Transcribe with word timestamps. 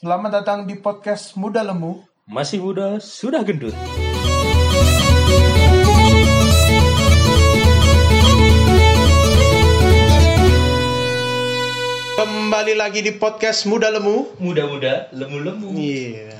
Selamat 0.00 0.32
datang 0.32 0.64
di 0.64 0.80
podcast 0.80 1.36
Muda 1.36 1.60
Lemu. 1.60 2.00
Masih 2.24 2.56
muda, 2.64 2.96
sudah 3.04 3.44
gendut. 3.44 3.76
Kembali 12.16 12.76
lagi 12.76 13.00
di 13.00 13.16
podcast 13.16 13.64
Muda 13.64 13.88
Lemu. 13.88 14.36
Muda-muda, 14.36 15.08
lemu-lemu. 15.16 15.72
Iya. 15.72 16.36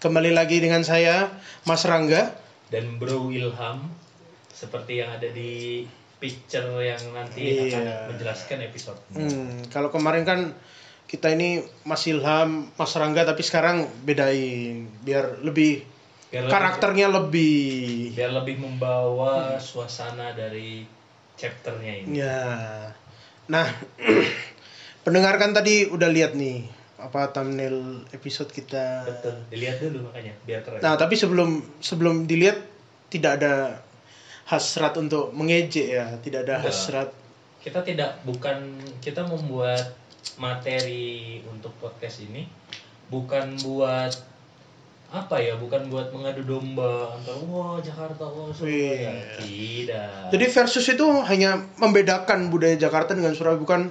Kembali 0.00 0.32
lagi 0.32 0.64
dengan 0.64 0.80
saya 0.80 1.28
Mas 1.68 1.84
Rangga. 1.84 2.32
Dan 2.72 2.96
Bro 2.96 3.28
Ilham, 3.28 3.84
seperti 4.48 5.04
yang 5.04 5.12
ada 5.12 5.28
di 5.28 5.84
picture 6.16 6.80
yang 6.80 7.00
nanti 7.12 7.40
Iya. 7.44 7.64
akan 7.68 7.84
menjelaskan 8.16 8.58
episode. 8.64 9.00
Hmm, 9.12 9.68
kalau 9.68 9.92
kemarin 9.92 10.24
kan 10.24 10.40
kita 11.04 11.30
ini 11.30 11.58
Mas 11.82 12.04
Ilham, 12.04 12.68
Mas 12.70 12.92
Rangga 12.92 13.22
tapi 13.22 13.40
sekarang 13.40 13.86
bedain 14.02 14.88
biar 15.00 15.40
lebih 15.40 15.84
Biar 16.28 16.42
lebih- 16.42 16.52
karakternya 16.52 17.06
lebih 17.08 18.10
biar 18.12 18.32
lebih 18.34 18.56
membawa 18.58 19.54
suasana 19.56 20.32
dari 20.32 20.82
chapternya 21.34 21.92
ini. 22.02 22.18
ya. 22.18 22.42
Nah, 23.46 23.66
pendengarkan 25.04 25.52
tadi 25.52 25.86
udah 25.86 26.08
lihat 26.08 26.32
nih 26.32 26.64
apa 26.96 27.30
thumbnail 27.30 28.02
episode 28.10 28.48
kita. 28.48 29.04
Betul, 29.04 29.36
dilihat 29.46 29.76
dulu 29.78 30.08
makanya 30.08 30.32
biar 30.42 30.64
keren. 30.64 30.80
Nah, 30.80 30.94
tapi 30.96 31.14
sebelum 31.14 31.50
sebelum 31.78 32.24
dilihat 32.24 32.56
tidak 33.10 33.38
ada 33.38 33.54
hasrat 34.46 34.96
untuk 34.96 35.30
mengejek 35.30 35.86
ya, 35.92 36.06
tidak 36.18 36.48
ada 36.48 36.58
Enggak. 36.58 36.66
hasrat. 36.66 37.08
Kita 37.60 37.80
tidak 37.80 38.20
bukan 38.22 38.56
kita 39.00 39.24
membuat 39.24 39.80
materi 40.36 41.38
untuk 41.46 41.72
podcast 41.78 42.24
ini 42.24 42.48
bukan 43.08 43.54
buat 43.62 44.12
apa 45.14 45.38
ya 45.38 45.54
bukan 45.54 45.86
buat 45.94 46.10
mengadu 46.10 46.42
domba 46.42 47.14
antara 47.14 47.38
wah 47.46 47.78
Jakarta 47.78 48.26
wah 48.26 48.50
Surabaya 48.50 49.14
Iya. 49.14 49.14
tidak 49.38 50.34
Jadi 50.34 50.44
versus 50.50 50.86
itu 50.90 51.06
hanya 51.30 51.62
membedakan 51.78 52.50
budaya 52.50 52.74
Jakarta 52.74 53.14
dengan 53.14 53.30
Surabaya 53.30 53.62
bukan 53.62 53.82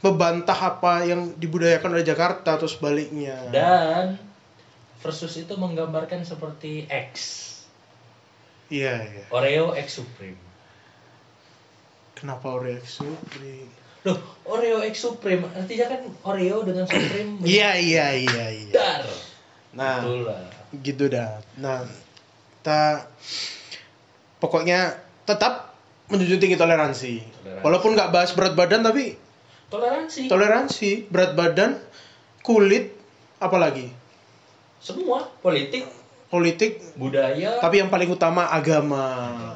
membantah 0.00 0.56
apa 0.56 1.04
yang 1.04 1.36
dibudayakan 1.36 1.92
oleh 1.92 2.06
Jakarta 2.08 2.56
atau 2.56 2.64
sebaliknya. 2.64 3.36
dan 3.52 4.16
versus 5.04 5.36
itu 5.36 5.52
menggambarkan 5.56 6.24
seperti 6.24 6.88
X 6.88 7.12
Iya, 8.70 9.02
iya. 9.04 9.24
Oreo 9.34 9.76
X 9.76 10.00
Supreme 10.00 10.38
Kenapa 12.16 12.52
Oreo 12.56 12.80
Supreme? 12.84 13.68
Loh 14.06 14.18
Oreo 14.48 14.80
X 14.86 15.04
Supreme 15.04 15.44
artinya 15.52 15.86
kan 15.92 16.00
Oreo 16.24 16.64
dengan 16.64 16.84
Supreme 16.88 17.40
Iya, 17.46 17.76
iya, 17.76 18.06
iya, 18.16 18.46
iya. 18.50 18.72
dar 18.72 19.04
Nah, 19.70 20.02
Betul 20.02 20.26
lah 20.26 20.60
gitu 20.78 21.10
dah. 21.10 21.42
Nah, 21.58 21.82
kita 22.62 23.10
pokoknya 24.38 24.94
tetap 25.26 25.74
menjunjung 26.06 26.38
tinggi 26.38 26.58
toleransi. 26.58 27.14
Toleransi. 27.22 27.62
Walaupun 27.66 27.90
nggak 27.98 28.10
bahas 28.14 28.30
berat 28.34 28.54
badan 28.54 28.86
tapi 28.86 29.18
toleransi 29.70 30.26
toleransi 30.26 30.90
berat 31.10 31.38
badan, 31.38 31.78
kulit, 32.42 32.94
apalagi 33.38 33.90
semua 34.80 35.28
politik 35.44 35.86
politik. 36.30 36.78
budaya 36.94 37.58
Tapi 37.58 37.82
yang 37.82 37.90
paling 37.90 38.06
utama 38.06 38.46
agama, 38.46 39.02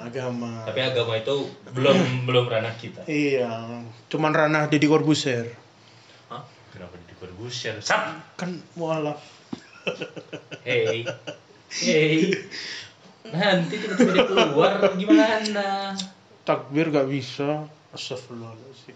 agama. 0.02 0.66
tapi 0.66 0.82
agama 0.82 1.14
itu 1.14 1.46
belum 1.70 1.96
belum 2.28 2.44
ranah 2.50 2.74
kita 2.74 3.06
Iya, 3.06 3.80
cuman 4.10 4.34
ranah 4.34 4.66
Deddy 4.66 4.90
Corbuzier. 4.90 5.46
Hah? 6.28 6.42
kenapa 6.74 6.98
di 6.98 7.14
Corbuzier 7.14 7.78
sap 7.78 8.34
Kan 8.34 8.58
mualaf. 8.74 9.22
hey 10.66 11.06
hey 11.70 12.34
nanti 13.24 13.78
tiba-tiba 13.78 14.10
dia 14.12 14.24
keluar 14.26 14.72
gimana 14.98 15.94
Takbir 16.44 16.92
gak 16.92 17.08
bisa. 17.08 17.64
Astagfirullahaladzim. 17.96 18.92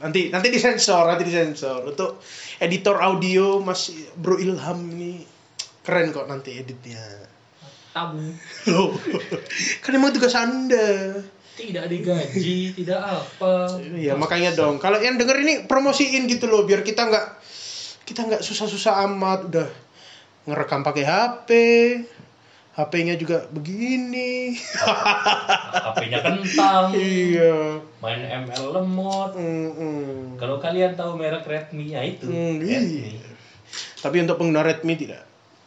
Nanti 0.00 0.32
nanti 0.32 0.48
disensor, 0.48 1.04
nanti 1.04 1.28
disensor. 1.28 1.84
Untuk 1.84 2.16
editor 2.58 2.96
audio 2.96 3.60
Mas 3.60 3.92
Bro 4.16 4.40
Ilham 4.40 4.80
ini 4.96 5.20
keren 5.82 6.10
kok 6.10 6.26
nanti 6.26 6.56
editnya. 6.56 7.02
tamu 7.92 8.32
Loh, 8.72 8.96
kan 9.84 9.92
emang 9.92 10.16
tugas 10.16 10.32
Anda. 10.32 11.20
tidak 11.52 11.92
digaji 11.92 12.72
tidak 12.72 12.96
apa 12.98 13.76
Iya, 13.92 14.16
makanya 14.16 14.56
dong. 14.56 14.80
Kalau 14.80 14.96
yang 14.96 15.20
denger 15.20 15.36
ini 15.38 15.54
promosiin 15.68 16.24
gitu 16.24 16.48
loh 16.48 16.64
biar 16.64 16.80
kita 16.80 17.04
nggak 17.04 17.26
kita 18.02 18.24
nggak 18.24 18.42
susah-susah 18.42 19.04
amat 19.04 19.40
udah 19.46 19.68
ngerekam 20.48 20.80
pakai 20.80 21.04
HP. 21.04 21.50
HP-nya 22.72 23.20
juga 23.20 23.44
begini. 23.52 24.56
HP-nya 25.84 26.24
kentang 26.24 26.96
iya. 26.96 27.76
main 28.00 28.24
ML 28.48 28.72
lemot 28.72 29.36
Mm-mm. 29.36 30.40
kalau 30.40 30.56
kalian 30.56 30.96
tahu 30.96 31.20
merek 31.20 31.44
Redmi 31.44 31.92
ya 31.92 32.00
itu 32.00 32.24
Hmm, 32.24 32.56
Redmi 32.56 33.20
iya. 33.20 33.28
Tapi 34.00 34.24
untuk 34.24 34.40
pengguna 34.40 34.64
Redmi 34.64 34.96
tidak. 34.96 35.20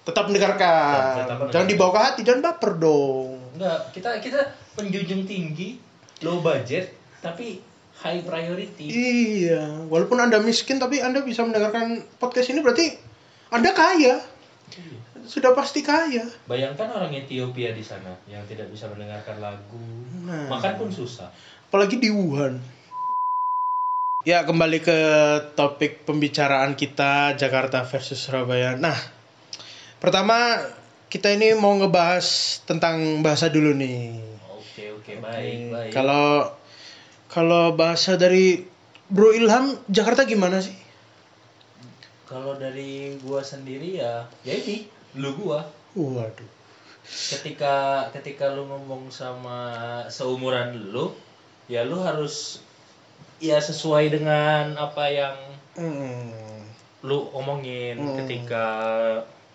Tetap 0.06 0.30
mendengarkan. 0.30 1.26
Tetap. 1.26 1.38
Jangan 1.50 1.68
dibawa 1.68 1.92
ke 1.92 2.00
hati, 2.00 2.22
jangan 2.22 2.42
baper 2.46 2.72
dong. 2.78 3.42
enggak 3.56 3.80
kita 3.96 4.10
kita 4.20 4.40
penjunjung 4.76 5.24
tinggi 5.24 5.80
low 6.22 6.44
budget 6.44 6.92
tapi 7.24 7.64
high 7.96 8.20
priority 8.20 8.92
Iya, 8.92 9.88
walaupun 9.88 10.20
Anda 10.20 10.44
miskin 10.44 10.76
tapi 10.76 11.00
Anda 11.00 11.24
bisa 11.24 11.48
mendengarkan 11.48 12.04
podcast 12.20 12.52
ini 12.52 12.60
berarti 12.60 12.92
Anda 13.50 13.72
kaya. 13.72 14.20
Sudah 15.26 15.56
pasti 15.56 15.82
kaya. 15.82 16.28
Bayangkan 16.46 16.86
orang 16.92 17.10
Ethiopia 17.10 17.72
di 17.72 17.82
sana 17.82 18.14
yang 18.28 18.44
tidak 18.46 18.70
bisa 18.70 18.86
mendengarkan 18.92 19.42
lagu, 19.42 19.82
Nah. 20.22 20.52
makan 20.52 20.74
pun 20.78 20.90
susah. 20.92 21.32
Apalagi 21.66 21.98
di 21.98 22.12
Wuhan. 22.12 22.62
Ya, 24.22 24.42
kembali 24.42 24.82
ke 24.82 25.00
topik 25.54 26.02
pembicaraan 26.04 26.74
kita 26.74 27.38
Jakarta 27.38 27.86
versus 27.86 28.18
Surabaya. 28.18 28.74
Nah, 28.74 28.98
pertama 30.00 30.59
kita 31.09 31.31
ini 31.31 31.56
mau 31.56 31.75
ngebahas 31.79 32.59
tentang 32.67 33.23
bahasa 33.23 33.47
dulu 33.47 33.72
nih. 33.78 34.19
Oke 34.51 34.91
oke 34.91 35.11
baik 35.23 35.59
baik. 35.72 35.91
Kalau 35.95 36.51
kalau 37.31 37.75
bahasa 37.75 38.19
dari 38.19 38.63
Bro 39.07 39.31
Ilham 39.38 39.78
Jakarta 39.88 40.25
gimana 40.25 40.59
sih? 40.59 40.75
Kalau 42.25 42.57
dari 42.57 43.16
gua 43.22 43.45
sendiri 43.45 44.01
ya, 44.01 44.25
ya 44.41 44.53
ini 44.57 44.89
lu 45.16 45.38
gua. 45.38 45.69
Waduh. 45.94 46.50
Ketika 47.06 48.09
ketika 48.12 48.50
lu 48.50 48.66
ngomong 48.66 49.13
sama 49.13 49.62
seumuran 50.09 50.73
lu, 50.89 51.13
ya 51.69 51.85
lu 51.85 52.01
harus 52.01 52.66
ya 53.38 53.62
sesuai 53.62 54.09
dengan 54.09 54.73
apa 54.75 55.06
yang 55.12 55.38
Hmm. 55.75 56.63
lu 57.03 57.29
omongin. 57.35 58.00
Hmm. 58.00 58.16
Ketika 58.23 58.66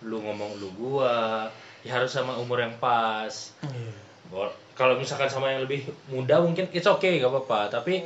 lu 0.04 0.20
ngomong 0.22 0.56
lu 0.60 0.68
gua, 0.76 1.48
ya 1.84 2.00
harus 2.00 2.12
sama 2.12 2.36
umur 2.40 2.60
yang 2.60 2.74
pas. 2.80 3.52
Bo- 4.30 4.54
kalau 4.78 4.96
misalkan 4.96 5.28
sama 5.28 5.52
yang 5.52 5.66
lebih 5.66 5.84
muda 6.08 6.40
mungkin 6.40 6.70
it's 6.72 6.88
okay 6.88 7.20
gak 7.20 7.28
apa-apa 7.28 7.68
tapi 7.68 8.00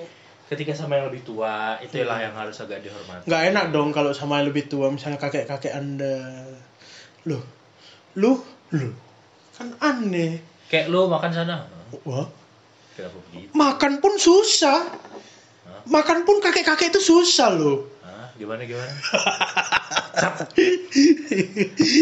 ketika 0.51 0.75
sama 0.75 0.99
yang 0.99 1.07
lebih 1.07 1.23
tua 1.23 1.79
itulah 1.79 2.19
yang 2.19 2.35
harus 2.35 2.59
agak 2.59 2.83
dihormati 2.83 3.31
Nggak 3.31 3.43
enak 3.55 3.67
dong 3.71 3.95
kalau 3.95 4.11
sama 4.11 4.43
yang 4.43 4.51
lebih 4.51 4.67
tua 4.67 4.91
misalnya 4.91 5.23
kakek-kakek 5.23 5.71
Anda. 5.71 6.49
Loh. 7.31 7.45
Lu, 8.19 8.43
lu. 8.75 8.91
Kan 9.55 9.71
aneh. 9.79 10.43
kayak 10.67 10.91
lu 10.91 11.07
makan 11.07 11.31
sana 11.31 11.71
Wah. 12.03 12.27
Makan 13.55 14.03
pun 14.03 14.19
susah. 14.19 14.91
Hah? 15.67 15.83
Makan 15.87 16.27
pun 16.27 16.43
kakek-kakek 16.43 16.91
itu 16.91 17.01
susah 17.03 17.55
loh. 17.55 17.87
Hah? 18.03 18.24
Gimana 18.35 18.63
gimana 18.65 18.91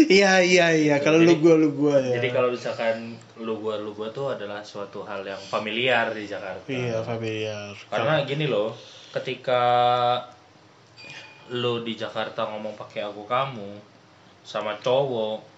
Iya 0.09 0.39
iya 0.45 0.67
iya. 0.73 0.95
Kalau 1.01 1.17
lu 1.17 1.41
gua 1.41 1.57
lu 1.57 1.73
gua 1.73 1.97
ya. 1.97 2.21
jadi 2.21 2.29
kalau 2.29 2.53
misalkan 2.53 3.17
lu 3.41 3.57
gua 3.57 3.81
lu 3.81 3.91
gua 3.93 4.13
tuh 4.13 4.29
adalah 4.29 4.61
suatu 4.61 5.01
hal 5.01 5.25
yang 5.25 5.41
familiar 5.49 6.13
di 6.13 6.29
Jakarta 6.29 6.69
Iya 6.69 7.01
familiar. 7.01 7.73
karena 7.89 8.21
gini 8.23 8.45
loh 8.45 8.73
ketika 9.11 9.61
lu 11.51 11.81
di 11.81 11.93
Jakarta 11.93 12.47
ngomong 12.47 12.73
pakai 12.73 13.03
aku 13.03 13.25
kamu 13.25 13.77
sama 14.43 14.77
cowok 14.79 15.52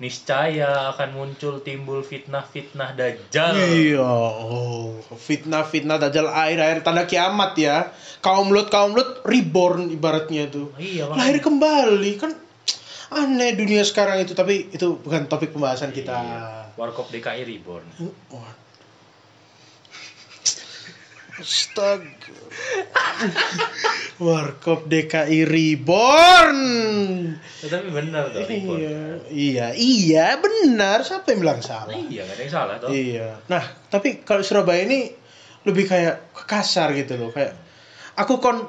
niscaya 0.00 0.96
akan 0.96 1.12
muncul 1.12 1.60
timbul 1.60 2.00
fitnah-fitnah 2.00 2.96
dajjal 2.96 3.52
Iya, 3.52 4.00
oh, 4.00 4.96
fitnah 5.12 5.68
fitnah 5.68 6.00
dajjal 6.00 6.24
air 6.24 6.56
air 6.56 6.80
tanda 6.80 7.04
kiamat 7.04 7.52
ya. 7.60 7.92
Kaum 8.24 8.48
lut 8.48 8.72
kaum 8.72 8.96
lut 8.96 9.20
reborn 9.28 9.92
ibaratnya 9.92 10.48
itu. 10.48 10.72
Iya, 10.80 11.12
makanya. 11.12 11.20
Lahir 11.20 11.38
kembali 11.44 12.12
kan 12.16 12.32
aneh 13.10 13.52
dunia 13.58 13.84
sekarang 13.84 14.24
itu 14.24 14.32
tapi 14.32 14.72
itu 14.72 14.96
bukan 14.96 15.28
topik 15.28 15.52
pembahasan 15.52 15.92
kita. 15.92 16.16
Iya. 16.16 16.40
Warkop 16.80 17.12
DKI 17.12 17.44
Reborn. 17.44 17.84
Wah. 18.32 18.69
Astaga. 21.40 22.36
Warkop 24.20 24.84
DKI 24.84 25.44
Reborn. 25.44 26.58
tapi 27.62 27.88
benar 27.88 28.28
tuh. 28.28 28.44
Iya, 28.44 29.00
iya, 29.26 29.66
iya, 29.72 30.26
benar. 30.36 31.00
Siapa 31.00 31.32
yang 31.32 31.40
bilang 31.40 31.58
Nah, 31.58 31.64
salah? 31.64 31.94
iya 31.96 32.20
gak 32.22 32.34
ada 32.34 32.42
yang 32.42 32.52
salah 32.52 32.74
toh 32.76 32.88
Iya. 32.90 33.28
Nah, 33.46 33.62
tapi 33.86 34.20
kalau 34.20 34.40
Surabaya 34.40 34.84
ini 34.84 35.08
lebih 35.62 35.84
kayak 35.86 36.16
kasar 36.42 36.92
gitu 36.92 37.16
loh, 37.16 37.30
kayak 37.30 37.56
aku 38.14 38.36
kon 38.36 38.60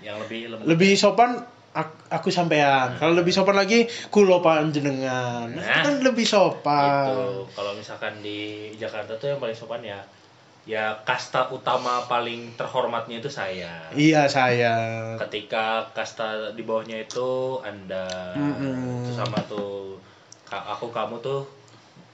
yang 0.00 0.18
lebih 0.18 0.48
lembut 0.48 0.66
lebih 0.66 0.92
sopan 0.94 1.38
ak- 1.70 2.06
aku 2.08 2.30
sampean. 2.30 2.94
Kalau 2.96 3.12
lebih 3.12 3.30
sopan 3.30 3.54
lagi 3.54 3.84
kulo 4.08 4.38
panjenengan. 4.40 5.46
Nah, 5.48 5.62
Nah, 5.62 5.82
kan 5.84 5.94
lebih 6.00 6.24
sopan. 6.24 7.06
itu 7.06 7.46
kalau 7.52 7.72
misalkan 7.74 8.18
di 8.18 8.38
Jakarta 8.74 9.14
tuh 9.14 9.28
yang 9.28 9.38
paling 9.38 9.54
sopan 9.54 9.82
ya 9.84 9.98
ya 10.68 10.92
kasta 11.00 11.48
utama 11.48 12.04
paling 12.04 12.52
terhormatnya 12.54 13.18
itu 13.18 13.30
saya 13.30 13.88
Iya, 13.90 14.28
saya. 14.28 14.74
ketika 15.18 15.88
kasta 15.90 16.52
di 16.52 16.60
bawahnya 16.60 17.00
itu 17.00 17.28
anda 17.62 18.04
Mm-mm. 18.34 19.00
itu 19.02 19.16
sama 19.16 19.40
tuh 19.42 19.96
aku 20.46 20.88
kamu 20.88 21.18
tuh 21.18 21.48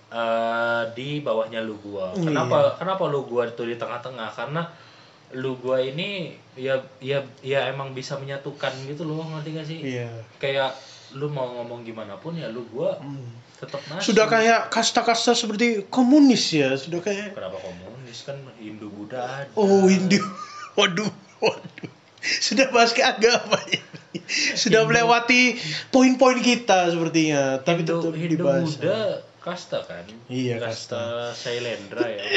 eh, 0.09 0.83
di 0.93 1.19
bawahnya 1.19 1.61
lu 1.61 1.75
gua 1.81 2.15
Iya. 2.15 2.25
kenapa 2.25 2.57
kenapa 2.77 3.03
lu 3.07 3.27
gua 3.27 3.43
itu 3.45 3.63
di 3.65 3.75
tengah-tengah 3.75 4.31
karena 4.33 4.63
lu 5.35 5.59
gua 5.59 5.79
ini 5.79 6.31
ya 6.55 6.79
ya 7.01 7.19
ya 7.43 7.67
emang 7.67 7.91
bisa 7.91 8.15
menyatukan 8.15 8.71
gitu 8.87 9.03
loh 9.03 9.27
ngerti 9.29 9.51
gak 9.53 9.67
sih 9.67 9.79
Iya. 9.83 10.11
kayak 10.39 10.71
lu 11.13 11.27
mau 11.27 11.51
ngomong 11.53 11.83
gimana 11.83 12.15
pun 12.17 12.35
ya 12.35 12.47
lu 12.49 12.63
gua 12.69 12.95
Hmm. 12.99 13.35
tetap 13.55 13.83
masuk 13.89 14.03
Sudah 14.05 14.27
kayak 14.29 14.67
kasta-kasta 14.69 15.31
seperti 15.33 15.87
komunis 15.89 16.51
ya, 16.53 16.75
sudah 16.75 16.99
kayak 17.01 17.35
kenapa 17.35 17.55
komunis 17.57 17.94
kan 18.23 18.39
Hindu 18.57 18.87
Buddha 18.87 19.19
ada 19.43 19.51
Oh 19.57 19.85
Hindu, 19.85 20.23
waduh, 20.79 21.11
waduh. 21.41 21.91
Sudah 22.21 22.71
bahas 22.71 22.93
ke 22.93 23.03
agama. 23.03 23.59
Sudah 24.55 24.87
Hindu. 24.87 24.95
melewati 24.95 25.59
poin-poin 25.91 26.39
kita 26.39 26.89
sepertinya, 26.89 27.59
tapi 27.59 27.83
Hindu, 27.83 27.99
tetap 27.99 28.15
Hindu 28.15 28.33
dibahas. 28.39 28.79
Buddha 28.79 29.01
kasta 29.41 29.85
kan 29.85 30.09
Iya, 30.27 30.57
kasta 30.57 31.35
Sailendra 31.35 32.09
ya 32.09 32.25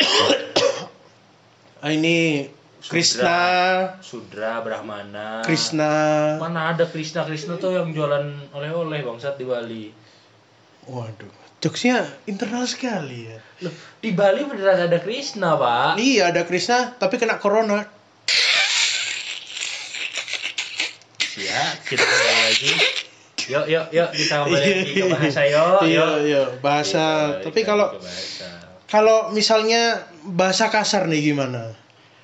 Ah, 1.80 1.94
ini 1.94 2.50
Krishna, 2.84 3.38
Sudra 4.02 4.60
Brahmana 4.60 5.40
Krishna. 5.42 5.94
mana 6.38 6.74
ada 6.74 6.84
Krishna 6.84 7.24
Krishna 7.24 7.56
tuh 7.56 7.74
yang 7.74 7.94
jualan 7.94 8.28
oleh-oleh 8.52 9.02
bangsat 9.02 9.38
di 9.38 9.46
Bali 9.46 9.86
Waduh, 10.84 11.32
jokesnya 11.58 12.06
internal 12.30 12.64
sekali 12.70 13.34
ya. 13.34 13.40
Loh, 13.66 13.74
di 13.98 14.14
Bali 14.14 14.46
beneran 14.46 14.86
ada 14.86 15.02
Krishna 15.02 15.58
pak 15.58 15.98
Iya 15.98 16.30
ada 16.30 16.46
Krishna, 16.46 16.94
tapi 16.96 17.18
kena 17.18 17.42
corona. 17.42 17.82
ya 21.38 21.64
kita 21.86 22.02
kembali 22.02 22.42
lagi 22.50 22.72
yuk 23.46 23.66
yuk 23.70 23.86
yuk 23.94 24.10
kita 24.10 24.34
kembali 24.42 24.58
lagi 24.58 24.94
ke 24.98 25.06
bahasa 25.06 25.42
yuk 25.46 25.80
Iya, 25.86 26.08
iya, 26.26 26.44
bahasa. 26.66 27.06
Kita 27.06 27.22
balik 27.30 27.46
Tapi 27.46 27.60
kalau 27.62 27.88
kalau 28.90 29.18
misalnya 29.30 30.02
bahasa 30.26 30.74
kasar 30.74 31.06
nih 31.06 31.30
gimana? 31.30 31.78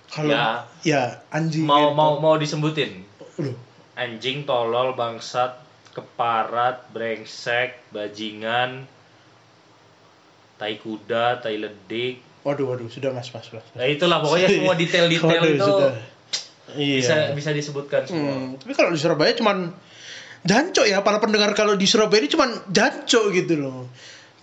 Kalau 0.09 0.33
Ya. 0.33 0.65
ya, 0.81 1.03
anjing. 1.29 1.61
mau 1.61 1.93
gitu. 1.93 1.97
mau 1.97 2.11
mau 2.17 2.35
disebutin 2.41 3.05
anjing 3.93 4.49
tolol 4.49 4.97
bangsat 4.97 5.61
keparat 5.93 6.89
brengsek 6.89 7.77
bajingan 7.93 8.89
tai 10.57 10.77
kuda 10.77 11.41
tai 11.41 11.57
ledik 11.57 12.21
Waduh, 12.43 12.75
waduh, 12.75 12.91
sudah 12.91 13.15
mas, 13.15 13.31
mas, 13.31 13.47
mas. 13.55 13.63
nah 13.71 13.87
itulah 13.87 14.19
pokoknya 14.19 14.51
semua 14.51 14.75
detail-detail 14.75 15.41
Waduh, 15.41 15.55
itu 15.55 15.63
sudah. 15.63 15.91
Iya. 16.73 16.97
bisa 16.99 17.15
bisa 17.35 17.49
disebutkan 17.55 18.01
semua 18.03 18.33
Hmm, 18.35 18.49
tapi 18.59 18.73
kalau 18.75 18.91
di 18.91 18.99
Surabaya 18.99 19.31
cuman 19.35 19.71
jancok 20.43 20.85
ya 20.87 20.99
para 20.99 21.23
pendengar 21.23 21.55
kalau 21.55 21.79
di 21.79 21.87
Surabaya 21.87 22.19
ini 22.23 22.29
cuman 22.31 22.49
jancok 22.67 23.25
gitu 23.31 23.53
loh. 23.63 23.87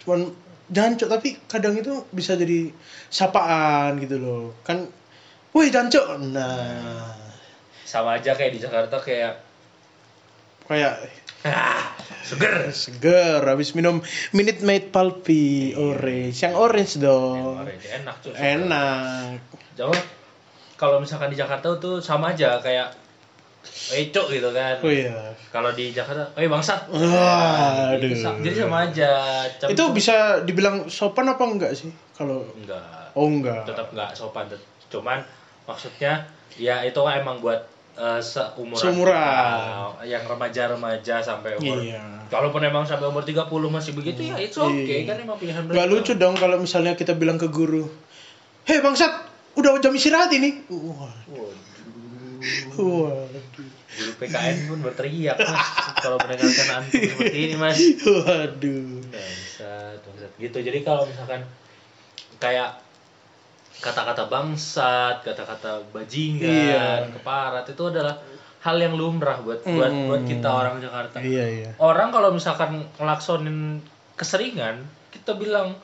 Cuman 0.05 0.33
jancok 0.73 1.09
tapi 1.13 1.37
kadang 1.45 1.77
itu 1.77 2.09
bisa 2.09 2.37
jadi 2.41 2.73
sapaan 3.13 4.01
gitu 4.01 4.17
loh. 4.17 4.57
Kan 4.65 4.89
woi 5.53 5.69
jancok. 5.69 6.17
Nah, 6.33 7.13
sama 7.85 8.17
aja 8.17 8.33
kayak 8.33 8.53
di 8.57 8.61
Jakarta 8.63 8.97
kayak 9.03 9.45
kayak 10.71 10.95
ah, 11.43 11.95
seger 12.21 12.69
seger 12.71 13.41
habis 13.43 13.73
minum 13.73 14.01
Minute 14.31 14.61
Maid 14.61 14.91
Pulpy 14.91 15.73
orange. 15.73 16.39
Yang 16.39 16.55
orange 16.55 16.93
dong. 16.97 17.61
Orange, 17.61 17.87
enak 17.89 18.17
tuh 18.21 18.33
Enak. 18.33 19.41
Jawa 19.75 19.97
kalau 20.75 20.97
misalkan 20.99 21.29
di 21.29 21.37
Jakarta 21.37 21.77
tuh 21.77 22.01
sama 22.01 22.33
aja 22.33 22.57
kayak 22.59 22.97
eco 23.93 24.25
gitu 24.27 24.49
kan 24.51 24.81
Oh 24.81 24.89
iya. 24.89 25.37
kalau 25.53 25.69
di 25.71 25.93
Jakarta 25.93 26.33
eh 26.33 26.49
bangsat 26.49 26.89
Wah, 26.89 27.93
Gitu, 27.93 28.17
aduh. 28.25 28.41
jadi 28.41 28.57
sama 28.57 28.89
aja 28.89 29.11
Cam- 29.61 29.69
Itu 29.69 29.85
bisa 29.93 30.17
dibilang 30.41 30.89
sopan 30.89 31.29
apa 31.29 31.45
enggak 31.45 31.77
sih? 31.77 31.93
Kalau 32.17 32.49
enggak 32.57 33.13
oh 33.13 33.29
enggak. 33.29 33.69
tetap 33.69 33.93
nggak 33.93 34.17
sopan 34.17 34.49
cuman 34.89 35.21
maksudnya 35.65 36.25
ya 36.57 36.81
itu 36.81 36.97
emang 36.99 37.39
buat 37.39 37.61
eh, 38.01 38.19
seumuran 38.19 38.81
Seumuran. 38.81 40.01
yang 40.03 40.25
remaja-remaja 40.25 41.21
sampai 41.21 41.55
umur 41.55 41.79
Iya. 41.79 42.01
kalaupun 42.27 42.63
emang 42.63 42.83
sampai 42.83 43.07
umur 43.07 43.21
30 43.23 43.45
masih 43.69 43.93
begitu 43.93 44.25
ya 44.25 44.37
itu 44.37 44.57
oke 44.57 44.73
Iya. 44.73 45.05
kan 45.05 45.17
emang 45.19 45.37
pilihan 45.37 45.63
Gak 45.67 45.85
lucu 45.87 46.13
dong 46.15 46.35
kalau 46.35 46.57
misalnya 46.57 46.95
kita 46.95 47.13
bilang 47.13 47.37
ke 47.37 47.47
guru, 47.47 47.93
Hei 48.63 48.79
bangsat, 48.79 49.13
udah 49.55 49.77
jam 49.79 49.91
istirahat 49.91 50.31
ini. 50.31 50.65
Wah, 50.67 51.13
Waduh. 51.27 51.53
waduh, 52.79 53.45
guru 53.91 54.13
PKN 54.17 54.57
pun 54.67 54.79
berteriak 54.81 55.37
mas 55.37 55.61
kalau 55.99 56.17
mendengarkan 56.19 56.69
antum 56.79 56.97
seperti 56.97 57.39
ini 57.43 57.55
mas 57.55 57.77
waduh. 58.01 59.05
bangsat 59.07 59.99
bangsat 60.01 60.33
gitu 60.39 60.59
jadi 60.59 60.81
kalau 60.81 61.05
misalkan 61.05 61.45
kayak 62.39 62.81
kata-kata 63.81 64.25
bangsat 64.27 65.21
kata-kata 65.23 65.83
bajingan 65.91 66.45
Iya. 66.47 67.09
keparat 67.11 67.65
itu 67.67 67.83
adalah 67.83 68.21
hal 68.61 68.77
yang 68.77 68.93
lumrah 68.93 69.41
buat 69.41 69.65
buat 69.65 69.89
Hmm. 69.89 70.07
buat 70.07 70.23
kita 70.23 70.45
orang 70.47 70.79
Jakarta 70.79 71.17
Iya 71.19 71.45
iya. 71.49 71.71
orang 71.79 72.09
kalau 72.09 72.29
misalkan 72.31 72.71
ngelaksonin 72.95 73.81
keseringan 74.15 74.85
kita 75.11 75.33
bilang 75.35 75.75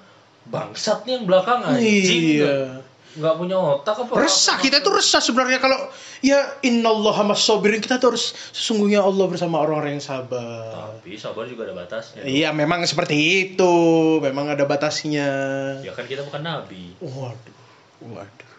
bangsat 0.45 1.03
nih 1.03 1.17
yang 1.17 1.25
belakang 1.25 1.65
anjing 1.65 2.23
Iya. 2.39 2.85
nggak 3.17 3.35
punya 3.35 3.57
otak 3.57 3.97
apa 3.97 4.13
Resah 4.15 4.61
kita 4.61 4.79
tuh 4.79 4.93
resah 4.93 5.19
sebenarnya 5.19 5.57
kalau 5.57 5.89
ya 6.21 6.37
innallaha 6.61 7.25
masobirin 7.25 7.81
kita 7.81 7.97
tuh 7.97 8.13
harus 8.13 8.37
sesungguhnya 8.53 9.01
Allah 9.01 9.25
bersama 9.25 9.57
orang-orang 9.59 9.97
yang 9.97 10.05
sabar. 10.05 10.93
tapi 10.93 11.17
sabar 11.17 11.49
juga 11.49 11.65
ada 11.65 11.73
batasnya 11.75 12.21
Iya 12.21 12.53
memang 12.53 12.85
seperti 12.85 13.17
itu, 13.49 13.73
memang 14.21 14.53
ada 14.53 14.69
batasnya. 14.69 15.33
ya 15.81 15.91
kan 15.91 16.05
kita 16.05 16.23
bukan 16.23 16.45
nabi 16.45 16.93
Waduh, 17.01 17.56
waduh. 18.01 18.51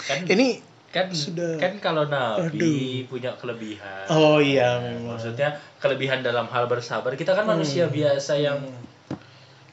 kan 0.00 0.24
Ini 0.24 0.48
kan 0.90 1.06
Sudah. 1.08 1.54
kan 1.56 1.78
kalau 1.78 2.02
nabi 2.04 2.58
Aduh. 3.06 3.06
punya 3.08 3.30
kelebihan 3.34 4.10
oh 4.10 4.38
iya 4.38 4.80
memang. 4.80 5.14
maksudnya 5.14 5.54
kelebihan 5.78 6.18
dalam 6.20 6.46
hal 6.46 6.66
bersabar 6.66 7.14
kita 7.14 7.30
kan 7.30 7.44
manusia 7.44 7.86
Hmm. 7.86 7.94
biasa 7.94 8.32
yang 8.36 8.58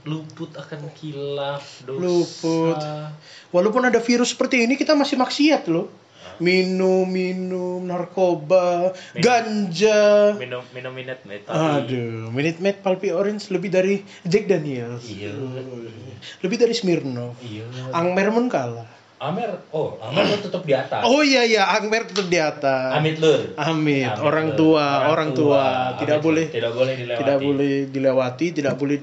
luput 0.03 0.53
akan 0.53 0.87
kilaf 0.93 1.83
dosa 1.83 1.99
Luput. 1.99 2.79
Walaupun 3.49 3.83
ada 3.83 3.99
virus 3.99 4.31
seperti 4.31 4.63
ini 4.63 4.75
kita 4.75 4.93
masih 4.93 5.17
maksiat 5.17 5.67
loh. 5.67 5.91
Minum, 6.37 7.03
minum, 7.03 7.81
narkoba, 7.81 8.93
Minum. 9.11 9.19
ganja. 9.19 10.37
minum 10.37 10.61
minum 10.69 10.93
minute 10.93 11.25
mate 11.25 11.43
Aduh, 11.43 12.29
Minute 12.29 12.61
Maid 12.61 12.79
Pulpy 12.79 13.09
Orange 13.09 13.49
lebih 13.49 13.67
dari 13.67 13.99
Jack 14.21 14.45
Daniels. 14.45 15.01
Iya. 15.03 15.33
Lebih 16.39 16.57
dari 16.57 16.71
Smirnoff. 16.71 17.41
iya 17.41 17.65
Angmer 17.89 18.29
pun 18.29 18.47
kalah. 18.47 18.85
Amer 19.17 19.49
oh 19.71 19.97
Amer 19.99 20.29
tuh 20.29 20.47
tetap 20.47 20.61
di 20.61 20.71
atas 20.71 21.01
Oh 21.01 21.21
iya 21.21 21.41
iya, 21.41 21.65
Angmer 21.67 22.05
tetap 22.05 22.25
di 22.25 22.37
atas. 22.37 22.93
Amit 22.93 23.17
lur 23.17 23.49
Amit, 23.55 24.05
Amit 24.05 24.21
orang 24.21 24.47
lur. 24.47 24.57
tua, 24.77 24.87
orang 25.07 25.29
tua, 25.31 25.63
tidak 25.97 26.17
Amit 26.17 26.25
boleh 26.25 26.45
tidak 26.47 26.71
boleh 26.71 26.93
dilewati 26.93 27.17
tidak 27.19 27.37
boleh 27.39 27.73
dilewati, 27.87 28.45
tidak 28.51 28.73
boleh 28.75 28.97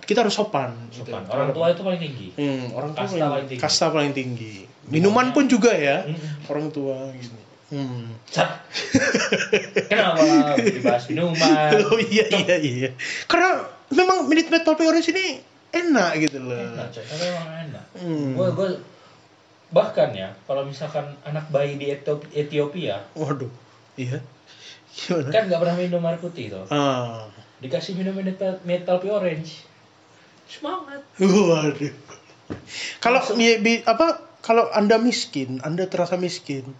kita 0.00 0.22
harus 0.22 0.32
sopan. 0.32 0.70
gitu. 0.88 1.02
Sopan. 1.04 1.26
orang 1.26 1.50
tua 1.50 1.66
itu 1.68 1.82
paling 1.82 1.98
tinggi 1.98 2.26
Hmm, 2.32 2.70
orang 2.72 2.90
tua 2.92 3.02
Kasta 3.02 3.10
paling, 3.12 3.26
paling 3.28 3.46
tinggi. 3.48 3.60
kasta 3.60 3.86
paling 3.90 4.12
tinggi. 4.12 4.54
Minuman 4.86 5.26
pun 5.30 5.44
juga 5.46 5.74
ya, 5.74 6.06
Mm-mm. 6.06 6.46
orang 6.46 6.66
tua 6.70 7.10
gitu. 7.12 7.34
Hmm. 7.66 8.14
Sat. 8.24 8.62
kenapa 9.90 10.22
dibahas 10.56 11.04
minuman 11.08 11.70
Oh 11.90 11.98
iya 11.98 12.26
iya 12.30 12.56
iya. 12.56 12.88
Karena 13.24 13.62
memang 13.88 14.26
Minute 14.26 14.46
Maid 14.46 14.62
Pulpy 14.62 14.84
Orange 14.84 15.10
ini 15.10 15.42
enak 15.72 16.10
gitu 16.20 16.38
loh. 16.40 16.54
enak 16.54 16.86
coy 16.88 17.02
tapi 17.02 17.24
emang 17.26 17.48
enak 17.66 17.84
Hmm. 17.96 18.30
gue 18.32 18.48
gue 18.52 18.68
bahkan 19.76 20.08
ya 20.16 20.32
kalau 20.48 20.64
misalkan 20.64 21.04
anak 21.28 21.44
bayi 21.52 21.76
di 21.76 21.92
Ethiopia 22.32 23.04
Waduh. 23.12 23.52
Iya. 24.00 24.24
Gimana? 24.96 25.28
kan 25.28 25.42
nggak 25.52 25.60
pernah 25.60 25.76
minum 25.76 26.00
air 26.08 26.16
putih 26.16 26.48
tuh 26.48 26.64
Ah. 26.72 27.28
dikasih 27.60 27.92
minum 28.00 28.16
metal, 28.16 28.56
metal 28.64 28.96
pure 28.96 29.20
orange 29.20 29.68
semangat 30.48 31.04
Waduh. 31.20 31.92
Kalau 33.02 33.20
apa 33.84 34.06
kalau 34.38 34.70
Anda 34.70 35.02
miskin, 35.02 35.58
Anda 35.66 35.90
terasa 35.90 36.14
miskin, 36.14 36.70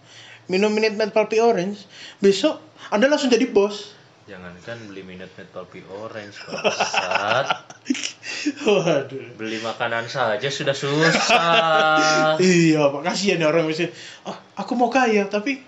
minum 0.46 0.70
Minute 0.70 0.94
Maid 0.94 1.10
Pulpy 1.10 1.42
Orange, 1.42 1.82
besok 2.22 2.62
Anda 2.94 3.10
langsung 3.10 3.34
jadi 3.34 3.50
bos. 3.50 3.96
Jangankan 4.26 4.90
beli 4.90 5.06
minute 5.06 5.30
maid 5.38 5.50
pulpy 5.54 5.86
orange. 5.86 6.34
Waduh. 8.46 9.34
Beli 9.34 9.58
makanan 9.62 10.06
saja 10.06 10.48
sudah 10.48 10.76
susah. 10.76 12.38
Iya, 12.42 12.92
Pak. 12.92 13.00
Kasihan 13.02 13.42
ya 13.42 13.48
orang 13.50 13.66
misalnya, 13.66 13.94
ah, 14.28 14.36
aku 14.58 14.76
mau 14.76 14.92
kaya, 14.92 15.26
tapi 15.26 15.62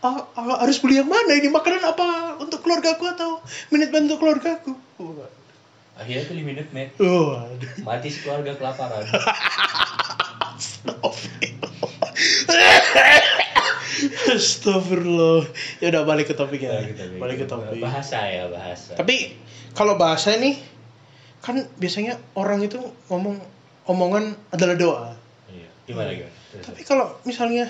ah, 0.00 0.30
ah, 0.36 0.62
harus 0.62 0.78
beli 0.80 1.00
yang 1.00 1.10
mana 1.10 1.34
ini? 1.36 1.50
Makanan 1.50 1.82
apa 1.84 2.38
untuk 2.40 2.62
keluarga 2.64 2.96
aku 2.96 3.04
atau 3.10 3.40
menit 3.74 3.90
untuk 3.92 4.20
keluarga 4.22 4.60
aku? 4.60 4.72
Akhirnya 5.94 6.24
beli 6.26 6.42
minute 6.42 6.70
maid. 6.74 6.94
Waduh. 6.98 7.86
Mati 7.86 8.08
sekeluarga 8.10 8.58
kelaparan. 8.58 9.04
Astagfirullah. 14.34 15.46
Ya 15.78 15.86
udah 15.94 16.02
balik 16.02 16.30
ke 16.30 16.34
topik 16.34 16.66
ya. 16.66 16.82
Balik 16.82 16.90
ke 16.90 16.98
topik. 16.98 17.18
Balik 17.22 17.36
ke 17.42 17.46
topik. 17.46 17.80
Bahasa 17.80 18.18
ya, 18.26 18.50
bahasa. 18.50 18.98
Tapi 18.98 19.38
kalau 19.74 19.94
bahasa 19.94 20.34
nih 20.34 20.73
kan 21.44 21.68
biasanya 21.76 22.16
orang 22.40 22.64
itu 22.64 22.80
ngomong 23.12 23.36
omongan 23.84 24.32
adalah 24.48 24.76
doa. 24.80 25.08
Iya. 25.52 25.68
Gimana 25.84 26.10
gimana? 26.16 26.32
Terus, 26.56 26.64
Tapi 26.72 26.80
kalau 26.88 27.06
misalnya, 27.28 27.68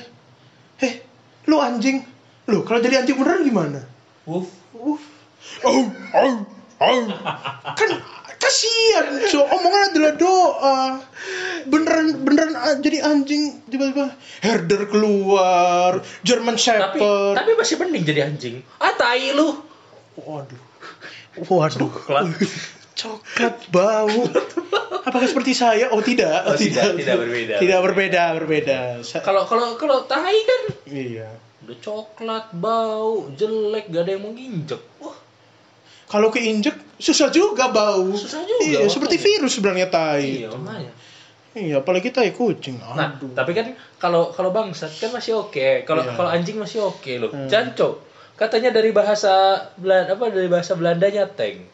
heh, 0.79 1.03
lu 1.51 1.59
anjing, 1.59 2.07
lu 2.47 2.63
kalau 2.63 2.79
jadi 2.79 3.03
anjing 3.03 3.19
beneran 3.19 3.43
gimana? 3.43 3.81
Wuf. 4.31 4.47
Uh, 4.79 4.95
oh, 5.67 5.87
oh, 6.15 6.35
oh. 6.81 7.03
kan 7.75 7.91
kasihan, 8.39 9.07
so 9.27 9.43
omongan 9.43 9.91
adalah 9.91 10.13
doa. 10.15 10.79
Beneran 11.67 12.23
beneran 12.23 12.55
jadi 12.79 13.03
anjing 13.05 13.59
tiba-tiba 13.67 14.15
herder 14.45 14.87
keluar, 14.87 15.99
German 16.23 16.55
Tapi 16.55 16.63
Shepherd. 16.63 17.35
tapi 17.37 17.51
masih 17.59 17.75
mending 17.83 18.05
jadi 18.07 18.21
anjing. 18.31 18.63
Ah 18.79 18.95
tai 18.95 19.35
lu. 19.35 19.59
Waduh. 20.21 20.63
Waduh. 21.51 21.91
Coklat. 23.05 23.55
Bau. 23.69 24.09
Apakah 25.05 25.29
seperti 25.29 25.53
saya? 25.53 25.93
Oh 25.93 26.01
tidak. 26.01 26.49
Oh, 26.49 26.57
tidak, 26.57 26.97
tidak 26.97 27.17
berbeda. 27.21 27.55
Tidak 27.61 27.81
berbeda, 27.85 28.23
berbeda. 28.35 28.79
Kalau 29.21 29.45
kalau 29.45 29.77
kalau 29.77 30.09
tai 30.09 30.33
kan 30.41 30.63
iya. 30.89 31.29
udah 31.61 31.77
coklat, 31.79 32.47
bau, 32.57 33.29
jelek, 33.37 33.93
gak 33.93 34.09
ada 34.09 34.11
yang 34.17 34.23
mau 34.25 34.33
nginjek. 34.33 34.81
Wah, 35.01 35.17
Kalau 36.05 36.29
keinjek 36.29 36.77
susah 36.97 37.29
juga 37.29 37.69
bau. 37.69 38.13
Susah 38.13 38.45
juga, 38.45 38.65
Iya, 38.65 38.85
makanya. 38.85 38.93
seperti 38.93 39.17
virus 39.21 39.53
sebenarnya 39.57 39.89
tai. 39.89 40.45
iya 40.45 40.49
makanya. 40.53 40.93
Iya, 41.55 41.75
apalagi 41.81 42.11
tai 42.11 42.35
kucing. 42.35 42.83
Nah, 42.83 43.15
Aduh. 43.15 43.31
tapi 43.31 43.55
kan 43.55 43.73
kalau 43.97 44.35
kalau 44.35 44.51
bangsat 44.51 44.91
kan 44.99 45.15
masih 45.15 45.39
oke. 45.39 45.87
Kalau 45.87 46.03
Iya. 46.03 46.13
kalau 46.17 46.29
anjing 46.29 46.59
masih 46.59 46.83
oke 46.83 47.13
loh. 47.17 47.31
Hmm. 47.31 47.47
Janco. 47.47 48.03
Katanya 48.35 48.75
dari 48.75 48.91
bahasa 48.91 49.31
Belanda 49.79 50.19
apa 50.19 50.27
dari 50.35 50.51
bahasa 50.51 50.75
Belandanya 50.75 51.31
tank. 51.31 51.71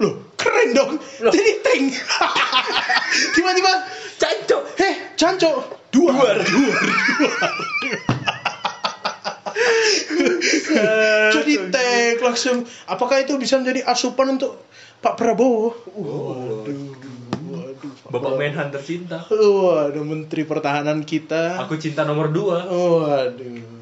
Loh, 0.00 0.31
keren 0.62 0.78
dong. 0.78 1.02
Loh. 1.26 1.32
Jadi 1.34 1.52
tank. 1.66 1.90
Tiba-tiba, 3.34 3.72
Janco. 4.22 4.62
heh, 4.78 4.94
canco. 5.18 5.82
Duar. 5.90 6.38
Duar. 6.38 6.42
Jadi 11.34 11.52
tank 11.74 12.22
langsung. 12.22 12.62
Apakah 12.86 13.26
itu 13.26 13.34
bisa 13.42 13.58
menjadi 13.58 13.82
asupan 13.90 14.38
untuk 14.38 14.62
Pak 15.02 15.18
Prabowo? 15.18 15.74
Waduh. 15.98 16.94
Waduh. 17.50 17.90
Bapak 18.08 18.32
Menhan 18.38 18.70
tercinta. 18.70 19.26
Waduh, 19.26 20.06
Menteri 20.06 20.46
Pertahanan 20.46 21.02
kita. 21.02 21.58
Aku 21.66 21.74
cinta 21.82 22.06
nomor 22.06 22.30
dua. 22.30 22.62
Waduh. 22.70 23.74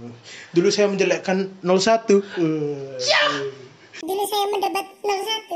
Dulu 0.51 0.67
saya 0.73 0.91
menjelekkan 0.91 1.47
01. 1.63 2.25
Waduh. 2.25 3.70
Dulu 4.11 4.27
saya 4.27 4.43
mendapat 4.51 4.87
01. 5.07 5.55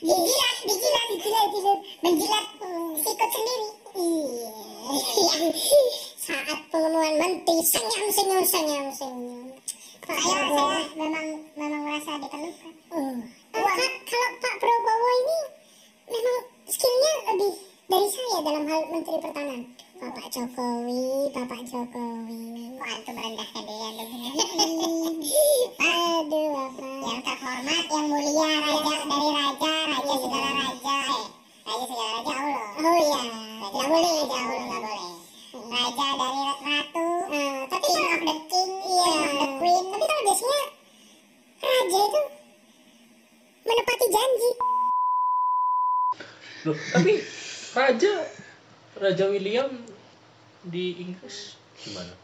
Dijilat, 0.00 0.56
dijilat, 0.64 1.06
dijilat, 1.12 1.46
dijilat. 1.52 1.80
Menjilat 2.00 2.46
hmm, 2.64 2.92
sikut 2.96 3.28
sendiri. 3.28 3.68
Iya. 3.92 4.52
Saat 6.16 6.58
pengumuman 6.72 7.12
menteri, 7.20 7.60
senyum, 7.60 8.08
senyum, 8.08 8.40
senyum, 8.40 8.88
senyum. 8.88 9.52
Saya, 10.08 10.40
saya 10.48 10.80
memang, 10.96 11.26
memang 11.60 11.80
merasa 11.84 12.16
diperlukan. 12.24 12.72
Eh, 12.96 13.16
Kak, 13.52 13.92
kalau 14.08 14.30
Pak 14.40 14.54
Prabowo 14.64 15.08
ini 15.12 15.38
memang 16.08 16.38
skillnya 16.72 17.12
lebih 17.36 17.52
dari 17.92 18.08
saya 18.08 18.38
dalam 18.40 18.64
hal 18.64 18.80
menteri 18.88 19.16
pertahanan. 19.20 19.60
Bapak 20.02 20.34
Jokowi, 20.34 21.30
Bapak 21.30 21.62
Jokowi. 21.62 22.74
Wah, 22.74 22.90
itu 22.90 23.10
merendahkan 23.14 23.62
dia 23.62 23.86
Aduh, 25.78 26.46
Bapak. 26.58 26.98
Yang 27.06 27.20
terhormat, 27.22 27.84
yang 27.86 28.06
mulia, 28.10 28.50
raja 28.66 28.96
dari 29.06 29.28
raja, 29.30 29.74
raja 29.94 30.14
segala 30.18 30.50
raja. 30.58 30.96
Eh, 31.06 31.26
raja 31.62 31.84
segala 31.86 32.10
raja 32.18 32.34
Allah. 32.34 32.66
Oh 32.82 32.98
iya, 32.98 33.22
tidak 33.62 33.86
boleh, 33.86 34.14
tidak 34.26 34.42
boleh, 34.42 34.62
tidak 34.66 34.80
boleh. 34.82 35.14
Raja 35.70 36.06
dari 36.18 36.42
ratu, 36.50 37.06
eh, 37.30 37.54
tapi 37.70 37.86
king 37.86 38.02
of 38.10 38.20
the 38.26 38.34
king, 38.50 38.70
iya, 38.82 39.14
the 39.38 39.46
queen. 39.54 39.84
Tapi 39.86 40.02
kalau 40.10 40.22
biasanya 40.26 40.62
raja 41.62 41.98
itu 42.02 42.22
menepati 43.70 44.06
janji. 44.10 44.50
Loh, 46.66 46.78
tapi 46.90 47.12
raja 47.78 48.14
Raja 49.02 49.26
William 49.26 49.91
di 50.66 51.02
Inggris 51.02 51.58
gimana? 51.78 52.14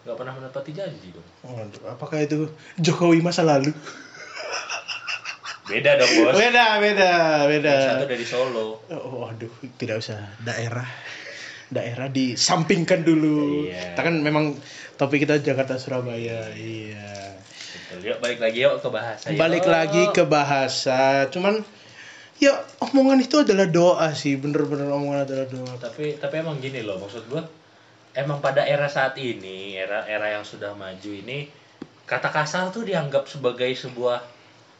Gak 0.00 0.16
pernah 0.16 0.32
menepati 0.32 0.72
janji 0.72 1.12
dong. 1.12 1.28
Waduh, 1.44 1.92
apakah 1.92 2.24
itu 2.24 2.48
Jokowi 2.80 3.20
masa 3.20 3.44
lalu? 3.44 3.76
Beda 5.70 6.00
dong 6.00 6.12
bos. 6.24 6.34
Beda, 6.34 6.82
beda, 6.82 7.12
beda. 7.46 7.74
Yang 7.76 7.90
satu 7.94 8.06
dari 8.10 8.26
Solo. 8.26 8.68
Oh, 8.90 9.22
waduh, 9.22 9.52
tidak 9.78 10.02
usah 10.02 10.18
daerah. 10.42 10.88
Daerah 11.70 12.10
disampingkan 12.10 13.06
dulu. 13.06 13.70
Iya. 13.70 13.94
Kita 13.94 14.00
kan 14.02 14.18
memang 14.18 14.58
topik 14.98 15.22
kita 15.22 15.38
Jakarta 15.38 15.78
Surabaya. 15.78 16.50
Iya. 16.58 17.38
Betul. 17.70 18.10
Yuk 18.10 18.18
balik 18.18 18.38
lagi 18.42 18.58
yuk 18.66 18.82
ke 18.82 18.88
bahasa. 18.90 19.24
yuk. 19.30 19.38
Balik 19.38 19.66
lagi 19.70 20.02
ke 20.10 20.22
bahasa. 20.26 21.30
Cuman 21.30 21.62
ya 22.40 22.64
omongan 22.80 23.20
itu 23.20 23.44
adalah 23.44 23.68
doa 23.68 24.08
sih, 24.16 24.40
bener-bener 24.40 24.88
omongan 24.88 25.28
adalah 25.28 25.46
doa. 25.46 25.74
Tapi 25.76 26.16
tapi 26.16 26.34
emang 26.40 26.56
gini 26.58 26.80
loh 26.80 26.96
maksud 26.96 27.28
gua. 27.28 27.44
Emang 28.10 28.42
pada 28.42 28.66
era 28.66 28.90
saat 28.90 29.14
ini, 29.20 29.78
era 29.78 30.02
era 30.08 30.34
yang 30.34 30.42
sudah 30.42 30.74
maju 30.74 31.10
ini, 31.14 31.46
kata 32.08 32.32
kasar 32.34 32.74
tuh 32.74 32.82
dianggap 32.82 33.30
sebagai 33.30 33.70
sebuah 33.70 34.18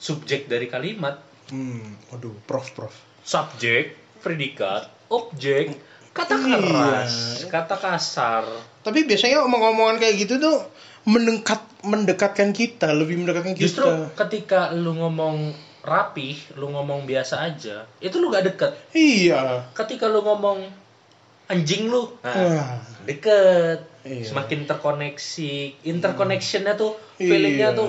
subjek 0.00 0.50
dari 0.50 0.66
kalimat. 0.66 1.22
Hmm, 1.54 1.94
waduh, 2.10 2.34
prof, 2.48 2.66
prof. 2.74 2.94
Subjek, 3.22 3.94
predikat, 4.18 4.90
objek, 5.12 5.78
kata 6.10 6.34
Iya. 6.42 6.58
keras, 6.58 7.14
kata 7.46 7.76
kasar. 7.78 8.44
Tapi 8.82 9.06
biasanya 9.06 9.46
omong-omongan 9.46 10.02
kayak 10.02 10.26
gitu 10.26 10.42
tuh 10.42 10.66
mendekat 11.06 11.62
mendekatkan 11.86 12.50
kita, 12.50 12.90
lebih 12.92 13.20
mendekatkan 13.22 13.54
kita. 13.54 13.62
Justru 13.62 13.88
ketika 14.18 14.74
lu 14.74 14.98
ngomong 14.98 15.54
rapih, 15.80 16.36
lu 16.60 16.68
ngomong 16.72 17.08
biasa 17.08 17.40
aja, 17.40 17.88
itu 17.98 18.16
lu 18.20 18.28
gak 18.28 18.44
deket. 18.52 18.72
Iya. 18.92 19.64
Ketika 19.72 20.06
lu 20.08 20.20
ngomong 20.20 20.68
anjing 21.48 21.88
lu, 21.88 22.14
nah, 22.20 22.36
Wah. 22.36 22.78
deket. 23.08 23.80
Iya. 24.04 24.24
Semakin 24.32 24.64
terkoneksi, 24.64 25.52
interconnectionnya 25.84 26.76
tuh, 26.76 26.96
feelingnya 27.20 27.72
Iya. 27.72 27.78
tuh, 27.78 27.88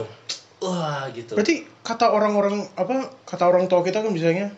wah 0.64 1.08
gitu. 1.16 1.40
Berarti 1.40 1.64
kata 1.84 2.12
orang-orang 2.12 2.68
apa? 2.76 3.12
Kata 3.24 3.48
orang 3.48 3.72
tua 3.72 3.80
kita 3.84 4.04
kan 4.04 4.12
misalnya 4.12 4.52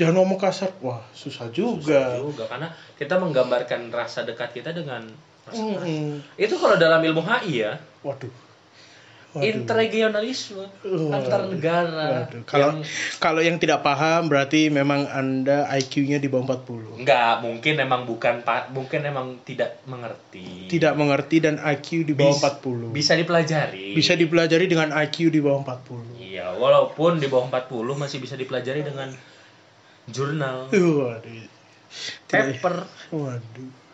jangan 0.00 0.20
ngomong 0.20 0.40
kasar. 0.40 0.72
Wah, 0.80 1.04
susah 1.12 1.52
juga. 1.52 2.16
juga 2.16 2.48
karena 2.48 2.72
kita 2.96 3.16
menggambarkan 3.20 3.92
rasa 3.92 4.24
dekat 4.24 4.56
kita 4.56 4.72
dengan 4.72 5.04
rasa 5.44 5.60
keras. 5.60 5.84
Mm-mm. 5.84 6.24
Itu 6.40 6.56
kalau 6.56 6.76
dalam 6.80 7.00
ilmu 7.04 7.20
HI 7.24 7.52
ya, 7.64 7.72
Waduh. 8.04 8.45
Interregionalisme 9.42 10.64
Waduh. 10.64 11.12
antar 11.12 11.40
negara. 11.50 12.06
Waduh. 12.24 12.42
Kalau 12.48 12.66
yang 12.72 12.80
kalau 13.20 13.40
yang 13.44 13.56
tidak 13.60 13.84
paham 13.84 14.28
berarti 14.32 14.68
memang 14.72 15.08
Anda 15.08 15.68
IQ-nya 15.76 16.20
di 16.20 16.28
bawah 16.28 16.56
40. 16.56 17.00
enggak 17.02 17.44
mungkin 17.44 17.74
emang 17.80 18.02
bukan 18.08 18.44
mungkin 18.72 19.00
emang 19.04 19.40
tidak 19.44 19.80
mengerti. 19.84 20.70
Tidak 20.70 20.92
mengerti 20.96 21.36
dan 21.42 21.60
IQ 21.60 22.08
di 22.08 22.14
bawah 22.16 22.36
Bis- 22.36 22.44
40. 22.62 22.92
Bisa 22.92 23.12
dipelajari. 23.16 23.92
Bisa 23.92 24.12
dipelajari 24.16 24.66
dengan 24.68 24.92
IQ 24.92 25.32
di 25.32 25.40
bawah 25.40 25.60
40. 25.64 26.20
Iya, 26.20 26.56
walaupun 26.56 27.16
di 27.20 27.28
bawah 27.32 27.48
40 27.48 27.96
masih 27.96 28.18
bisa 28.20 28.36
dipelajari 28.36 28.84
dengan 28.84 29.12
jurnal, 30.06 30.68
Waduh. 30.70 31.48
Paper. 32.28 32.76
Waduh. 33.14 33.85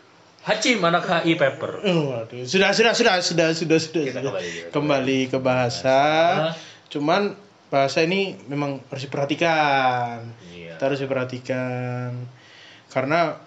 Hacim 0.43 0.83
anak 0.83 1.07
HI 1.07 1.39
paper. 1.39 1.87
Waduh. 1.87 2.43
Sudah 2.43 2.75
sudah 2.75 2.93
sudah 2.95 3.23
sudah 3.23 3.49
sudah 3.55 3.79
sudah. 3.79 4.03
Kita 4.03 4.19
sudah. 4.19 4.33
kembali, 4.35 4.51
kita 4.51 4.71
Kembali 4.75 5.19
ke 5.31 5.39
bahasa. 5.39 5.99
Bahasa. 6.51 6.59
Cuman 6.91 7.23
bahasa 7.71 7.99
ini 8.03 8.35
memang 8.51 8.83
harus 8.91 9.07
diperhatikan. 9.07 10.27
Iya. 10.51 10.75
Kita 10.77 10.83
harus 10.91 11.01
diperhatikan. 11.01 12.11
Karena 12.91 13.39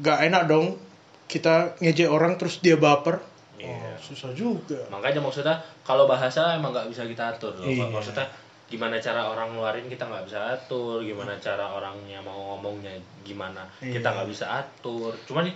gak 0.00 0.18
enak 0.30 0.42
dong 0.46 0.78
kita 1.26 1.74
ngejek 1.82 2.06
orang 2.06 2.38
terus 2.38 2.62
dia 2.62 2.78
baper. 2.78 3.18
Iya. 3.58 3.74
Oh, 3.74 3.96
susah 3.98 4.30
juga. 4.30 4.78
Makanya 4.94 5.18
maksudnya 5.18 5.58
kalau 5.82 6.06
bahasa 6.06 6.54
emang 6.54 6.70
nggak 6.70 6.86
bisa 6.92 7.02
kita 7.02 7.34
atur 7.34 7.56
loh. 7.58 7.66
Iya. 7.66 7.90
Maksudnya 7.90 8.30
gimana 8.72 8.96
cara 8.96 9.28
orang 9.28 9.52
ngeluarin 9.52 9.84
kita 9.84 10.08
nggak 10.08 10.24
bisa 10.32 10.56
atur, 10.56 11.04
gimana 11.04 11.36
cara 11.36 11.76
orangnya 11.76 12.24
mau 12.24 12.56
ngomongnya 12.56 12.96
gimana 13.20 13.68
kita 13.84 14.00
Iya. 14.00 14.12
nggak 14.16 14.28
bisa 14.32 14.46
atur. 14.48 15.12
Cuman 15.28 15.52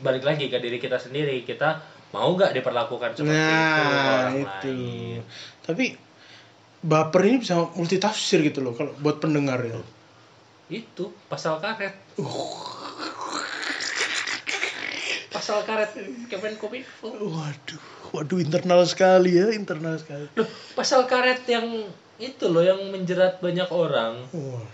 balik 0.00 0.24
lagi 0.24 0.48
ke 0.48 0.56
diri 0.56 0.76
kita 0.76 0.96
sendiri, 0.96 1.44
kita 1.44 1.80
mau 2.10 2.34
nggak 2.34 2.52
diperlakukan 2.52 3.14
seperti 3.14 3.30
itu 3.30 3.80
Nah, 3.80 3.86
orang 3.86 4.34
itu. 4.34 4.72
lain. 4.74 5.20
Tapi 5.62 5.84
baper 6.80 7.22
ini 7.24 7.36
bisa 7.38 7.70
multitafsir 7.72 8.40
gitu 8.42 8.60
loh 8.60 8.72
kalau 8.72 8.92
buat 8.98 9.20
pendengar 9.20 9.60
ya. 9.62 9.78
Itu 10.66 11.14
pasal 11.28 11.60
karet. 11.60 11.94
Pasal 15.30 15.62
karet 15.62 15.94
Kemenkominfo. 16.26 17.06
Waduh, 17.10 17.80
waduh 18.10 18.38
internal 18.42 18.82
sekali 18.82 19.38
ya, 19.38 19.54
internal 19.54 19.94
sekali. 19.96 20.26
Loh, 20.34 20.48
pasal 20.74 21.06
karet 21.06 21.46
yang 21.46 21.86
itu 22.18 22.44
loh 22.50 22.60
yang 22.60 22.80
menjerat 22.90 23.38
banyak 23.38 23.70
orang. 23.70 24.26
Waduh, 24.34 24.66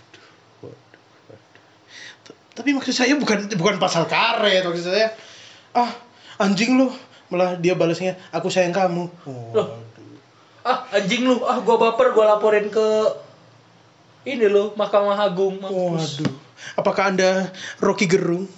Tapi 2.57 2.73
maksud 2.73 2.89
saya 2.97 3.13
bukan 3.21 3.53
bukan 3.53 3.77
pasal 3.77 4.09
karet, 4.09 4.65
maksud 4.65 4.89
saya 4.89 5.13
ah 5.77 5.93
anjing 6.41 6.73
lu 6.73 6.89
malah 7.29 7.53
dia 7.53 7.77
balasnya 7.77 8.17
aku 8.33 8.49
sayang 8.49 8.73
kamu. 8.73 9.05
Waduh. 9.29 9.77
ah 10.65 10.89
anjing 10.89 11.29
lu 11.29 11.45
ah 11.45 11.61
gua 11.61 11.77
baper 11.77 12.17
gua 12.17 12.33
laporin 12.33 12.73
ke 12.73 12.87
ini 14.25 14.49
lo 14.49 14.73
Mahkamah 14.73 15.21
Agung 15.21 15.61
mampus 15.61 16.25
Waduh. 16.25 16.33
Apakah 16.73 17.13
Anda 17.13 17.53
Rocky 17.77 18.09
Gerung? 18.09 18.49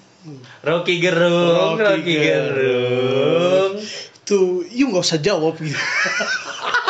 Rocky 0.64 1.04
Gerung 1.04 1.76
Rocky 1.76 2.00
Rocky 2.00 2.16
Gerung 2.16 3.74
Tuh, 4.30 4.62
you 4.70 4.88
nggak 4.94 5.02
usah 5.02 5.18
jawab 5.18 5.58
gitu. 5.58 5.74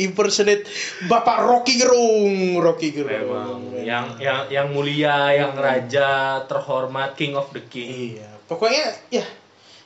Impersonate 0.00 0.64
Bapak 1.04 1.42
Rocky 1.42 1.74
Gerung, 1.74 2.30
Rocky 2.56 2.90
Gerung. 2.90 3.10
memang 3.10 3.60
yang 3.78 4.06
yang 4.16 4.46
yang 4.46 4.66
mulia 4.68 5.30
yang 5.30 5.52
raja 5.52 6.08
terhormat 6.44 7.14
king 7.14 7.34
of 7.34 7.50
the 7.50 7.62
king 7.62 8.14
Iya, 8.14 8.28
pokoknya 8.44 8.84
ya 9.10 9.24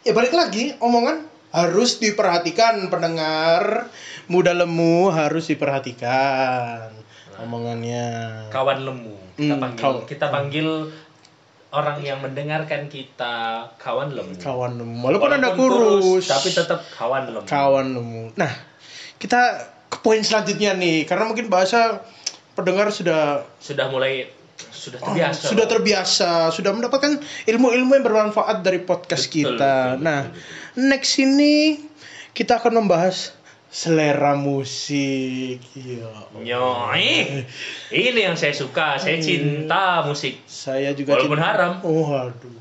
ya 0.00 0.12
balik 0.12 0.32
lagi 0.32 0.74
omongan 0.76 1.24
harus 1.48 1.96
diperhatikan 1.96 2.88
pendengar 2.88 3.86
muda 4.24 4.52
lemu 4.52 5.08
harus 5.08 5.46
diperhatikan 5.46 6.90
omongannya. 7.38 8.06
kawan 8.48 8.78
lemu 8.80 9.14
kita 9.32 9.48
Hmm, 9.50 9.60
panggil 9.60 9.80
kawan. 9.80 10.04
kita 10.06 10.26
panggil 10.28 10.68
orang 11.70 11.98
yang 12.00 12.20
mendengarkan 12.20 12.84
kita 12.86 13.34
kawan 13.76 14.12
lemu 14.12 14.36
Kawan 14.36 14.76
lemu, 14.76 14.96
walaupun 15.00 15.30
anda 15.30 15.50
Walaupun 15.50 15.72
kurus, 15.72 16.24
tapi 16.26 16.52
tetap 16.52 16.84
kawan 16.90 17.28
lemu 17.28 17.46
kawan 17.46 17.86
lemu. 17.90 18.22
Nah, 18.34 18.52
kita 19.16 19.71
poin 20.02 20.20
selanjutnya 20.20 20.74
nih, 20.74 21.06
karena 21.06 21.24
mungkin 21.24 21.46
bahasa 21.46 22.02
pendengar 22.52 22.90
sudah 22.90 23.46
sudah 23.56 23.86
mulai 23.88 24.28
sudah 24.68 24.98
Oh, 25.00 25.10
terbiasa 25.10 25.42
sudah 25.48 25.64
loh. 25.64 25.72
terbiasa, 25.72 26.30
sudah 26.50 26.70
mendapatkan 26.70 27.18
ilmu-ilmu 27.46 27.92
yang 27.92 28.04
bermanfaat 28.04 28.60
dari 28.60 28.78
podcast 28.78 29.26
Betul, 29.26 29.56
kita. 29.56 29.74
betul, 29.96 30.02
nah, 30.02 30.20
betul, 30.28 30.84
next 30.84 31.12
ini 31.16 31.54
kita 32.30 32.58
akan 32.58 32.72
membahas 32.78 33.32
selera 33.68 34.36
musik. 34.36 35.64
Iya. 35.72 36.12
Nyoi. 36.36 37.10
Ini 37.88 38.20
yang 38.20 38.36
saya 38.36 38.52
suka. 38.52 39.00
Saya 39.00 39.16
cinta 39.18 40.04
musik. 40.04 40.44
Saya 40.44 40.92
juga 40.92 41.16
Walaupun 41.16 41.40
cinta- 41.40 41.48
haram. 41.48 41.72
Oh, 41.80 42.04
waduh. 42.06 42.52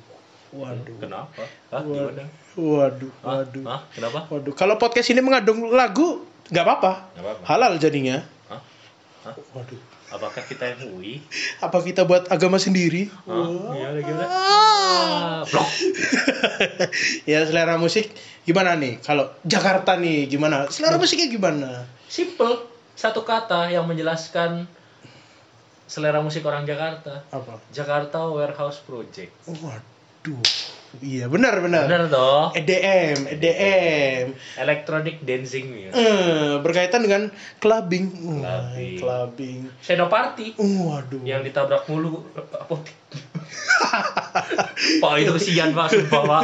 Waduh. 0.51 0.95
Kenapa? 0.99 1.43
Hah, 1.67 1.83
Waduh. 1.83 1.91
gimana? 2.11 2.23
Waduh, 2.51 3.11
Hah? 3.23 3.27
waduh. 3.43 3.63
Hah? 3.67 3.81
Kenapa? 3.91 4.19
Waduh, 4.27 4.53
kalau 4.53 4.75
podcast 4.75 5.07
ini 5.07 5.19
mengandung 5.19 5.67
lagu, 5.71 6.23
nggak 6.51 6.63
apa-apa. 6.67 6.91
Halal 7.47 7.79
jadinya. 7.79 8.21
Hah? 8.51 8.61
Hah? 9.25 9.35
Waduh. 9.55 9.79
Apakah 10.11 10.43
kita 10.43 10.75
yang 10.75 10.91
UI? 10.91 11.23
Apa 11.63 11.79
kita 11.79 12.03
buat 12.03 12.27
agama 12.27 12.59
sendiri? 12.59 13.07
Hah? 13.25 13.47
Gimana, 13.71 13.99
gimana? 14.03 14.27
Ah. 14.27 14.61
Ah, 15.41 15.49
blok. 15.49 15.69
ya 17.31 17.41
selera 17.49 17.79
musik 17.81 18.13
gimana 18.45 18.77
nih? 18.77 19.01
Kalau 19.01 19.33
Jakarta 19.41 19.97
nih 19.97 20.29
gimana? 20.29 20.69
Selera 20.69 21.01
musiknya 21.01 21.31
gimana? 21.31 21.89
Simple. 22.05 22.69
Satu 22.93 23.25
kata 23.25 23.73
yang 23.73 23.89
menjelaskan 23.89 24.69
selera 25.89 26.21
musik 26.21 26.45
orang 26.45 26.69
Jakarta. 26.69 27.25
Apa? 27.33 27.57
Jakarta 27.73 28.29
Warehouse 28.29 28.85
Project. 28.85 29.33
Waduh. 29.49 30.43
Iya, 30.99 31.31
benar 31.31 31.63
benar. 31.63 31.87
Benar 31.87 32.11
toh? 32.11 32.51
EDM, 32.51 33.31
EDM. 33.31 34.35
Electronic 34.59 35.23
dancing 35.23 35.71
music. 35.71 35.95
Eh, 35.95 36.59
berkaitan 36.59 36.99
dengan 36.99 37.31
clubbing. 37.63 38.11
Clubbing. 38.43 38.99
clubbing. 38.99 39.59
Senoparty 39.79 40.59
Waduh. 40.59 41.23
yang 41.23 41.47
ditabrak 41.47 41.87
mulu 41.87 42.27
apotek. 42.35 42.91
Pak 45.01 45.13
itu 45.17 45.31
kesian 45.35 45.71
pak 45.71 45.91
sumpah 45.91 46.21
pak. 46.23 46.41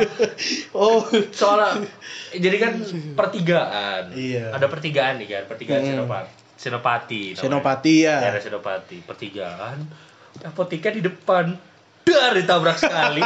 Oh. 0.72 1.04
Soalnya 1.32 1.84
jadi 2.32 2.58
kan 2.58 2.74
pertigaan. 3.16 4.12
Iya. 4.12 4.52
Ada 4.52 4.68
pertigaan 4.68 5.20
nih 5.20 5.28
kan, 5.28 5.44
pertigaan 5.48 5.82
Hmm. 5.84 5.92
Senopati. 5.92 6.32
Senopati. 6.58 7.22
Senopati 7.38 7.96
ya. 8.04 8.16
Daerah 8.24 8.42
Senopati. 8.42 8.98
Pertigaan. 9.04 9.78
Apoteknya 10.44 10.92
di 10.98 11.04
depan. 11.06 11.46
Dar 12.08 12.32
ditabrak 12.32 12.78
sekali. 12.80 13.20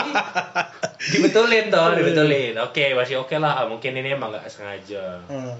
dibetulin 1.13 1.69
toh, 1.69 1.93
dibetulin. 1.93 2.57
Oke, 2.65 2.97
masih 2.97 3.21
oke 3.21 3.37
lah. 3.37 3.69
Mungkin 3.69 3.93
ini 3.93 4.17
emang 4.17 4.33
nggak 4.33 4.49
sengaja. 4.49 5.21
Hmm. 5.29 5.53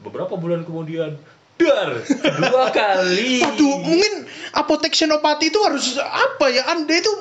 Beberapa 0.00 0.38
bulan 0.38 0.62
kemudian, 0.62 1.18
dar 1.58 1.90
kedua 2.06 2.70
kali. 2.80 3.42
Waduh, 3.42 3.74
mungkin 3.84 4.14
apotek 4.54 4.94
Senopati 4.94 5.50
itu 5.50 5.58
harus 5.60 5.98
apa 5.98 6.46
ya? 6.48 6.70
Anda 6.70 6.94
itu 6.94 7.12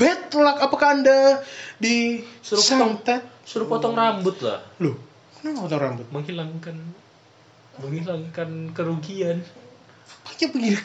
bad 0.00 0.32
luck. 0.34 0.58
Apakah 0.64 0.88
Anda 0.96 1.44
di 1.76 2.24
Suruh 2.40 2.64
potong. 2.64 3.20
Suruh 3.44 3.68
potong 3.68 3.94
rambut 3.94 4.40
lah. 4.40 4.64
Loh, 4.80 4.96
kenapa 5.38 5.68
potong 5.68 5.80
rambut? 5.84 6.06
Menghilangkan 6.10 6.76
menghilangkan 7.78 8.72
kerugian. 8.72 9.42
Apanya 10.24 10.46
begini? 10.50 10.78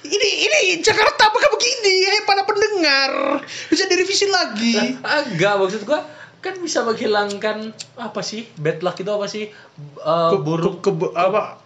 Ini 0.00 0.28
ini 0.40 0.58
Jakarta 0.80 1.28
apakah 1.28 1.50
begini? 1.50 1.94
Hei 2.02 2.20
para 2.24 2.42
pendengar, 2.42 3.44
bisa 3.68 3.84
direvisi 3.84 4.24
lagi. 4.26 4.96
Enggak, 4.96 5.54
maksud 5.56 5.84
gua 5.84 6.00
kan 6.40 6.56
bisa 6.56 6.80
menghilangkan 6.80 7.68
apa 7.94 8.20
sih? 8.20 8.48
Bad 8.56 8.80
luck 8.80 8.96
itu 8.96 9.10
apa 9.10 9.26
sih? 9.26 9.52
Eh, 9.98 10.28
Ke- 10.30 10.40
buruk 10.40 10.80
ke- 10.80 10.88
ke- 10.90 11.12
apa? 11.12 11.60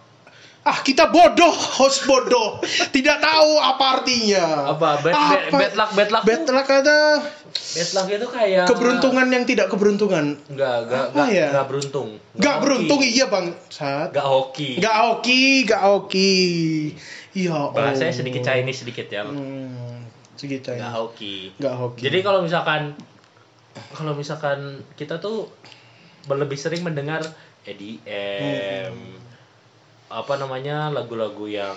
Ah, 0.65 0.81
kita 0.81 1.07
bodoh, 1.07 1.53
host 1.77 2.03
bodoh. 2.03 2.57
Tidak 2.89 3.17
tahu 3.19 3.51
apa 3.55 4.01
artinya. 4.01 4.67
Apa? 4.67 4.99
Bad- 4.99 5.13
bad- 5.13 5.51
bad 5.53 5.73
luck, 5.77 5.89
bad 5.93 6.09
luck 6.09 6.23
Bad 6.25 6.43
luck 6.49 6.67
ada 6.67 6.99
bad 7.55 7.89
luck 7.93 8.07
itu 8.09 8.27
kayak 8.27 8.65
keberuntungan 8.65 9.27
yang 9.29 9.45
tidak 9.45 9.69
keberuntungan. 9.69 10.35
Enggak, 10.49 10.75
enggak, 10.83 11.03
Apa 11.05 11.13
enggak, 11.13 11.27
ya? 11.31 11.47
enggak 11.47 11.67
beruntung. 11.69 12.07
Gak 12.35 12.51
hoki. 12.51 12.63
beruntung 12.65 12.99
iya 12.99 13.25
bang. 13.29 13.45
Saat. 13.69 14.09
Enggak 14.11 14.27
hoki. 14.27 14.69
Gak 14.75 14.95
hoki, 14.97 15.41
gak 15.63 15.81
hoki. 15.85 16.33
Iya. 17.35 17.69
Bahasanya 17.69 18.09
Allah. 18.09 18.19
sedikit 18.23 18.41
Chinese 18.41 18.79
sedikit 18.81 19.07
ya. 19.07 19.27
Hmm, 19.27 20.07
sedikit 20.33 20.71
Chinese. 20.71 20.87
hoki. 20.89 21.35
Gak 21.59 21.75
hoki. 21.75 22.01
Jadi 22.01 22.17
kalau 22.23 22.39
misalkan 22.41 22.95
kalau 23.91 24.15
misalkan 24.15 24.59
kita 24.95 25.19
tuh 25.19 25.51
lebih 26.25 26.55
sering 26.55 26.81
mendengar 26.81 27.21
EDM 27.61 28.95
apa 30.05 30.33
namanya 30.37 30.87
lagu-lagu 30.89 31.43
yang 31.43 31.75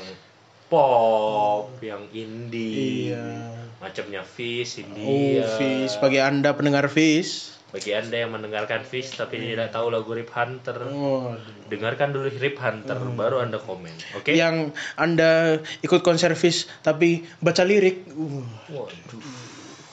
pop, 0.68 1.72
yang 1.80 2.04
indie, 2.12 3.10
Iya. 3.10 3.56
macamnya 3.80 4.20
Fish, 4.20 4.78
Oh, 4.78 4.84
India. 4.84 5.48
Fish. 5.56 5.96
Bagi 5.96 6.20
anda 6.20 6.52
pendengar 6.52 6.86
Fish. 6.86 7.56
Bagi 7.68 7.92
anda 7.92 8.16
yang 8.16 8.32
mendengarkan 8.32 8.80
Fish 8.80 9.12
tapi 9.12 9.36
tidak 9.36 9.68
tahu 9.68 9.92
lagu 9.92 10.08
Rip 10.10 10.32
Hunter, 10.32 10.88
Oh, 10.88 11.36
dengarkan 11.68 12.16
dulu 12.16 12.32
Rip 12.32 12.56
Hunter, 12.56 12.96
baru 13.12 13.44
anda 13.44 13.60
komen, 13.60 13.92
oke? 14.16 14.32
Yang 14.32 14.72
anda 14.94 15.60
ikut 15.78 16.00
konser 16.00 16.32
Fish 16.32 16.64
tapi 16.80 17.28
baca 17.38 17.60
lirik. 17.62 18.08
Uh, 18.08 18.40
Waduh, 18.72 19.20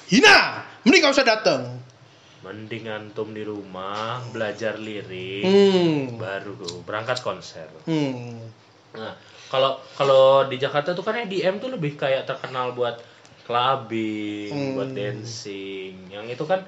hina! 0.08 0.64
Mending 0.82 1.02
gak 1.02 1.14
usah 1.14 1.28
datang. 1.28 1.62
mending 2.42 2.86
antum 2.86 3.34
di 3.34 3.42
rumah 3.42 4.22
belajar 4.30 4.78
lirik, 4.78 5.42
Hmm. 5.42 6.14
baru 6.16 6.54
berangkat 6.86 7.18
konser. 7.20 7.66
Hmm. 7.84 8.38
Nah, 8.94 9.18
kalau 9.50 9.82
kalau 9.98 10.24
di 10.46 10.56
Jakarta 10.56 10.94
tuh 10.94 11.02
kan 11.02 11.18
EDM 11.18 11.58
tuh 11.58 11.74
lebih 11.74 11.98
kayak 11.98 12.24
terkenal 12.24 12.72
buat 12.72 13.02
clubbing, 13.50 14.54
Hmm. 14.54 14.74
buat 14.74 14.94
dancing. 14.94 16.06
Yang 16.08 16.38
itu 16.38 16.46
kan 16.46 16.62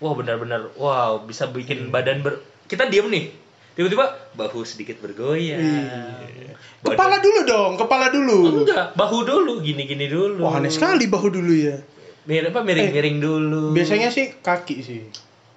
wah 0.00 0.12
benar-benar 0.12 0.72
wow 0.74 1.20
bisa 1.20 1.46
bikin 1.46 1.88
badan 1.88 2.20
ber 2.20 2.36
kita 2.64 2.86
diem 2.86 3.06
nih. 3.06 3.24
Tiba-tiba 3.70 4.04
bahu 4.34 4.60
sedikit 4.62 4.98
bergoyang. 4.98 5.56
Iya. 5.56 6.56
Badan- 6.80 6.92
Kepala 6.92 7.16
dulu 7.18 7.40
dong, 7.44 7.72
kepala 7.76 8.06
dulu. 8.08 8.38
enggak, 8.60 8.92
bahu 8.92 9.18
dulu, 9.22 9.52
gini-gini 9.60 10.06
dulu. 10.06 10.42
Wah, 10.42 10.58
aneh 10.58 10.68
sekali 10.68 11.06
bahu 11.06 11.28
dulu 11.30 11.52
ya. 11.52 11.76
Mirip 12.22 12.50
apa 12.50 12.60
miring-miring 12.60 13.16
dulu. 13.18 13.72
Biasanya 13.72 14.08
sih 14.08 14.36
kaki 14.36 14.76
sih. 14.80 15.00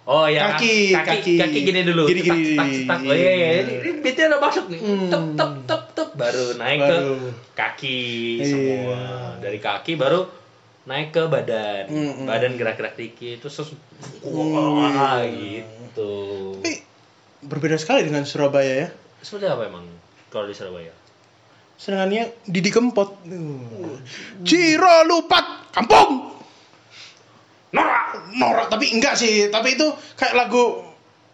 Oh 0.04 0.28
ya, 0.28 0.52
Kaki, 0.52 0.92
kaki, 0.92 1.08
kaki. 1.10 1.34
kaki 1.38 1.60
gini 1.64 1.82
dulu. 1.82 2.04
Gini, 2.06 2.22
cetak, 2.22 2.36
gini. 2.36 2.48
cetak, 2.50 2.68
cetak. 2.70 3.00
Oh 3.02 3.16
iya, 3.16 3.32
iya. 3.32 3.50
Ini, 3.58 3.74
ini 3.78 3.90
beatnya 4.00 4.26
udah 4.30 4.42
masuk 4.42 4.66
nih. 4.68 4.80
Hmm. 4.80 5.08
Tep, 5.08 5.24
tep, 5.34 5.52
tep, 5.64 5.84
tep. 5.94 6.10
Baru 6.14 6.46
naik 6.54 6.80
Baru. 6.82 6.92
ke 6.92 7.00
kaki 7.54 8.00
Iya. 8.38 8.46
semua. 8.46 9.00
Dari 9.40 9.60
kaki 9.60 9.94
baru 9.96 10.22
naik 10.84 11.16
ke 11.16 11.24
badan. 11.26 11.88
Hmm, 11.88 12.28
Badan 12.28 12.60
gerak-gerak 12.60 12.96
dikit. 12.96 13.40
Terus 13.40 13.56
terus 13.56 13.70
Hmm. 14.24 14.80
wah 14.80 15.24
gitu. 15.24 16.14
Tapi 16.60 16.74
berbeda 17.44 17.76
sekali 17.76 18.04
dengan 18.04 18.24
Surabaya 18.24 18.88
ya. 18.88 18.90
Seperti 19.24 19.48
apa 19.48 19.68
emang 19.68 19.88
kalau 20.28 20.48
di 20.48 20.56
Surabaya? 20.56 20.92
Senangannya 21.76 22.32
Didi 22.44 22.70
Kempot. 22.70 23.24
Uh. 23.28 23.98
Ciro 24.44 25.04
lupat 25.04 25.72
kampung. 25.72 26.32
Norak, 27.74 28.30
norak 28.38 28.68
tapi 28.70 28.94
enggak 28.94 29.18
sih, 29.18 29.50
tapi 29.50 29.74
itu 29.74 29.88
kayak 30.14 30.38
lagu 30.38 30.86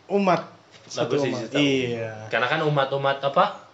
umat. 0.08 0.48
Lagu 0.96 1.20
sih. 1.20 1.34
Iya. 1.52 2.32
Karena 2.32 2.48
kan 2.48 2.64
umat-umat 2.64 3.20
apa? 3.22 3.68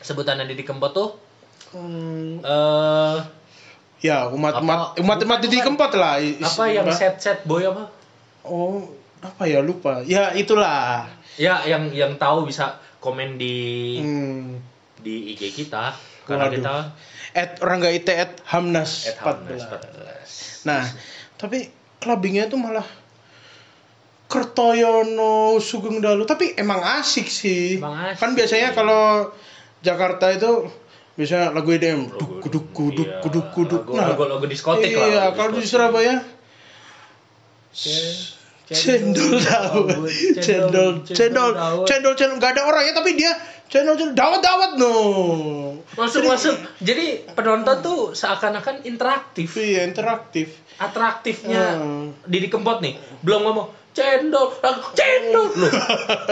Sebutannya 0.00 0.46
Didi 0.46 0.62
Kempot 0.62 0.92
tuh 0.94 1.10
Hmm, 1.68 2.40
eh 2.40 3.16
ya 3.98 4.28
umat 4.28 4.58
umat 4.58 4.76
Apa- 4.94 5.00
umat 5.00 5.18
umat 5.20 5.38
bukan. 5.40 5.64
Kempot 5.64 5.92
lah. 5.92 6.18
is- 6.18 6.38
apa 6.38 6.64
yang 6.66 6.86
apa? 6.86 6.94
set 6.94 7.18
set 7.18 7.38
boy 7.42 7.62
apa? 7.62 7.90
Oh, 8.42 8.86
apa 9.18 9.42
ya 9.44 9.58
lupa. 9.58 10.00
Ya 10.02 10.30
itulah. 10.32 11.10
Ya 11.34 11.62
yang 11.64 11.90
yang 11.90 12.14
tahu 12.14 12.44
bisa 12.44 12.78
komen 12.98 13.34
di 13.34 13.56
Hmm. 13.98 14.58
di 14.98 15.32
IG 15.32 15.54
kita 15.54 15.94
karena 16.24 16.46
Waduh. 16.46 16.56
kita 16.56 16.74
At 17.30 17.60
Rangga 17.60 17.88
Ite 17.88 18.14
at 18.16 18.32
Hamnas 18.46 19.06
at 19.06 19.18
Hamnas 19.18 19.62
14. 19.62 20.64
Nah, 20.64 20.82
tapi 21.36 21.68
clubbingnya 21.98 22.46
itu 22.46 22.56
malah 22.56 22.82
Kertoyono, 24.28 25.56
Sugeng 25.58 25.98
Dalu, 25.98 26.24
tapi 26.24 26.52
emang 26.52 26.84
asik 27.00 27.24
sih. 27.26 27.76
Emang 27.76 27.96
asik. 28.06 28.20
Kan 28.20 28.30
biasanya 28.32 28.72
kalau 28.72 29.32
Jakarta 29.80 30.28
itu 30.28 30.68
biasanya 31.18 31.50
lagu 31.50 31.68
EDM 31.68 32.06
duk 32.08 32.38
kuduk 32.38 32.64
kuduk 32.70 33.02
Iya, 33.04 33.18
kuduk 33.20 33.46
kuduk. 33.50 33.82
lagu- 33.84 33.98
lagu- 34.14 34.28
lagu 34.30 34.46
diskotik 34.46 34.94
lah, 34.94 35.02
Iya, 35.04 35.22
kalau 35.34 35.50
di. 35.52 35.66
Surabaya 35.66 36.22
cendol 38.64 39.40
dawet, 39.40 39.96
cendol 40.44 41.00
cendol 41.02 41.50
cendol 41.82 42.12
cendol 42.14 42.36
nggak 42.36 42.52
ada 42.52 42.62
orangnya 42.62 42.92
tapi 42.94 43.16
dia 43.16 43.32
cendol 43.66 43.96
cendol 43.96 44.12
dawet 44.14 44.40
dawet 44.40 44.72
no. 44.76 44.92
masuk 45.90 46.22
masuk 46.22 46.52
jadi 46.78 47.24
penonton 47.28 47.80
tuh 47.80 48.00
seakan-akan 48.12 48.84
interaktif 48.84 49.56
Iya 49.56 49.82
interaktif. 49.82 50.52
atraktifnya 50.76 51.74
Hmm. 51.74 52.12
Didi 52.22 52.46
Kempot 52.46 52.78
nih 52.78 52.94
belum 53.18 53.42
ngomong 53.42 53.66
cendol 53.96 54.52
cendol 54.94 55.46
loh 55.58 55.72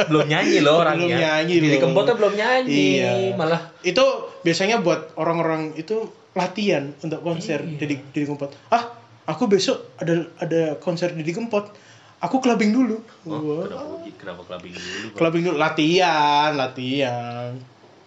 belum 0.07 0.27
nyanyi 0.31 0.59
loh 0.63 0.81
orangnya 0.81 1.07
Belum 1.07 1.21
nyanyi 1.21 1.55
Didi. 1.59 1.77
Kempotnya 1.83 2.15
belum 2.15 2.35
nyanyi 2.35 2.85
Iya. 3.03 3.13
malah 3.35 3.61
itu 3.83 4.05
biasanya 4.43 4.81
buat 4.81 5.15
orang-orang 5.19 5.75
itu 5.75 6.07
latihan 6.37 6.93
untuk 7.01 7.25
konser 7.25 7.65
Iya. 7.65 7.81
Didi 7.81 7.95
Didi 8.13 8.27
Kempot. 8.29 8.53
Ah, 8.69 8.93
aku 9.25 9.49
besok 9.49 9.97
ada 9.97 10.29
ada 10.39 10.77
konser 10.79 11.17
Didi 11.17 11.33
Kempot. 11.33 11.73
Aku 12.17 12.41
clubbing 12.41 12.73
dulu. 12.73 12.97
oh, 13.29 13.61
kenapa 13.65 13.85
kenapa 14.17 14.41
clubbing 14.49 14.73
dulu? 14.73 15.07
Clubbing 15.13 15.43
dulu 15.45 15.57
latihan, 15.57 16.53
latihan. 16.57 17.53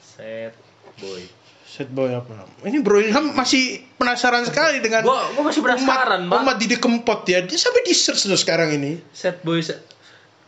set 0.02 0.54
boy 0.98 1.22
Set 1.70 1.86
boy 1.94 2.10
apa? 2.10 2.50
Ini 2.66 2.82
Bro 2.82 2.98
Ilham 2.98 3.38
masih 3.38 3.86
penasaran 4.02 4.42
sekali 4.42 4.82
dengan 4.82 5.06
gua 5.06 5.30
gua 5.38 5.54
masih 5.54 5.62
penasaran 5.62 6.26
umat, 6.26 6.42
umat 6.42 6.56
Didi 6.58 6.82
Kempot 6.82 7.22
ya. 7.30 7.46
Dia 7.46 7.62
sampai 7.62 7.86
di 7.86 7.94
search 7.94 8.26
loh 8.26 8.40
sekarang 8.42 8.74
ini. 8.74 8.98
set 9.14 9.46
boy 9.46 9.62
set- 9.62 9.86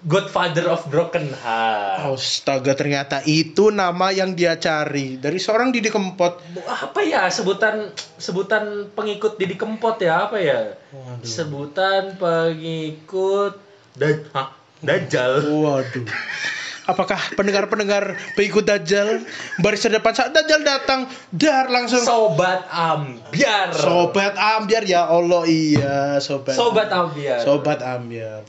Godfather 0.01 0.65
of 0.65 0.89
Broken 0.89 1.29
Heart 1.29 2.17
Astaga, 2.17 2.73
ternyata 2.73 3.21
itu 3.21 3.69
nama 3.69 4.10
yang 4.10 4.34
dia 4.34 4.57
cari 4.57 5.21
dari 5.21 5.38
seorang 5.38 5.69
Didi 5.69 5.93
Kempot. 5.93 6.41
apa 6.65 7.05
ya 7.05 7.29
sebutan 7.29 7.93
sebutan 8.17 8.89
pengikut 8.97 9.38
Didi 9.38 9.53
Kempot 9.53 10.01
ya 10.01 10.25
apa 10.25 10.41
ya 10.41 10.73
Waduh. 10.89 11.21
sebutan 11.21 12.17
pengikut 12.17 13.62
dan 13.93 14.25
Dajjal 14.81 15.45
Waduh. 15.45 16.10
Apakah 16.91 17.19
pendengar-pendengar 17.39 18.19
pengikut 18.36 18.67
Dajjal 18.67 19.23
baris 19.63 19.88
depan 19.88 20.12
saat 20.12 20.36
Dajjal 20.36 20.62
datang 20.67 21.08
dar 21.32 21.71
langsung. 21.71 22.04
Sobat 22.04 22.67
ambiar. 22.67 23.71
Sobat 23.71 24.36
ambiar 24.36 24.84
ya 24.84 25.08
Allah 25.08 25.47
iya 25.47 26.19
sobat. 26.19 26.54
Sobat 26.54 26.91
ambiar. 26.91 27.39
Sobat 27.39 27.80
ambiar. 27.80 28.43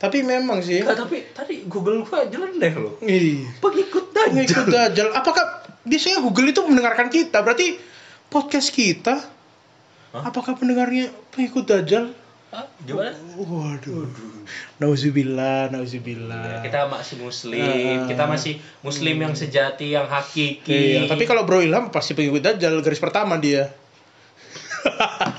Tapi 0.00 0.24
memang 0.24 0.62
sih. 0.62 0.80
Enggak, 0.80 1.04
tapi 1.04 1.28
tadi 1.34 1.68
Google 1.68 2.06
gua 2.08 2.24
jelendeh 2.24 2.72
loh 2.72 2.96
Ih, 3.04 3.44
pengikut 3.58 4.14
pengikut 4.14 4.64
Dajjal 4.64 4.64
Dajjal. 4.70 5.08
Apakah 5.12 5.66
biasanya 5.84 6.22
Google 6.22 6.54
itu 6.54 6.62
mendengarkan 6.62 7.10
kita? 7.10 7.42
Berarti 7.42 7.76
podcast 8.30 8.70
kita? 8.72 9.40
Hah? 10.10 10.26
apakah 10.26 10.58
pendengarnya 10.58 11.14
pengikut 11.30 11.70
Dajjal 11.70 12.10
Hah? 12.50 12.66
gimana 12.82 13.14
waduh 13.38 14.10
nauzubillah 14.76 15.70
Ya, 15.70 15.72
nauzubillah 15.72 16.58
kita 16.60 16.90
masih 16.90 17.22
muslim 17.22 17.62
Ah. 17.62 18.10
kita 18.10 18.24
masih 18.26 18.54
muslim 18.82 19.16
yang 19.16 19.34
sejati 19.34 19.94
yang 19.94 20.10
hakiki 20.10 20.66
Iya, 20.98 21.06
tapi 21.06 21.24
kalau 21.24 21.46
Bro 21.46 21.62
Ilham 21.62 21.94
pasti 21.94 22.10
pengikut 22.12 22.42
Dajjal 22.42 22.74
garis 22.80 22.98
pertama 22.98 23.38
dia. 23.38 23.70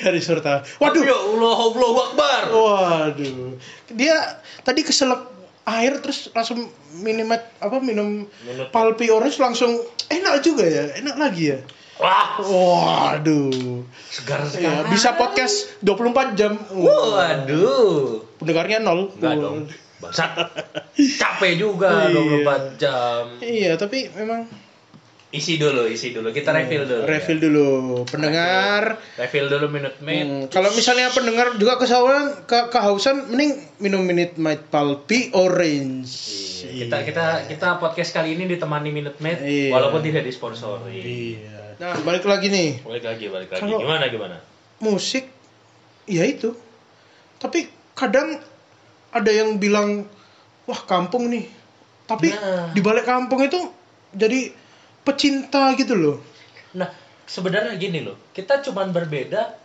garis 0.00 0.26
pertama. 0.26 0.64
Waduh. 0.80 1.02
ya 1.04 1.14
Allah 1.14 1.56
Allah 1.60 1.90
Akbar 2.02 2.42
Waduh. 2.50 3.54
Dia 3.92 4.16
tadi 4.62 4.80
keselak 4.82 5.28
air 5.62 6.00
terus 6.00 6.32
langsung 6.32 6.66
minum 6.98 7.28
apa 7.30 7.76
minum 7.78 8.24
Minum. 8.24 8.66
palpi 8.72 9.12
orange 9.12 9.36
langsung 9.38 9.76
enak 10.08 10.40
juga 10.40 10.64
ya. 10.64 10.84
Enak 10.98 11.14
lagi 11.14 11.52
ya. 11.52 11.58
Wah 11.98 12.38
Waduh. 12.38 13.82
segar 14.06 14.40
Iya, 14.40 14.50
sekali 14.80 14.90
bisa 14.90 15.10
podcast 15.14 15.56
24 15.80 16.32
jam. 16.34 16.52
waduh 16.70 18.22
Pendengarnya 18.36 18.78
nol. 18.78 19.10
enggak 19.12 19.34
dong 19.36 19.58
bangsat 19.98 20.30
capek 20.94 21.58
juga 21.58 22.06
Iya. 22.06 22.14
24 22.46 22.78
jam 22.78 23.22
Iya, 23.38 23.72
tapi 23.74 24.06
memang 24.08 24.46
isi 25.28 25.60
dulu 25.60 25.84
isi 25.84 26.08
dulu 26.08 26.30
kita 26.30 26.50
refill 26.50 26.86
dulu 26.86 27.02
ya. 27.02 27.06
refill 27.06 27.38
dulu. 27.38 27.70
Pendengar 28.06 28.96
refill 29.14 29.44
dulu 29.46 29.68
minute 29.68 30.00
maid 30.00 30.24
Hmm, 30.24 30.42
kalau 30.46 30.70
misalnya 30.70 31.10
pendengar 31.10 31.52
juga 31.54 31.76
kesauan 31.76 32.46
ke 32.46 32.70
kehausan 32.70 33.28
mending 33.28 33.52
minum 33.76 34.00
minute 34.00 34.34
maid 34.36 34.64
palpi 34.68 35.28
orange. 35.32 36.14
Iya, 36.64 36.86
kita 36.86 36.96
kita 37.04 37.24
kita 37.46 37.68
podcast 37.76 38.14
kali 38.14 38.32
ini 38.32 38.48
ditemani 38.48 38.88
minute 38.88 39.18
maid 39.18 39.42
Iya. 39.42 39.68
walaupun 39.70 40.00
tidak 40.00 40.24
disponsori 40.24 40.96
Iya. 40.96 41.67
Nah, 41.78 41.94
balik 42.02 42.26
lagi 42.26 42.50
nih. 42.50 42.82
balik 42.82 43.04
lagi 43.06 43.24
balik 43.30 43.48
lagi 43.54 43.62
Kalau- 43.62 43.78
gimana 43.78 44.10
gimana 44.10 44.36
Musik 44.78 45.26
ya 46.06 46.22
itu. 46.22 46.54
Tapi 47.38 47.66
kadang 47.94 48.38
ada 49.10 49.30
yang 49.30 49.58
bilang 49.58 50.06
wah 50.66 50.80
kampung 50.86 51.30
nih. 51.30 51.46
Tapi 52.06 52.30
Nah. 52.30 52.70
di 52.74 52.80
balik 52.82 53.06
kampung 53.06 53.42
itu 53.42 53.58
jadi 54.10 54.50
pecinta 55.02 55.74
gitu 55.74 55.94
loh. 55.94 56.16
Nah, 56.74 56.90
sebenarnya 57.26 57.74
gini 57.76 58.02
loh, 58.02 58.18
kita 58.30 58.62
cuman 58.62 58.90
berbeda 58.90 59.56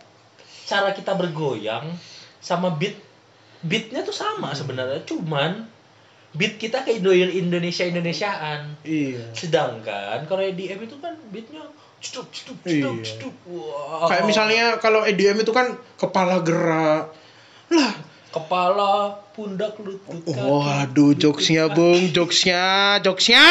cara 0.64 0.90
kita 0.92 1.12
bergoyang 1.14 1.92
sama 2.40 2.74
beat 2.74 2.96
beatnya 3.64 4.04
tuh 4.04 4.12
sama 4.12 4.52
sebenarnya, 4.52 5.00
cuman 5.08 5.64
beat 6.34 6.58
kita 6.58 6.84
ke 6.84 7.00
Indo 7.00 7.14
Indonesia 7.14 7.86
Indonesiaan. 7.86 8.76
Iya. 8.84 9.32
Sedangkan 9.32 10.26
kalau 10.26 10.42
EDM 10.44 10.84
itu 10.84 10.96
kan 11.00 11.16
beatnya 11.32 11.64
ceduk 12.02 12.26
ceduk 12.32 12.58
ceduk 12.62 13.34
Iya. 13.44 13.50
Wow. 13.50 14.08
Kayak 14.10 14.24
misalnya 14.26 14.64
kalau 14.82 15.04
EDM 15.04 15.44
itu 15.44 15.52
kan 15.54 15.78
kepala 16.00 16.40
gerak. 16.40 17.12
Lah, 17.70 17.92
kepala, 18.34 19.22
pundak, 19.30 19.78
lutut, 19.78 20.20
kaki. 20.26 20.42
Waduh, 20.42 21.12
jokesnya 21.14 21.70
bung, 21.70 22.10
jokesnya, 22.10 22.98
jokesnya, 23.00 23.46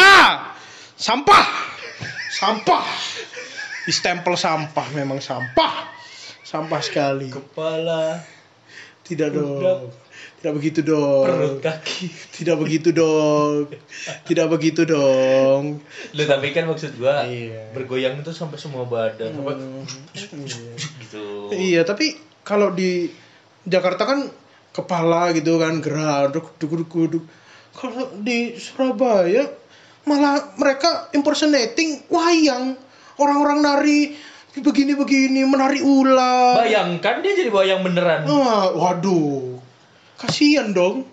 sampah, 0.99 1.47
sampah, 2.29 2.83
distempel 3.87 4.35
sampah, 4.35 4.87
memang 4.91 5.23
sampah, 5.23 5.87
sampah 6.43 6.81
sekali. 6.83 7.31
Kepala, 7.31 8.21
Tidak 9.03 9.29
pundak, 9.31 9.59
dong, 9.59 10.02
tidak 10.43 10.59
begitu 10.59 10.83
dong, 10.83 11.23
perut, 11.23 11.63
kaki. 11.63 12.11
tidak 12.35 12.59
begitu 12.59 12.91
dong, 12.91 13.71
tidak 14.27 14.51
begitu 14.51 14.83
dong. 14.83 15.79
Lu 16.11 16.23
tapi 16.27 16.51
kan 16.51 16.67
maksud 16.67 16.99
gua 16.99 17.23
Iya. 17.23 17.71
bergoyang 17.71 18.19
itu 18.19 18.35
sampai 18.35 18.59
semua 18.59 18.83
badan, 18.83 19.31
sampai 19.31 19.55
Hmm, 19.55 19.87
iya. 20.43 20.75
gitu. 20.99 21.23
Iya, 21.47 21.81
tapi 21.87 22.19
kalau 22.43 22.75
di 22.75 23.07
Jakarta 23.63 24.03
kan 24.03 24.27
kepala 24.75 25.31
gitu 25.31 25.63
kan 25.63 25.79
gerak, 25.79 26.35
duk 26.35 26.59
duk 26.59 26.75
duk 26.75 26.91
duk. 27.07 27.23
Kalau 27.71 28.11
di 28.19 28.59
Surabaya 28.59 29.47
malah 30.03 30.59
mereka 30.59 31.07
impersonating 31.15 32.03
wayang. 32.11 32.75
Orang-orang 33.15 33.63
nari 33.63 34.11
begini-begini, 34.59 35.47
menari 35.47 35.79
ular. 35.79 36.59
Bayangkan 36.59 37.23
dia 37.23 37.31
jadi 37.31 37.47
wayang 37.47 37.79
beneran. 37.79 38.27
Ah, 38.27 38.75
waduh. 38.75 39.52
Kasihan 40.23 40.71
dong. 40.71 41.03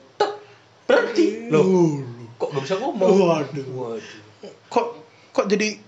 Berarti 0.87 1.46
loh, 1.46 1.62
Loh, 1.62 1.90
kok 2.37 2.51
gak 2.51 2.62
bisa 2.64 2.77
ngomong? 2.77 3.09
Waduh. 3.11 3.66
Waduh. 3.68 4.18
kok 4.66 4.87
kok 5.31 5.46
jadi 5.46 5.79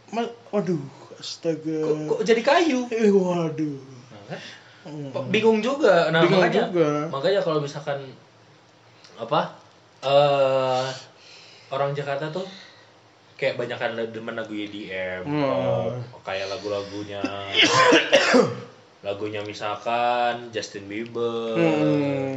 waduh 0.49 0.83
astaga. 1.17 1.79
Kok, 1.83 1.97
kok 2.09 2.21
jadi 2.23 2.39
kayu? 2.41 2.87
Eh 2.89 3.11
waduh. 3.11 3.79
Nah, 4.09 4.23
kan? 4.29 4.41
Hmm. 4.83 5.15
bingung 5.29 5.59
juga 5.59 6.11
nah 6.11 6.23
Bingung 6.23 6.43
makanya 6.43 6.63
juga. 6.67 6.89
makanya 7.09 7.41
kalau 7.41 7.59
misalkan 7.59 8.03
apa 9.15 9.55
eh 10.03 10.87
orang 11.71 11.95
Jakarta 11.95 12.29
tuh 12.29 12.43
kayak 13.35 13.55
banyakan 13.57 14.11
demen 14.11 14.35
lagu 14.35 14.51
EDM 14.51 15.23
Hmm. 15.23 16.03
pop, 16.11 16.23
kayak 16.23 16.47
lagu-lagunya 16.47 17.23
lagunya 19.07 19.43
misalkan 19.43 20.51
Justin 20.51 20.87
Bieber 20.87 21.55
Hmm. 21.55 22.32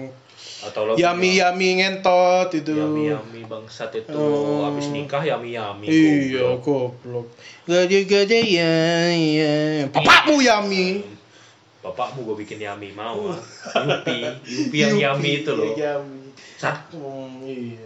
Lagu 0.84 1.00
Yami 1.00 1.40
yami 1.40 1.80
ngentot 1.80 2.52
itu. 2.52 2.76
yami 2.76 3.08
yami 3.08 3.40
bangsat 3.48 3.96
itu 3.96 4.12
Oh. 4.12 4.68
habis 4.68 4.92
nikah 4.92 5.24
yami 5.24 5.56
yami 5.56 5.88
Iya, 5.88 6.60
goblok. 6.60 7.32
Gede-gede 7.64 8.44
ya, 8.44 8.76
ya. 9.14 9.56
Bapakmu 9.88 10.44
Yami. 10.44 11.06
bapakmu 11.80 12.26
gue 12.26 12.36
bikin 12.42 12.60
yami 12.60 12.92
mau 12.92 13.30
ah. 13.30 13.40
Yupi 13.78 14.26
Yupi 14.44 14.78
yang 14.82 14.98
yami 14.98 15.46
itu 15.46 15.54
loh 15.54 15.72
Yami. 15.72 16.34
Sat. 16.60 16.92
Hmm, 16.92 17.40
iya. 17.46 17.78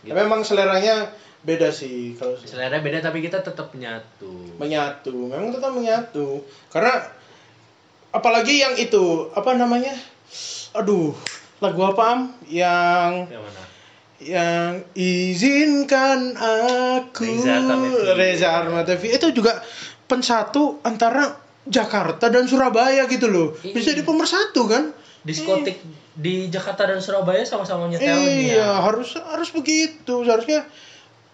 Gitu. 0.00 0.08
Tapi 0.08 0.16
memang 0.16 0.40
seleranya 0.40 1.10
beda 1.40 1.68
sih 1.68 2.14
kalau 2.14 2.36
selera 2.36 2.78
beda 2.78 3.00
tapi 3.02 3.20
kita 3.20 3.40
tetap 3.40 3.68
menyatu 3.72 4.56
menyatu. 4.56 5.28
Memang 5.28 5.50
tetap 5.50 5.72
menyatu. 5.72 6.40
Karena 6.68 7.04
apalagi 8.10 8.58
yang 8.58 8.74
itu, 8.74 9.30
apa 9.30 9.54
namanya? 9.54 9.94
Aduh, 10.72 11.10
lagu 11.60 11.80
apa 11.84 12.02
Am? 12.02 12.20
Yang 12.48 13.12
yang 13.30 13.44
mana? 13.44 13.62
yang 14.20 14.72
izinkan 14.92 16.36
aku. 16.36 17.24
Reza 18.16 18.48
Artamevia 18.52 19.16
itu 19.16 19.28
juga 19.32 19.64
pensatu 20.04 20.80
antara 20.84 21.40
Jakarta 21.64 22.28
dan 22.28 22.44
Surabaya 22.44 23.08
gitu 23.08 23.28
loh. 23.28 23.48
Iya. 23.64 23.74
bisa 23.76 23.90
di 23.96 24.04
pemersatu 24.04 24.68
kan? 24.68 24.92
Diskotik 25.24 25.80
di 26.16 26.48
Jakarta 26.52 26.88
dan 26.88 27.00
Surabaya 27.00 27.44
sama-sama 27.44 27.88
nyetelnya. 27.88 28.28
iya 28.28 28.68
harus 28.80 29.16
harus 29.16 29.48
begitu. 29.52 30.24
Seharusnya 30.24 30.68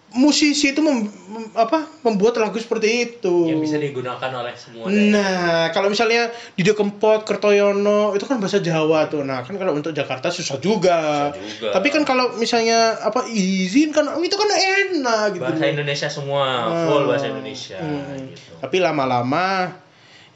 musisi 0.09 0.71
itu 0.71 0.79
mem- 0.79 1.03
mem- 1.03 1.51
apa 1.51 1.83
membuat 2.01 2.37
lagu 2.37 2.55
seperti 2.55 2.87
itu 3.03 3.35
Yang 3.45 3.59
bisa 3.61 3.75
digunakan 3.77 4.29
oleh 4.33 4.55
semua 4.55 4.87
daerah. 4.87 5.11
Nah, 5.11 5.61
kalau 5.69 5.87
misalnya 5.87 6.31
Dido 6.53 6.73
Kempot, 6.73 7.21
Kertoyono, 7.21 8.13
itu 8.13 8.23
kan 8.23 8.39
bahasa 8.39 8.57
Jawa 8.57 9.07
tuh. 9.07 9.21
Nah, 9.21 9.43
kan 9.43 9.53
kalau 9.53 9.73
untuk 9.73 9.91
Jakarta 9.91 10.27
susah 10.27 10.57
juga. 10.57 11.31
Susah 11.31 11.43
juga. 11.43 11.69
Tapi 11.75 11.87
kan 11.89 12.03
kalau 12.03 12.35
misalnya 12.35 12.95
apa 12.97 13.27
izin 13.27 13.91
kan 13.91 14.07
itu 14.17 14.33
kan 14.33 14.47
enak 14.47 15.25
gitu. 15.33 15.43
Bahasa. 15.43 15.67
Indonesia 15.67 16.07
semua, 16.07 16.45
Ah. 16.65 16.87
full 16.87 17.03
bahasa 17.05 17.27
Indonesia 17.27 17.75
Hmm. 17.75 18.31
gitu. 18.31 18.51
Tapi 18.57 18.77
lama-lama 18.79 19.75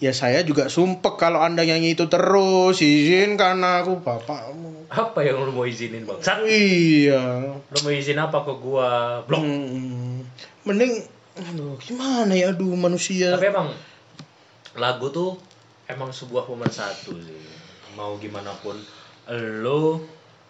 ya 0.02 0.12
saya 0.12 0.42
juga 0.42 0.66
sumpek 0.66 1.14
kalau 1.16 1.46
Anda 1.46 1.62
nyanyi 1.62 1.94
itu 1.94 2.10
terus 2.10 2.82
izin 2.82 3.38
karena 3.38 3.86
aku 3.86 4.02
bapakmu. 4.02 4.90
Apa 4.90 5.22
yang 5.22 5.46
lu 5.46 5.54
mau 5.54 5.64
izinin, 5.64 6.04
Bang? 6.04 6.18
Sat, 6.20 6.42
Iya. 6.44 7.54
lu 7.62 7.78
mau 7.86 7.94
izin 7.94 8.18
apa 8.18 8.42
ke 8.42 8.54
gua? 8.58 9.22
Blok. 9.30 9.46
Hmm. 9.46 10.26
Mending 10.66 11.06
aduh 11.32 11.80
gimana 11.80 12.34
ya 12.36 12.52
aduh 12.52 12.76
manusia. 12.76 13.38
Tapi 13.38 13.54
emang 13.54 13.72
lagu 14.76 15.08
tuh 15.14 15.38
emang 15.86 16.10
sebuah 16.10 16.50
pemersatu 16.50 17.16
sih. 17.22 17.40
Mau 17.94 18.18
gimana 18.18 18.52
pun 18.60 18.76
lu 19.32 20.02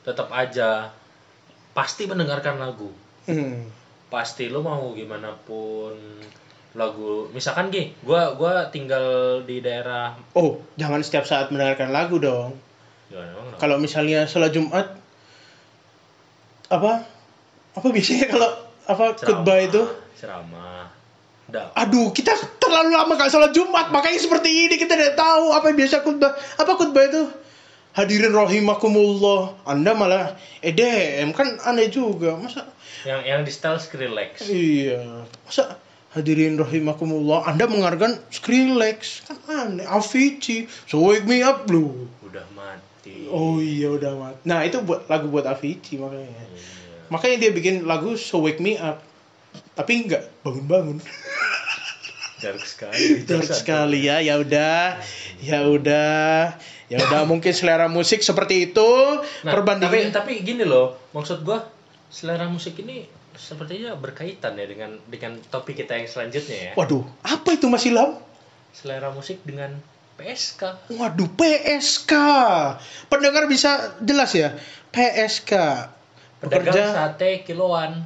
tetap 0.02 0.32
aja 0.32 0.90
pasti 1.76 2.08
mendengarkan 2.08 2.56
lagu. 2.58 2.90
Hmm. 3.30 3.70
pasti 4.12 4.52
lo 4.52 4.60
mau 4.60 4.92
gimana 4.92 5.32
pun 5.48 5.96
lagu 6.72 7.28
misalkan 7.36 7.68
gini 7.68 7.92
gua 8.00 8.32
gua 8.40 8.72
tinggal 8.72 9.40
di 9.44 9.60
daerah 9.60 10.16
Oh, 10.32 10.64
jangan 10.80 11.04
setiap 11.04 11.28
saat 11.28 11.52
mendengarkan 11.52 11.92
lagu 11.92 12.16
dong. 12.16 12.56
kalau 13.60 13.76
misalnya 13.76 14.24
sholat 14.24 14.56
Jumat 14.56 14.88
apa 16.72 17.04
apa 17.76 17.88
biasanya 17.92 18.32
kalau 18.32 18.50
apa 18.88 19.04
khutbah 19.20 19.60
itu? 19.60 19.84
ceramah. 20.16 20.88
Aduh 21.76 22.16
kita 22.16 22.32
terlalu 22.64 22.96
lama 22.96 23.20
gak 23.20 23.28
sholat 23.28 23.52
Jumat 23.52 23.92
makanya 23.92 24.24
seperti 24.24 24.72
ini 24.72 24.80
kita 24.80 24.96
tidak 24.96 25.20
tahu 25.20 25.52
apa 25.52 25.68
yang 25.68 25.78
biasa 25.84 26.00
khutbah. 26.00 26.32
Apa 26.56 26.80
khutbah 26.80 27.04
itu? 27.04 27.28
Hadirin 27.92 28.32
rahimakumullah. 28.32 29.60
Anda 29.68 29.92
malah 29.92 30.40
EDM 30.64 31.36
kan 31.36 31.60
aneh 31.68 31.92
juga. 31.92 32.40
Masa 32.40 32.64
yang 33.04 33.20
yang 33.28 33.40
di 33.44 33.52
style 33.52 33.84
Skrillex. 33.84 34.48
Iya. 34.48 35.28
Masa 35.44 35.76
hadirin 36.12 36.60
rahimakumullah 36.60 37.48
anda 37.48 37.68
mengarahkan 37.68 38.20
Skrillex 38.32 39.24
kan 39.28 39.40
aneh 39.48 39.88
Avicii 39.88 40.68
so 40.88 41.00
wake 41.04 41.24
me 41.24 41.44
up 41.44 41.68
lu 41.72 42.08
udah 42.24 42.46
mati 42.56 43.28
Oh 43.32 43.58
iya 43.58 43.90
udah 43.90 44.14
mat. 44.14 44.36
Nah 44.46 44.62
itu 44.62 44.78
buat 44.86 45.10
lagu 45.10 45.32
buat 45.32 45.48
Avicii 45.48 45.98
makanya. 45.98 46.30
Iya. 46.30 46.72
Makanya 47.12 47.38
dia 47.44 47.52
bikin 47.52 47.84
lagu 47.84 48.16
So 48.16 48.40
Wake 48.40 48.64
Me 48.64 48.80
Up. 48.80 49.04
Tapi 49.76 50.08
nggak 50.08 50.46
bangun-bangun. 50.48 51.04
dark 52.42 52.64
sekali 52.66 53.22
Dark 53.30 53.52
sekali 53.52 54.08
ya. 54.08 54.24
Ya 54.24 54.40
udah, 54.40 55.02
ya 55.44 55.60
udah, 55.68 56.56
ya 56.88 56.98
udah 57.04 57.22
mungkin 57.28 57.52
selera 57.52 57.92
musik 57.92 58.24
seperti 58.24 58.72
itu. 58.72 58.92
nah, 59.44 59.52
tapi 59.52 59.52
Perbandingan. 59.52 60.14
tapi 60.16 60.40
gini 60.40 60.64
loh 60.64 60.96
maksud 61.12 61.44
gua 61.44 61.68
selera 62.08 62.48
musik 62.48 62.80
ini 62.80 63.08
sepertinya 63.42 63.98
berkaitan 63.98 64.54
ya 64.54 64.70
dengan 64.70 65.02
dengan 65.10 65.42
topik 65.50 65.82
kita 65.82 65.98
yang 65.98 66.06
selanjutnya 66.06 66.58
ya 66.70 66.72
Waduh, 66.78 67.02
apa 67.26 67.58
itu 67.58 67.66
Mas 67.66 67.86
Ilham? 67.90 68.22
selera 68.72 69.10
musik 69.10 69.42
dengan 69.42 69.82
PSK 70.22 70.94
Waduh, 71.02 71.34
PSK. 71.34 72.14
Pendengar 73.10 73.50
bisa 73.50 73.98
jelas 74.06 74.38
ya. 74.38 74.54
PSK. 74.94 75.50
pedagang 76.38 76.70
Pekerja 76.70 76.84
sate 76.94 77.42
kiloan 77.42 78.06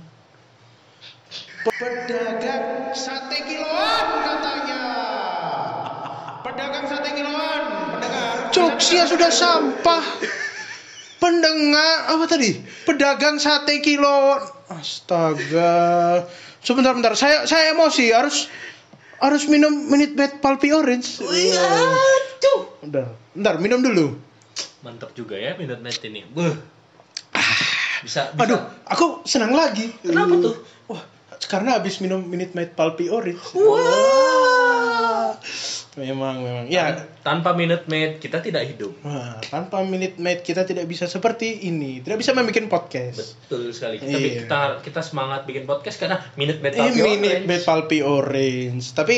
Pedagang 1.66 2.94
sate 2.94 3.42
kiloan 3.42 4.06
katanya. 4.22 4.82
Pedagang 6.46 6.86
sate 6.86 7.10
kiloan, 7.18 7.62
pendengar. 7.98 8.54
Jokesnya 8.54 9.10
sudah 9.10 9.34
sampah. 9.34 10.06
Pendengar 11.18 12.14
apa 12.14 12.30
tadi? 12.30 12.62
Pedagang 12.86 13.42
sate 13.42 13.82
kiloan. 13.82 14.55
Astaga. 14.70 16.26
Sebentar 16.66 16.98
bentar, 16.98 17.14
saya 17.14 17.46
saya 17.46 17.78
emosi 17.78 18.10
harus 18.10 18.50
harus 19.22 19.46
minum 19.46 19.72
minute 19.72 20.18
bed 20.18 20.42
pulpy 20.42 20.74
orange. 20.74 21.22
Iya. 21.22 21.66
Bentar, 22.82 23.06
bentar 23.34 23.56
minum 23.62 23.82
dulu. 23.82 24.08
mantap 24.86 25.18
juga 25.18 25.34
ya 25.34 25.58
minute 25.58 25.82
night 25.82 25.98
ini 26.06 26.22
Buh. 26.30 26.54
bisa, 28.06 28.30
bisa 28.30 28.38
Aduh, 28.38 28.62
aku 28.86 29.26
senang 29.26 29.50
lagi. 29.58 29.90
Kenapa 30.06 30.38
tuh? 30.38 30.62
Wah, 30.86 31.02
karena 31.50 31.82
habis 31.82 31.98
minum 32.06 32.22
Minute 32.22 32.54
Maid 32.54 32.78
Pulpy 32.78 33.10
Orange. 33.10 33.42
Wah. 33.58 34.35
Memang, 35.96 36.36
memang. 36.38 36.66
Ya, 36.68 36.92
tanpa 37.22 37.52
minute 37.52 37.88
maid 37.88 38.20
kita 38.20 38.40
tidak 38.40 38.68
hidup 38.68 38.92
wah, 39.00 39.40
tanpa 39.42 39.80
Minute 39.82 40.16
Maid 40.16 40.44
kita 40.44 40.62
tidak 40.62 40.86
bisa 40.86 41.06
seperti 41.06 41.64
ini. 41.64 42.00
Tidak 42.00 42.16
bisa 42.16 42.32
membuat 42.32 42.68
podcast. 42.70 43.40
betul 43.42 43.72
sekali 43.72 43.96
kita 43.98 44.12
Iya. 44.12 44.32
kita 44.44 44.60
kita 44.82 45.00
semangat 45.00 45.44
bikin 45.44 45.64
podcast 45.64 45.96
karena 45.98 46.20
minute 46.36 46.60
maid 46.60 46.74
Eh, 46.74 46.80
Pulpy 46.82 47.00
Minute 47.16 47.16
Orange. 47.16 47.48
Maid 47.48 47.64
Pulpy 47.64 48.00
Orange. 48.02 48.86
Tapi 48.92 49.18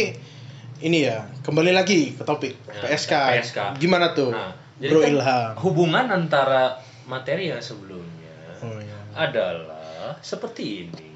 ini 0.80 0.98
ya, 1.02 1.26
kembali 1.42 1.72
lagi 1.72 2.14
ke 2.14 2.22
topik 2.22 2.54
Nah, 2.64 2.86
PSK. 2.86 3.14
PSK. 3.36 3.60
Gimana 3.76 4.14
tuh? 4.14 4.30
Nah, 4.30 4.54
jadi 4.78 4.92
Bro 4.92 5.02
kan 5.02 5.12
Ilham. 5.12 5.50
hubungan 5.60 6.06
antara 6.08 6.78
materi 7.04 7.50
yang 7.50 7.58
sebelumnya 7.60 8.30
Oh, 8.60 8.78
iya. 8.78 8.98
adalah 9.18 10.14
seperti 10.20 10.86
ini 10.86 11.10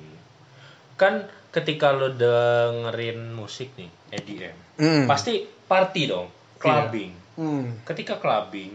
kan 0.93 1.26
ketika 1.51 1.91
lo 1.91 2.09
dengerin 2.09 3.31
musik 3.31 3.75
nih 3.75 3.91
EDM 4.09 4.55
Hmm. 4.75 5.05
pasti 5.05 5.43
party 5.45 6.01
dong 6.05 6.27
clubbing 6.57 7.11
Hmm. 7.33 7.79
ketika 7.83 8.17
clubbing 8.17 8.71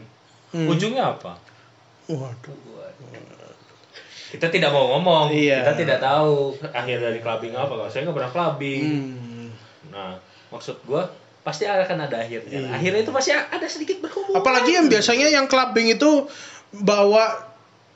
Hmm. 0.49 0.69
ujungnya 0.69 1.11
apa 1.11 1.37
Waduh. 2.07 2.55
kita 4.29 4.47
tidak 4.49 4.71
mau 4.71 4.93
ngomong 4.93 5.31
Iya. 5.31 5.63
kita 5.63 5.75
tidak 5.77 5.99
tahu 5.99 6.55
akhir 6.69 6.99
dari 7.01 7.19
clubbing 7.19 7.53
apa 7.53 7.71
kalau 7.71 7.89
saya 7.89 8.05
nggak 8.05 8.17
pernah 8.17 8.33
clubbing 8.33 8.83
Hmm. 8.83 9.49
nah 9.89 10.11
maksud 10.49 10.83
gua 10.83 11.09
pasti 11.43 11.63
akan 11.63 11.99
ada 12.03 12.21
akhirnya 12.21 12.59
Iya. 12.61 12.69
akhirnya 12.71 13.01
itu 13.01 13.11
pasti 13.11 13.31
ada 13.31 13.67
sedikit 13.67 14.01
berhubungan 14.01 14.37
Apalagi 14.37 14.75
yang 14.75 14.87
biasanya 14.87 15.29
yang 15.29 15.47
clubbing 15.47 15.89
itu 15.89 16.27
bawa 16.73 17.47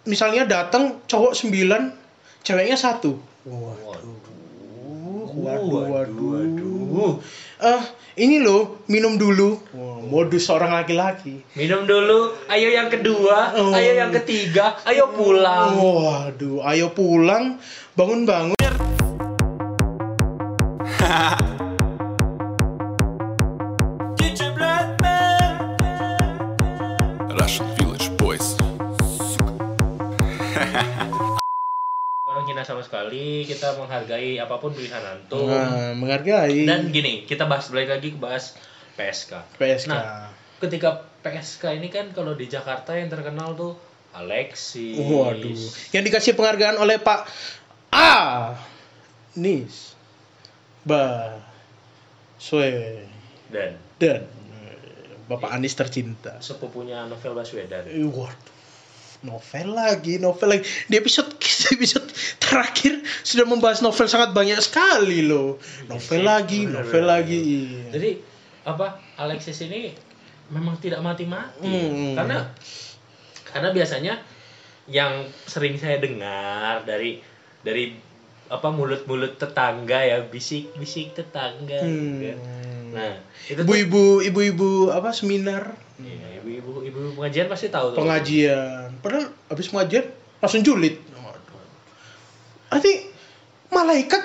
misalnya 0.03 0.47
datang 0.47 0.97
cowok 1.05 1.37
sembilan, 1.37 1.93
ceweknya 2.41 2.73
satu. 2.75 3.13
waduh 3.43 4.20
Waduh, 5.59 5.83
waduh, 5.91 6.29
waduh. 6.37 7.13
Eh, 7.61 7.83
ini 8.23 8.39
loh 8.39 8.85
minum 8.87 9.19
dulu. 9.19 9.59
modus 10.11 10.51
seorang 10.51 10.75
laki-laki. 10.75 11.39
Minum 11.55 11.87
dulu, 11.87 12.35
ayo 12.51 12.69
yang 12.75 12.91
kedua, 12.91 13.55
Oh. 13.55 13.71
ayo 13.71 13.95
yang 13.95 14.11
ketiga, 14.11 14.75
ayo 14.83 15.15
pulang. 15.15 15.79
Waduh, 15.79 16.67
ayo 16.67 16.91
pulang, 16.91 17.63
bangun-bangun. 17.95 18.59
Sama 32.71 32.87
sekali, 32.87 33.43
kita 33.43 33.75
menghargai 33.75 34.39
apa 34.39 34.63
pun 34.63 34.71
pilihan 34.71 35.03
antum. 35.03 35.51
Nah, 35.51 35.91
menghargai 35.99 36.63
Dan 36.63 36.95
gini, 36.95 37.27
kita 37.27 37.51
bahas 37.51 37.67
balik 37.67 37.99
lagi 37.99 38.15
ke 38.15 38.19
bahas 38.23 38.55
PSK. 38.95 39.59
PSK. 39.59 39.91
Nah, 39.91 40.31
ketika 40.63 41.03
PSK 41.27 41.75
ini 41.75 41.91
kan 41.91 42.15
kalau 42.15 42.39
di 42.39 42.47
Jakarta 42.47 42.95
yang 42.95 43.11
terkenal 43.11 43.59
tuh 43.59 43.75
Alexis. 44.15 45.03
Waduh, 45.03 45.59
yang 45.91 46.07
dikasih 46.07 46.39
penghargaan 46.39 46.79
oleh 46.79 47.03
Pak 47.03 47.27
A. 47.91 48.55
Nis. 49.35 49.99
Ba. 50.87 51.39
Swe. 52.39 53.05
Dan 53.51 53.75
Dan 53.99 54.25
Bapak 55.31 55.55
Anies 55.55 55.79
tercinta. 55.79 56.39
sepupunya 56.43 57.07
Novel 57.07 57.35
Baswedan. 57.35 57.87
Waduh. 57.87 58.59
Novel 59.21 59.77
lagi, 59.77 60.17
novel 60.17 60.49
lagi. 60.57 60.65
Di 60.89 60.97
episode 60.97 61.37
episode 61.71 62.09
terakhir 62.39 62.93
sudah 63.21 63.45
membahas 63.45 63.81
novel 63.81 64.07
sangat 64.07 64.31
banyak 64.31 64.59
sekali 64.59 65.23
loh. 65.23 65.57
Novel 65.87 66.23
lagi, 66.23 66.65
novel 66.65 67.05
lagi. 67.05 67.41
Jadi 67.89 68.11
apa 68.63 68.87
Alexis 69.17 69.57
ini 69.63 69.93
memang 70.49 70.77
tidak 70.77 71.01
mati-mati 71.01 71.63
Hmm. 71.63 72.13
karena 72.13 72.51
karena 73.45 73.69
biasanya 73.71 74.15
yang 74.87 75.13
sering 75.45 75.75
saya 75.75 75.97
dengar 75.97 76.83
dari 76.83 77.23
dari 77.61 77.95
apa 78.47 78.67
mulut-mulut 78.67 79.39
tetangga 79.39 80.03
ya 80.03 80.19
bisik-bisik 80.23 81.15
tetangga 81.15 81.79
Hmm. 81.79 81.95
gitu 82.19 82.25
kan. 82.27 82.39
Nah, 82.91 83.15
itu 83.47 83.61
Ibu-ibu, 83.63 84.19
ibu-ibu 84.21 84.71
apa 84.91 85.15
seminar, 85.15 85.79
Iya, 85.97 86.43
ibu-ibu 86.43 86.83
ibu 86.83 86.99
pengajian 87.15 87.47
pasti 87.47 87.71
tahu 87.71 87.95
tuh. 87.95 88.03
pengajian. 88.03 88.99
Padahal 88.99 89.31
habis 89.47 89.71
pengajian 89.71 90.11
langsung 90.43 90.67
julid. 90.67 90.99
Nanti 92.71 92.93
malaikat 93.69 94.23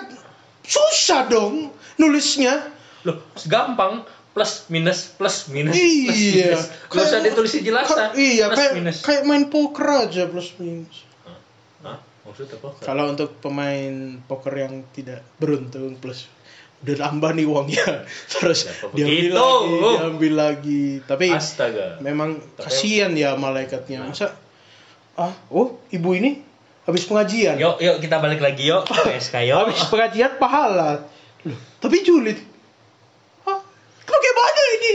susah 0.62 1.28
dong 1.28 1.70
nulisnya. 1.98 2.72
Loh, 3.06 3.22
gampang 3.46 4.02
plus 4.36 4.68
minus 4.68 5.14
plus 5.16 5.48
minus 5.48 5.74
plus 5.74 5.82
Iya. 6.12 6.58
minus. 6.58 6.64
Nggak 6.92 7.06
usah 7.08 7.20
ditulis 7.24 7.52
jelasan. 7.56 8.10
Iya, 8.18 8.46
plus 8.52 8.58
kayak 8.58 8.72
minus. 8.76 8.98
kayak 9.02 9.24
main 9.24 9.46
poker 9.48 9.88
aja 10.06 10.28
plus 10.28 10.52
minus. 10.60 11.06
Hah? 11.82 11.98
Maksudnya 12.26 12.58
apa? 12.60 12.70
Kalau 12.82 13.14
untuk 13.14 13.38
pemain 13.40 13.94
poker 14.26 14.54
yang 14.58 14.84
tidak 14.92 15.24
beruntung 15.38 15.98
plus 15.98 16.28
udah 16.86 17.02
tambah 17.02 17.32
nih 17.34 17.48
uangnya 17.50 18.06
terus 18.36 18.68
Kenapa 18.70 18.94
diambil 18.94 19.10
begitu? 19.10 19.34
lagi, 19.34 19.74
diambil 19.96 20.34
lagi. 20.36 20.84
Tapi 21.08 21.26
Astaga. 21.34 21.88
memang 22.04 22.30
kasihan 22.60 23.10
ya 23.16 23.34
malaikatnya. 23.40 24.06
Nah. 24.06 24.12
Masa 24.12 24.28
ah, 25.16 25.32
oh, 25.50 25.80
ibu 25.90 26.10
ini 26.14 26.44
habis 26.86 27.04
pengajian. 27.06 27.58
Yuk, 27.58 27.82
yuk 27.82 27.98
kita 28.00 28.18
balik 28.18 28.40
lagi 28.40 28.70
yuk. 28.70 28.86
PSK 29.06 29.46
yuk. 29.46 29.68
Habis 29.68 29.86
pengajian 29.90 30.38
pahala. 30.38 31.06
Loh, 31.46 31.60
tapi 31.78 32.02
julid. 32.02 32.38
Hah? 33.44 33.60
Bagaimana 34.06 34.62
ini? 34.78 34.94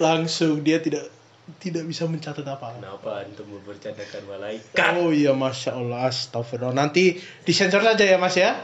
Langsung 0.00 0.60
dia 0.60 0.80
tidak 0.80 1.08
tidak 1.60 1.84
bisa 1.84 2.08
mencatat 2.08 2.40
apa-apa. 2.40 2.80
Kenapa 2.80 3.10
antum 3.20 3.44
membercandakan 3.46 4.22
malaikat? 4.24 4.96
Oh 4.96 5.12
iya, 5.12 5.36
masya 5.36 5.76
Allah, 5.76 6.08
astagfirullah. 6.08 6.72
Nanti 6.72 7.20
disensor 7.44 7.84
saja 7.84 8.00
ya 8.00 8.16
mas 8.16 8.32
ya. 8.34 8.56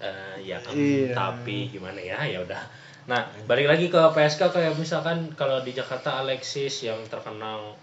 Eh, 0.00 0.48
ya, 0.48 0.60
em, 0.68 0.76
Iya. 0.76 1.12
tapi 1.16 1.68
gimana 1.68 2.00
ya? 2.00 2.20
Ya 2.24 2.40
udah. 2.40 2.60
Nah, 3.08 3.24
balik 3.44 3.68
lagi 3.68 3.88
ke 3.88 3.96
PSK 3.96 4.52
kayak 4.52 4.76
misalkan 4.76 5.32
kalau 5.32 5.60
di 5.60 5.72
Jakarta 5.72 6.20
Alexis 6.20 6.84
yang 6.84 7.00
terkenal 7.08 7.76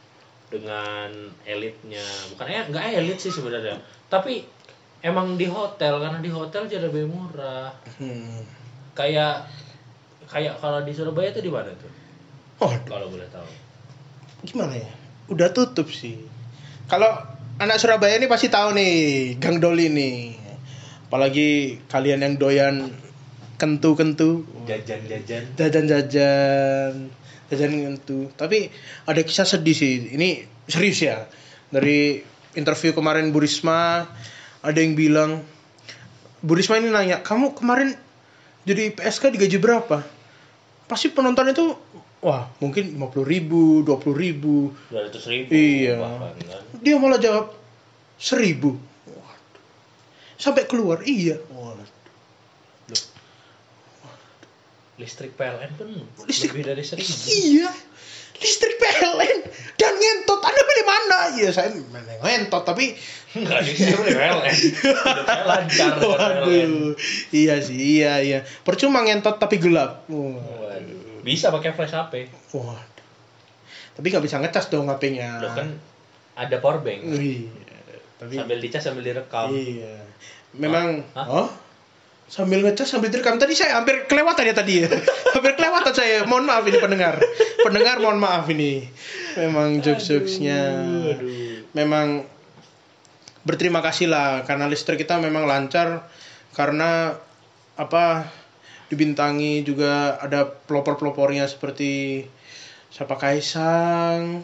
dengan 0.47 1.11
elitnya, 1.43 2.03
bukan 2.31 2.45
eh 2.47 2.63
nggak 2.65 2.83
elit 2.95 3.19
sih 3.19 3.29
sebenarnya, 3.29 3.75
tapi 4.07 4.47
emang 4.99 5.35
di 5.35 5.43
hotel 5.43 5.99
karena 5.99 6.17
di 6.17 6.31
hotel 6.31 6.65
jadi 6.65 6.87
lebih 6.87 7.07
murah. 7.07 7.71
Hmm. 7.99 8.41
Kayak 8.91 9.45
kayak 10.25 10.57
kalau 10.57 10.81
di 10.81 10.91
Surabaya 10.91 11.29
tuh 11.29 11.43
di 11.43 11.51
mana 11.51 11.69
tuh? 11.75 11.91
Oh, 12.57 12.73
Kalau 12.83 13.07
boleh 13.07 13.27
tahu. 13.29 13.45
gimana 14.41 14.73
ya? 14.73 14.89
Udah 15.27 15.51
tutup 15.51 15.85
sih. 15.87 16.17
Kalau 16.87 17.11
anak 17.59 17.77
Surabaya 17.77 18.17
ini 18.17 18.25
pasti 18.25 18.47
tahu 18.47 18.73
nih, 18.73 18.95
Gang 19.37 19.61
Doli 19.61 19.91
nih. 19.91 20.17
Apalagi 21.05 21.77
kalian 21.85 22.23
yang 22.25 22.35
doyan 22.35 22.75
kentu-kentu, 23.55 24.43
Jajan-jajan. 24.65 25.53
jajan-jajan, 25.55 26.93
jajan 27.51 27.71
kentu. 27.73 28.31
Tapi 28.35 28.71
ada 29.07 29.21
kisah 29.23 29.47
sedih 29.47 29.75
sih. 29.75 30.13
Ini 30.15 30.43
serius 30.67 30.99
ya. 31.03 31.27
Dari 31.71 32.23
interview 32.55 32.91
kemarin 32.95 33.31
Bu 33.31 33.43
Risma, 33.43 34.07
ada 34.63 34.79
yang 34.79 34.95
bilang, 34.95 35.43
Bu 36.43 36.55
Risma 36.55 36.79
ini 36.79 36.91
nanya, 36.91 37.21
kamu 37.23 37.53
kemarin 37.55 37.93
jadi 38.67 38.91
PSK 38.91 39.31
digaji 39.31 39.57
berapa? 39.59 40.03
Pasti 40.87 41.11
penonton 41.11 41.51
itu, 41.51 41.75
wah 42.23 42.47
mungkin 42.63 42.95
50 42.95 43.23
ribu, 43.27 43.83
20 43.83 44.15
ribu. 44.15 44.71
200 44.91 45.23
ribu 45.27 45.51
Iya. 45.51 45.99
bahkan 45.99 46.35
kan. 46.47 46.63
Dia 46.79 46.95
malah 46.99 47.19
jawab 47.19 47.51
seribu. 48.15 48.75
Waduh. 49.07 49.63
Sampai 50.39 50.63
keluar, 50.67 51.03
iya. 51.03 51.39
Waduh. 51.51 51.87
Listrik 54.97 55.33
PLN 55.33 55.71
pun 55.73 55.89
Listrik- 56.25 56.51
lebih 56.51 56.63
dari 56.67 56.81
seribu. 56.81 57.13
Iya. 57.27 57.69
Listrik 58.37 58.75
PLN 58.75 59.37
dan 59.75 59.93
ngentot. 59.93 60.39
Anda 60.39 60.61
pilih 60.63 60.85
mana? 60.85 61.17
Iya, 61.33 61.49
saya 61.49 61.69
ngentot 62.19 62.63
tapi 62.63 62.93
Enggak 63.29 63.61
disuruh 63.63 64.05
di 64.05 64.13
PLN. 64.13 64.55
Lancar 65.43 65.93
waduh. 65.99 66.93
Iya 67.29 67.55
sih, 67.59 67.77
iya 67.97 68.13
iya. 68.19 68.39
Percuma 68.61 69.01
ngentot 69.01 69.37
tapi 69.37 69.57
gelap. 69.57 70.05
Waduh. 70.07 71.21
Bisa 71.21 71.49
pakai 71.49 71.71
flash 71.71 71.93
HP. 71.93 72.29
Waduh. 72.51 72.81
Tapi 73.93 74.05
nggak 74.07 74.23
bisa 74.23 74.37
ngecas 74.37 74.65
dong 74.67 74.85
HP-nya. 74.87 75.37
Lo 75.39 75.49
kan 75.51 75.77
ada 76.33 76.57
power 76.57 76.81
bank. 76.81 77.01
Iya. 77.07 77.49
Tapi 78.17 78.33
Sambil 78.35 78.57
dicas 78.57 78.81
sambil 78.81 79.01
direkam. 79.03 79.49
iya. 79.51 80.01
Memang 80.53 81.05
Hah? 81.13 81.25
oh 81.27 81.47
sambil 82.27 82.59
ngecas 82.59 82.91
sambil 82.91 83.07
direkam 83.07 83.39
tadi 83.39 83.55
saya 83.55 83.79
hampir 83.79 84.03
kelewatan 84.05 84.43
ya 84.43 84.55
tadi 84.55 84.83
ya. 84.83 84.87
Hampir 85.35 85.55
kelewatan 85.55 85.93
saya. 85.95 86.27
Mohon 86.27 86.45
maaf 86.51 86.63
ini 86.67 86.77
pendengar. 86.77 87.15
Pendengar 87.63 87.95
mohon 88.03 88.19
maaf 88.19 88.45
ini. 88.51 88.83
Memang 89.39 89.79
jokes 89.79 90.11
jokesnya 90.11 90.61
memang 91.71 92.27
berterima 93.47 93.79
kasih 93.79 94.11
lah 94.11 94.43
karena 94.43 94.67
listrik 94.67 94.99
kita 94.99 95.23
memang 95.23 95.47
lancar. 95.47 96.11
Karena 96.51 97.15
apa 97.77 98.27
dibintangi 98.89 99.61
juga 99.61 100.17
ada 100.19 100.47
pelopor-pelopornya 100.47 101.45
seperti 101.45 102.23
siapa 102.89 103.19
Kaisang, 103.19 104.41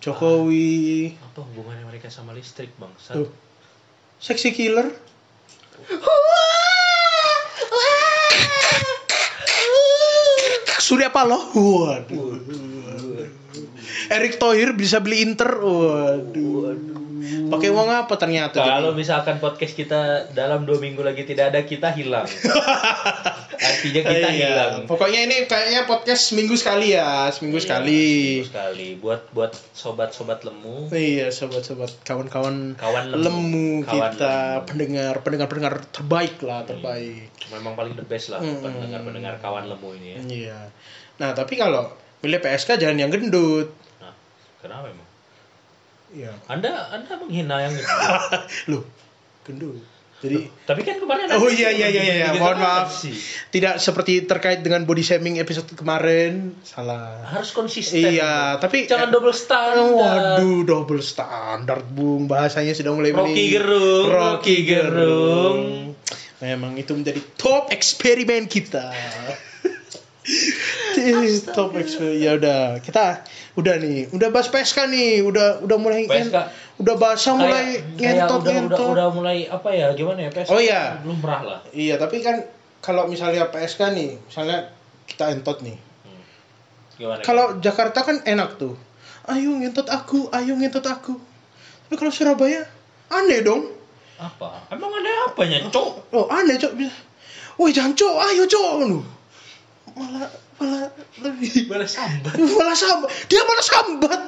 Jokowi, 0.00 1.18
Apa 1.18 1.42
hubungannya 1.42 1.82
mereka 1.84 2.08
sama 2.08 2.30
listrik, 2.30 2.70
Bang? 2.78 2.94
tuh, 3.10 3.28
Sexy 4.22 4.54
Killer. 4.54 4.86
Surya 10.86 11.10
Paloh, 11.10 11.50
waduh. 11.50 12.75
Erick 14.08 14.36
Thohir 14.36 14.72
bisa 14.72 14.98
beli 14.98 15.20
Inter, 15.20 15.50
waduh. 15.56 16.76
Pakai 17.26 17.68
uang 17.68 17.88
apa 17.88 18.14
ternyata? 18.14 18.54
Kalau 18.56 18.90
jadi? 18.90 18.98
misalkan 18.98 19.36
podcast 19.38 19.72
kita 19.72 20.00
dalam 20.30 20.62
dua 20.62 20.78
minggu 20.78 21.00
lagi 21.00 21.22
tidak 21.22 21.50
ada, 21.50 21.60
kita 21.60 21.90
hilang. 21.90 22.22
Artinya 23.58 24.02
kita 24.04 24.28
Iya. 24.28 24.46
hilang. 24.46 24.72
Pokoknya 24.84 25.26
ini 25.26 25.36
kayaknya 25.44 25.86
podcast 25.86 26.30
seminggu 26.30 26.54
sekali 26.54 26.92
ya, 26.92 27.26
seminggu 27.28 27.58
Iya, 27.58 27.64
sekali. 27.64 28.02
seminggu 28.06 28.46
sekali. 28.46 28.88
Buat 28.96 29.22
buat 29.32 29.52
sobat-sobat 29.72 30.42
lemu. 30.42 30.86
Iya, 30.88 31.30
sobat-sobat, 31.30 31.98
kawan-kawan 32.02 32.76
Kawan 32.76 33.04
lemu. 33.10 33.22
lemu, 33.24 33.68
Kawan 33.82 34.12
kita, 34.12 34.30
lemu. 34.30 34.66
pendengar, 34.66 35.14
pendengar-pendengar 35.20 35.74
terbaik 35.88 36.36
lah, 36.40 36.62
terbaik. 36.62 37.30
Memang 37.48 37.74
paling 37.74 37.94
the 37.94 38.04
best 38.04 38.28
lah 38.28 38.38
Hmm. 38.38 38.60
pendengar-pendengar 38.60 39.38
kawan 39.40 39.66
lemu 39.66 39.88
ini 39.96 40.08
ya. 40.08 40.18
Iya. 40.22 40.60
Nah, 41.16 41.30
tapi 41.32 41.54
kalau 41.54 41.90
milih 42.20 42.38
PSK 42.38 42.76
jangan 42.76 42.98
yang 42.98 43.10
gendut. 43.10 43.72
Kenapa 44.66 44.90
emang? 44.90 45.08
Iya. 46.08 46.32
Anda 46.46 46.70
Anda 46.90 47.12
menghina 47.16 47.56
yang 47.60 47.72
gitu. 47.78 47.86
Loh, 48.68 48.82
gendut. 49.42 49.78
Jadi 50.16 50.48
Tapi 50.64 50.80
kan 50.80 50.96
kemarin 50.96 51.28
Oh 51.28 51.44
iya 51.46 51.68
iya 51.68 51.92
iya 51.92 52.02
iya, 52.02 52.26
gitu 52.32 52.40
mohon 52.40 52.56
kan 52.56 52.88
maaf. 52.88 52.88
sih. 52.88 53.12
Tidak 53.46 53.76
seperti 53.76 54.24
terkait 54.24 54.64
dengan 54.64 54.80
body 54.82 55.04
shaming 55.04 55.36
episode 55.36 55.68
kemarin. 55.70 56.56
Salah. 56.64 57.20
Harus 57.28 57.52
konsisten. 57.52 58.00
Iya, 58.00 58.56
tapi 58.56 58.88
jangan 58.88 59.12
double 59.12 59.36
standar. 59.36 60.40
Waduh, 60.40 60.64
double 60.64 61.04
standar, 61.04 61.84
Bung. 61.84 62.26
Bahasanya 62.26 62.72
sudah 62.72 62.90
mulai 62.90 63.12
Rocky 63.12 63.28
meni- 63.28 63.52
Gerung, 63.52 64.06
Rocky 64.08 64.16
Rocky 64.16 64.56
Gerung. 64.64 64.88
Gerung. 64.88 65.58
Memang 66.36 66.72
itu 66.76 66.92
menjadi 66.92 67.20
top 67.36 67.68
eksperimen 67.68 68.48
kita. 68.48 68.88
top 71.48 71.70
eksperimen. 71.72 72.18
Ya 72.18 72.32
udah, 72.34 72.60
kita 72.78 73.22
udah 73.54 73.74
nih, 73.76 74.08
udah 74.10 74.28
bahas 74.28 74.48
PSK 74.48 74.78
nih, 74.86 75.22
udah 75.22 75.60
udah 75.60 75.76
mulai 75.76 76.04
PSK. 76.04 76.30
ngen- 76.30 76.48
udah 76.76 76.94
bahasa 76.94 77.30
mulai 77.32 77.64
Kayak- 77.64 77.96
kayak 77.96 78.14
ngentot 78.16 78.38
udah, 78.38 78.52
ngentot. 78.52 78.78
udah, 78.78 78.88
udah 78.92 79.08
mulai 79.10 79.38
apa 79.46 79.68
ya 79.70 79.86
gimana 79.92 80.20
ya 80.20 80.30
PSK 80.30 80.48
Oh, 80.48 80.58
iya. 80.58 81.00
belum 81.00 81.18
merah 81.18 81.40
lah 81.42 81.60
Iya, 81.70 81.94
tapi 81.96 82.20
kan 82.20 82.36
kalau 82.78 83.06
misalnya 83.06 83.46
PSK 83.46 83.80
nih, 83.90 84.20
misalnya 84.20 84.70
kita 85.04 85.30
entot 85.30 85.60
nih. 85.60 85.76
gimana 86.94 87.20
Kalau 87.20 87.58
Jakarta 87.58 88.00
kan 88.00 88.22
enak 88.22 88.56
tuh. 88.56 88.72
Ayo 89.26 89.52
ngentot 89.52 89.84
aku, 89.86 90.30
ayo 90.30 90.54
ngentot 90.54 90.80
aku. 90.82 91.12
Tapi 91.82 91.94
kalau 91.94 92.08
Surabaya 92.08 92.64
aneh 93.08 93.40
dong. 93.40 93.72
apa 94.16 94.64
emang 94.70 94.88
ada 94.90 95.28
apanya 95.28 95.60
cok 95.66 96.08
Oh 96.10 96.24
aneh 96.26 96.56
cok 96.56 96.72
bisa. 96.72 96.96
Woi 97.54 97.68
jangan 97.68 97.92
cok, 97.92 98.14
ayo 98.22 98.44
cok. 98.44 98.68
Malah 99.92 100.24
malah 100.56 100.88
lebih 101.20 101.68
balas 101.68 101.92
sambat 101.96 102.34
malah 102.36 102.76
sambat. 102.76 103.10
Dia 103.28 103.42
malah 103.44 103.66
sambat. 103.66 104.20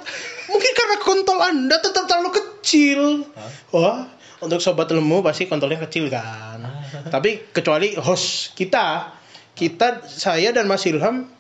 Mungkin 0.49 0.73
karena 0.73 0.97
kontol 1.05 1.39
anda 1.45 1.77
tetap 1.81 2.09
terlalu 2.09 2.31
kecil. 2.37 3.01
Hah? 3.37 3.51
Wah, 3.73 3.99
untuk 4.41 4.63
sobat 4.63 4.89
lemu 4.89 5.21
pasti 5.21 5.51
kontolnya 5.51 5.83
kecil 5.85 6.09
kan. 6.09 6.63
Tapi 7.09 7.53
kecuali 7.53 7.99
host 7.99 8.55
kita, 8.55 9.13
kita 9.53 10.09
saya 10.09 10.55
dan 10.55 10.71
Mas 10.71 10.87
Ilham 10.87 11.38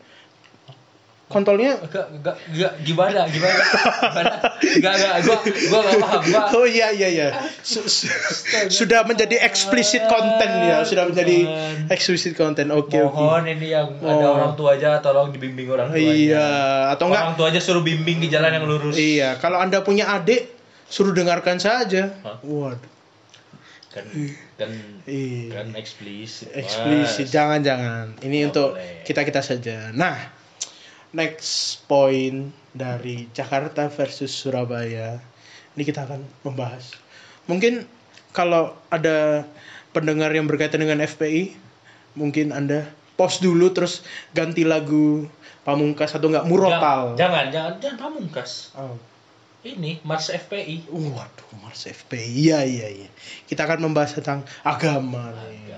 kontolnya 1.29 1.77
Gak, 1.85 2.09
gak, 2.19 2.37
gak, 2.51 2.73
gimana, 2.81 3.29
gimana, 3.29 3.61
gimana, 3.61 4.33
gak, 4.81 4.95
gak, 4.97 5.15
gua, 5.23 5.37
gua 5.45 5.81
gak 5.83 5.97
paham, 6.01 6.23
gua, 6.25 6.43
Oh 6.53 6.65
iya 6.65 6.89
iya 6.91 7.09
iya. 7.09 7.29
Su- 7.61 7.85
su- 7.85 8.09
sudah 8.69 9.05
menjadi 9.05 9.37
explicit 9.39 10.09
konten 10.09 10.49
ya, 10.65 10.83
sudah 10.83 11.05
menjadi 11.05 11.45
explicit 11.87 12.33
konten. 12.33 12.73
Oke 12.73 12.97
oke. 12.99 13.13
mohon 13.15 13.45
ini 13.45 13.69
yang 13.69 13.93
ada 14.01 14.25
Oh. 14.25 14.35
orang 14.35 14.53
tua 14.55 14.75
aja, 14.75 14.99
tolong 14.99 15.29
dibimbing 15.29 15.69
orang 15.69 15.93
tuanya. 15.93 16.17
Iya, 16.17 16.49
atau 16.93 17.05
enggak? 17.07 17.23
Orang 17.23 17.37
tua 17.37 17.47
aja 17.49 17.61
suruh 17.61 17.85
bimbing 17.85 18.19
di 18.19 18.29
jalan 18.29 18.49
yang 18.51 18.65
lurus. 18.65 18.97
Iya, 18.97 19.37
kalau 19.37 19.61
Anda 19.61 19.81
punya 19.81 20.09
adik, 20.09 20.49
suruh 20.85 21.13
dengarkan 21.13 21.61
saja. 21.61 22.17
Hah? 22.25 22.41
Waduh, 22.41 22.81
Kan, 23.89 24.05
kan, 24.57 24.71
Iya. 25.05 25.49
kan 25.51 25.67
eksplisit. 25.75 26.53
eksplisit. 26.53 27.25
Mas. 27.25 27.33
Jangan-jangan. 27.33 28.21
Ini 28.21 28.37
Nggak 28.39 28.49
untuk 28.49 28.69
boleh. 28.77 29.01
kita-kita 29.03 29.41
saja. 29.41 29.93
Nah, 29.93 30.17
next 31.13 31.85
point 31.89 32.53
dari 32.73 33.29
Jakarta 33.33 33.89
versus 33.89 34.33
Surabaya. 34.33 35.19
Ini 35.75 35.83
kita 35.85 36.05
akan 36.05 36.21
membahas. 36.45 36.95
Mungkin 37.49 37.89
kalau 38.37 38.77
ada 38.93 39.49
pendengar 39.97 40.31
yang 40.35 40.45
berkaitan 40.45 40.85
dengan 40.85 41.01
FPI, 41.01 41.57
mungkin 42.19 42.53
Anda 42.53 42.91
post 43.19 43.43
dulu 43.43 43.75
terus 43.75 44.07
ganti 44.37 44.63
lagu 44.63 45.27
Pamungkas 45.69 46.17
atau 46.17 46.33
enggak 46.33 46.49
Murotal. 46.49 47.13
Jangan, 47.13 47.53
jangan, 47.53 47.77
jangan 47.77 47.97
pamungkas. 48.09 48.73
Oh. 48.73 48.97
Ini 49.61 50.01
Mars 50.01 50.33
FPI. 50.33 50.89
Waduh, 50.89 51.49
Mars 51.61 51.85
FPI. 51.85 52.49
Iya, 52.49 52.65
iya, 52.65 52.89
iya. 52.89 53.09
Kita 53.45 53.69
akan 53.69 53.85
membahas 53.85 54.17
tentang 54.17 54.49
agama. 54.65 55.29
Agama. 55.29 55.69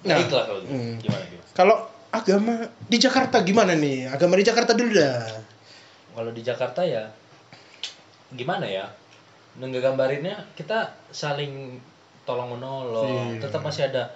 Nah, 0.00 0.16
Baiklah 0.16 0.42
kalau 0.48 0.60
gitu. 0.64 0.72
hmm. 0.72 0.92
Gimana, 1.04 1.24
gimana? 1.28 1.46
Kalau 1.52 1.76
agama 2.10 2.54
di 2.84 2.98
Jakarta 2.98 3.40
gimana 3.40 3.72
nih? 3.72 4.10
Agama 4.10 4.34
di 4.34 4.44
Jakarta 4.44 4.74
dulu 4.74 4.90
dah. 4.92 5.22
Kalau 6.10 6.30
di 6.30 6.42
Jakarta 6.42 6.82
ya 6.82 7.06
gimana 8.30 8.66
ya? 8.66 8.86
Ngegambarinnya 9.54 10.54
kita 10.54 10.94
saling 11.10 11.78
tolong 12.22 12.54
menolong, 12.54 13.34
Iya. 13.34 13.42
tetap 13.42 13.60
masih 13.60 13.90
ada 13.90 14.06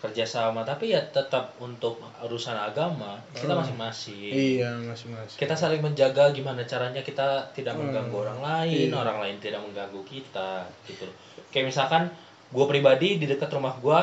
kerjasama, 0.00 0.64
tapi 0.64 0.90
ya 0.90 0.98
tetap 1.04 1.54
untuk 1.60 2.00
urusan 2.18 2.56
agama 2.56 3.20
kita 3.30 3.52
Hmm. 3.52 3.60
masing-masing. 3.60 4.32
Iya, 4.32 4.72
masing-masing. 4.82 5.36
Kita 5.36 5.54
saling 5.54 5.78
menjaga 5.78 6.32
gimana 6.32 6.64
caranya 6.64 7.04
kita 7.04 7.52
tidak 7.52 7.76
mengganggu 7.76 8.10
Hmm. 8.10 8.24
orang 8.24 8.40
lain, 8.40 8.88
Iya. 8.90 8.96
orang 8.96 9.18
lain 9.20 9.36
tidak 9.38 9.60
mengganggu 9.60 10.00
kita, 10.02 10.64
gitu. 10.88 11.04
Kayak 11.52 11.70
misalkan 11.70 12.02
gue 12.50 12.64
pribadi 12.66 13.20
di 13.20 13.26
dekat 13.28 13.52
rumah 13.52 13.76
gue 13.76 14.00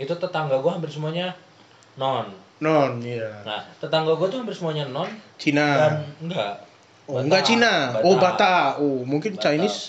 itu 0.00 0.10
tetangga 0.10 0.58
gue 0.58 0.70
hampir 0.72 0.90
semuanya 0.90 1.36
non. 1.94 2.26
Non, 2.64 2.96
iya. 2.98 3.44
Nah, 3.44 3.60
tetangga 3.76 4.16
gue 4.16 4.26
tuh 4.26 4.40
hampir 4.40 4.52
semuanya 4.52 4.88
non 4.88 5.10
Cina. 5.36 5.66
dan 5.68 5.94
enggak. 6.18 6.54
oh, 7.04 7.12
Batak, 7.14 7.22
enggak 7.22 7.42
Cina. 7.44 7.72
Oh, 8.00 8.16
Bata. 8.16 8.54
Oh, 8.78 9.04
mungkin 9.04 9.36
Batak. 9.36 9.44
Chinese 9.44 9.80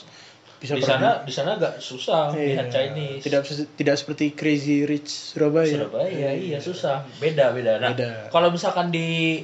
bisa 0.55 0.71
di 0.73 0.83
sana 0.83 1.21
di 1.21 1.29
sana 1.29 1.49
agak 1.53 1.77
susah 1.79 2.31
Iya. 2.31 2.57
lihat 2.57 2.67
Chinese 2.69 3.21
Tidak 3.21 3.41
tidak 3.75 3.95
seperti 3.95 4.33
Crazy 4.33 4.83
Rich 4.83 5.35
Surabaya. 5.35 5.67
Surabaya 5.69 6.31
iya 6.31 6.57
susah 6.57 7.03
beda 7.17 7.51
beda 7.51 7.77
nah 7.77 7.91
Beda. 7.91 8.31
kalau 8.31 8.49
misalkan 8.49 8.87
di 8.87 9.43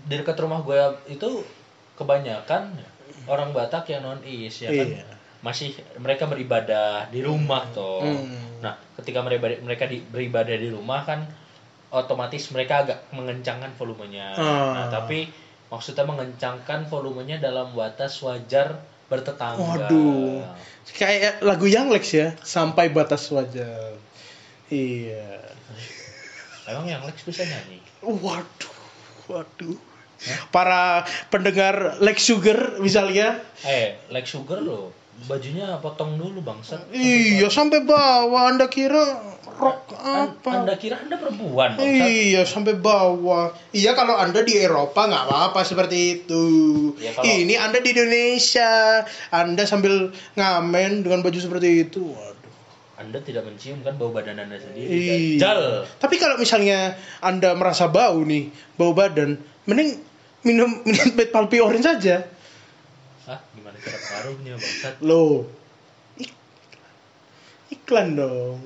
di 0.00 0.14
dekat 0.14 0.36
rumah 0.36 0.60
gue 0.60 0.78
itu 1.08 1.42
kebanyakan 1.94 2.76
orang 3.24 3.50
Batak 3.50 3.88
yang 3.88 4.04
non 4.04 4.20
is 4.22 4.54
ya 4.58 4.68
kan 4.68 4.88
Iya. 4.90 5.04
masih 5.40 5.68
mereka 5.96 6.24
beribadah 6.24 7.08
di 7.08 7.20
rumah 7.20 7.64
toh 7.70 8.04
Hmm. 8.04 8.60
nah 8.60 8.76
ketika 8.94 9.20
mereka 9.20 9.48
mereka 9.58 9.84
di, 9.84 10.00
beribadah 10.02 10.54
di 10.54 10.68
rumah 10.68 11.02
kan 11.02 11.24
otomatis 11.94 12.50
mereka 12.50 12.82
agak 12.82 12.98
mengencangkan 13.14 13.70
volumenya 13.78 14.34
Ah. 14.34 14.74
nah 14.74 14.86
tapi 14.90 15.30
maksudnya 15.70 16.02
mengencangkan 16.04 16.90
volumenya 16.90 17.38
dalam 17.38 17.70
batas 17.72 18.18
wajar 18.20 18.82
bertetangga 19.06 19.86
Waduh. 19.86 20.42
Kayak 20.96 21.40
lagu 21.40 21.64
yang 21.64 21.88
Lex 21.88 22.12
ya, 22.12 22.32
sampai 22.40 22.88
batas 22.88 23.28
wajar. 23.30 23.94
Iya. 24.68 25.38
emang 26.70 26.88
yang 26.88 27.02
Lex 27.04 27.22
bisa 27.22 27.44
nyanyi 27.44 27.78
Waduh. 28.02 28.74
Waduh. 29.28 29.76
Para 30.48 31.04
pendengar 31.28 32.00
Lex 32.00 32.24
Sugar 32.24 32.80
misalnya, 32.80 33.40
Eh, 33.62 33.96
like 34.08 34.24
sugar 34.24 34.60
lo, 34.60 34.88
bajunya 35.24 35.78
potong 35.78 36.18
dulu 36.18 36.42
bangsat. 36.42 36.90
iya 36.90 37.48
sampai 37.48 37.80
bawah. 37.80 38.50
Anda 38.50 38.68
kira 38.68 39.00
rock 39.54 39.94
An- 39.94 40.34
apa? 40.36 40.50
anda 40.62 40.74
kira 40.74 40.98
anda 40.98 41.16
perempuan 41.16 41.78
bangsat? 41.78 42.08
Iya 42.10 42.42
sampai 42.44 42.74
bawah. 42.76 43.54
Iya 43.70 43.94
kalau 43.94 44.18
anda 44.18 44.42
di 44.42 44.58
Eropa 44.58 45.06
nggak 45.06 45.24
apa-apa 45.24 45.60
seperti 45.62 45.98
itu. 46.20 46.44
Ya, 46.98 47.14
kalau- 47.14 47.24
Ini 47.24 47.54
anda 47.56 47.78
di 47.78 47.90
Indonesia, 47.90 49.02
anda 49.30 49.62
sambil 49.64 50.10
ngamen 50.34 51.06
dengan 51.06 51.22
baju 51.22 51.38
seperti 51.38 51.88
itu. 51.88 52.04
Waduh. 52.04 52.52
Anda 52.94 53.18
tidak 53.18 53.42
mencium 53.44 53.82
kan 53.82 53.96
bau 53.96 54.10
badan 54.10 54.38
anda 54.38 54.54
sendiri. 54.54 54.86
Iya. 54.86 55.14
Jal. 55.40 55.62
Tapi 55.98 56.14
kalau 56.18 56.36
misalnya 56.36 56.94
anda 57.18 57.54
merasa 57.54 57.88
bau 57.88 58.20
nih, 58.20 58.50
bau 58.76 58.92
badan, 58.92 59.34
mending 59.64 59.98
minum 60.44 60.84
minum 60.84 61.08
palpi 61.32 61.58
orange 61.58 61.88
saja. 61.88 62.28
Hah, 63.24 63.40
gimana 63.56 63.76
cara 63.80 63.96
pengaruhnya 63.96 64.54
bangsat? 64.60 64.94
Ik- 66.20 66.36
iklan 67.72 68.20
dong. 68.20 68.60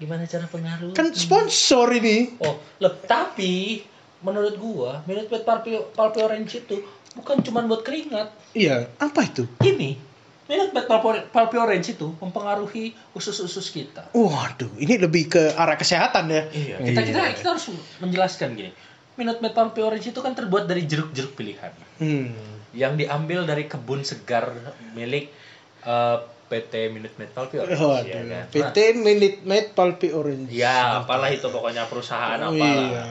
Gimana 0.00 0.24
cara 0.24 0.48
pengaruh? 0.48 0.96
Kan 0.96 1.12
sponsor 1.12 1.92
ini. 1.92 2.32
Oh, 2.40 2.56
loh, 2.80 2.94
tapi 3.04 3.84
menurut 4.24 4.56
gua, 4.56 5.04
minute 5.04 5.28
maid 5.28 5.44
palpi, 5.44 5.76
palpi 5.92 6.24
orange 6.24 6.64
itu 6.64 6.80
bukan 7.12 7.44
cuma 7.44 7.60
buat 7.68 7.84
keringat. 7.84 8.32
Iya, 8.56 8.88
apa 8.96 9.28
itu? 9.28 9.44
Ini, 9.60 10.00
minute 10.48 10.72
maid 10.72 10.88
palpi, 11.28 11.56
orange 11.60 11.92
itu 11.92 12.16
mempengaruhi 12.16 12.96
usus-usus 13.12 13.68
kita. 13.68 14.08
Waduh, 14.16 14.72
ini 14.80 14.96
lebih 14.96 15.28
ke 15.28 15.52
arah 15.52 15.76
kesehatan 15.76 16.32
ya. 16.32 16.48
Iya, 16.48 16.76
kita, 16.80 17.00
kita, 17.04 17.20
kita 17.36 17.48
harus 17.52 17.68
menjelaskan 18.00 18.56
gini. 18.56 18.72
Minute 19.20 19.44
maid 19.44 19.52
palpi 19.52 19.84
orange 19.84 20.08
itu 20.08 20.20
kan 20.24 20.32
terbuat 20.32 20.64
dari 20.64 20.88
jeruk-jeruk 20.88 21.36
pilihan. 21.36 21.76
Hmm. 22.00 22.59
Yang 22.72 22.94
diambil 22.94 23.42
dari 23.44 23.66
kebun 23.66 24.02
segar 24.02 24.54
milik 24.94 25.30
eh, 25.82 26.16
PT 26.50 26.90
Minute 26.90 27.14
Maid 27.14 27.30
Palpi 27.30 27.62
Orange. 27.62 27.78
Waduh, 27.78 28.02
ya 28.02 28.20
kan? 28.26 28.44
PT 28.50 28.76
Minute 28.98 29.38
Maid 29.46 29.66
Palpi 29.70 30.10
Orange. 30.10 30.50
Nah, 30.50 30.58
ya, 30.58 30.76
apalah 30.98 31.30
itu 31.30 31.46
pokoknya 31.46 31.86
perusahaan 31.86 32.42
Oh, 32.42 32.50
apalah. 32.50 32.86
iya. 32.90 33.04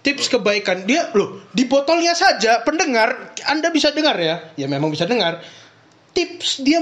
Tips 0.00 0.30
kebaikan 0.32 0.88
dia 0.88 1.10
loh 1.12 1.42
di 1.52 1.68
botolnya 1.68 2.16
saja 2.16 2.64
pendengar 2.64 3.34
Anda 3.44 3.68
bisa 3.68 3.92
dengar 3.92 4.16
ya 4.16 4.40
ya 4.56 4.64
memang 4.64 4.88
bisa 4.88 5.04
dengar 5.04 5.42
tips 6.14 6.62
dia 6.64 6.80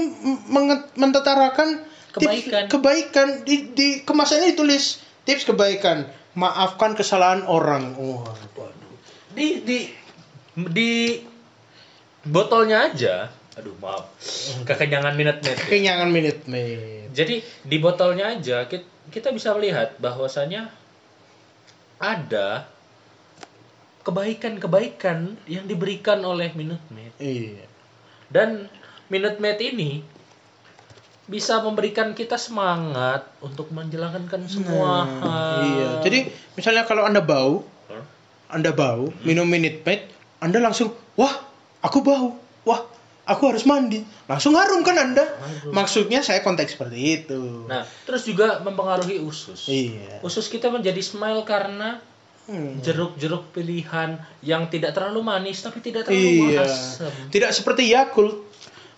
mentetarakan 0.95 1.81
tips 2.13 2.47
Kebaikan. 2.47 2.63
kebaikan 2.71 3.27
di, 3.43 3.73
di 3.73 3.87
kemasannya 4.05 4.53
ditulis 4.53 5.01
tips 5.27 5.43
kebaikan 5.43 6.07
maafkan 6.33 6.93
kesalahan 6.93 7.43
orang 7.49 7.97
oh, 7.97 8.21
waduh. 8.55 8.93
Di 9.33 9.65
di 9.65 9.79
di 10.55 11.21
botolnya 12.27 12.91
aja. 12.91 13.31
Aduh, 13.57 13.73
maaf. 13.81 14.13
Kekenyangan 14.69 15.17
Minute 15.17 15.41
Maid. 15.41 15.57
kenyangan 15.65 16.09
Minute 16.13 16.45
Maid 16.45 17.09
Jadi 17.09 17.41
di 17.65 17.77
botolnya 17.81 18.29
aja 18.37 18.69
kita 18.69 18.85
kita 19.09 19.33
bisa 19.33 19.55
melihat 19.57 19.95
bahwasanya 19.97 20.69
ada 21.97 22.69
kebaikan-kebaikan 24.05 25.35
yang 25.49 25.65
diberikan 25.65 26.21
oleh 26.23 26.53
Minute 26.53 26.83
Maid 26.93 27.13
Iya. 27.17 27.65
dan 28.29 28.69
Minute 29.09 29.39
Maid 29.41 29.59
ini 29.63 30.03
bisa 31.27 31.59
memberikan 31.59 32.15
kita 32.15 32.39
semangat 32.39 33.27
untuk 33.43 33.67
menjalankan 33.75 34.47
semua 34.47 35.03
hal. 35.03 35.59
Iya. 35.59 35.89
Jadi 36.07 36.19
misalnya 36.55 36.87
kalau 36.87 37.03
anda 37.03 37.19
bau, 37.19 37.67
anda 38.47 38.71
bau 38.71 39.11
minum 39.27 39.43
Minute 39.43 39.83
Maid, 39.83 40.07
anda 40.39 40.63
langsung 40.63 40.95
wah 41.19 41.43
aku 41.79 42.01
bau, 42.01 42.37
wah 42.63 42.81
aku 43.23 43.43
harus 43.51 43.67
mandi, 43.67 43.99
langsung 44.25 44.55
harum 44.55 44.81
kan 44.81 44.95
anda? 44.95 45.23
Harum. 45.23 45.75
Maksudnya 45.75 46.23
saya 46.23 46.39
konteks 46.39 46.79
seperti 46.79 46.97
itu. 47.21 47.67
Nah, 47.67 47.83
terus 48.03 48.23
juga 48.23 48.63
mempengaruhi 48.63 49.19
usus. 49.19 49.67
Iya. 49.67 50.23
Usus 50.23 50.47
kita 50.47 50.71
menjadi 50.71 50.99
smile 50.99 51.43
karena 51.43 51.99
Hmm. 52.47 52.79
jeruk-jeruk 52.79 53.51
pilihan 53.51 54.15
yang 54.39 54.71
tidak 54.71 54.95
terlalu 54.95 55.19
manis 55.19 55.59
tapi 55.59 55.83
tidak 55.83 56.07
terlalu 56.07 56.55
Iya. 56.55 56.63
asam. 56.63 57.11
Tidak 57.27 57.51
seperti 57.51 57.91
Yakult. 57.91 58.47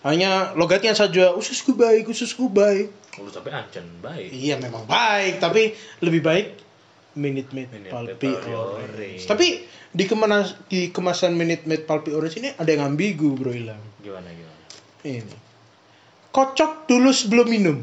Hanya 0.06 0.54
logatnya 0.54 0.94
saja 0.94 1.34
ususku 1.34 1.74
baik, 1.74 2.06
ususku 2.06 2.46
baik. 2.46 2.94
Lu 3.18 3.26
sampai 3.26 3.50
ancen 3.50 3.82
baik. 3.98 4.30
Iya 4.30 4.54
memang 4.54 4.86
baik, 4.86 5.42
tapi 5.42 5.74
lebih 5.98 6.22
baik 6.22 6.46
Minute 7.12 7.50
Maid 7.50 7.68
Pulpy 7.86 8.30
Orange. 8.30 8.54
Orange. 8.94 9.24
Tapi 9.26 9.46
di 9.90 10.04
kemasan 10.04 10.40
di 10.66 10.80
kemasan 10.88 11.32
Minute 11.34 11.64
Maid 11.64 11.82
Pulpy 11.82 12.10
Orange 12.10 12.38
ini 12.38 12.50
ada 12.52 12.66
yang 12.66 12.86
ambigu, 12.86 13.34
Bro 13.34 13.50
Ilham. 13.50 13.80
Gimana 13.98 14.28
gimana? 14.28 14.62
Ini. 15.02 15.36
Kocok 16.30 16.86
dulu 16.86 17.10
sebelum 17.10 17.46
minum. 17.46 17.78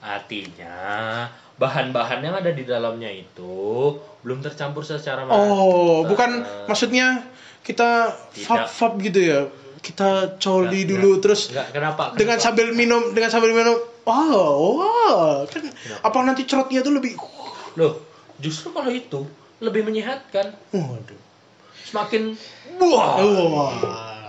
Artinya 0.00 0.74
bahan-bahan 1.54 2.20
yang 2.20 2.34
ada 2.34 2.50
di 2.50 2.62
dalamnya 2.62 3.06
itu 3.08 3.94
belum 4.20 4.38
tercampur 4.40 4.82
secara 4.82 5.22
Oh, 5.24 6.02
matang. 6.02 6.08
bukan 6.08 6.30
maksudnya 6.66 7.26
kita 7.60 8.10
fab-fab 8.36 8.98
gitu 8.98 9.20
ya. 9.20 9.40
Kita 9.78 10.38
coli 10.38 10.82
Enggak, 10.82 10.90
dulu 10.94 11.08
enggak. 11.10 11.22
terus 11.22 11.40
Enggak, 11.50 11.68
kenapa? 11.72 12.02
dengan 12.14 12.38
Kenapa? 12.38 12.46
sambil 12.46 12.66
minum 12.70 13.02
dengan 13.10 13.30
sambil 13.30 13.50
minum 13.50 13.74
wow 14.06 14.54
wow 14.78 15.42
kan 15.42 15.66
apa 15.98 16.16
nanti 16.22 16.46
cerotnya 16.46 16.82
tuh 16.82 16.94
lebih 16.94 17.18
Loh, 17.74 18.11
justru 18.42 18.74
kalau 18.74 18.90
itu 18.90 19.22
lebih 19.62 19.86
menyehatkan. 19.86 20.50
waduh 20.74 21.20
Semakin 21.86 22.34
wah. 22.82 23.16
wah 23.22 23.74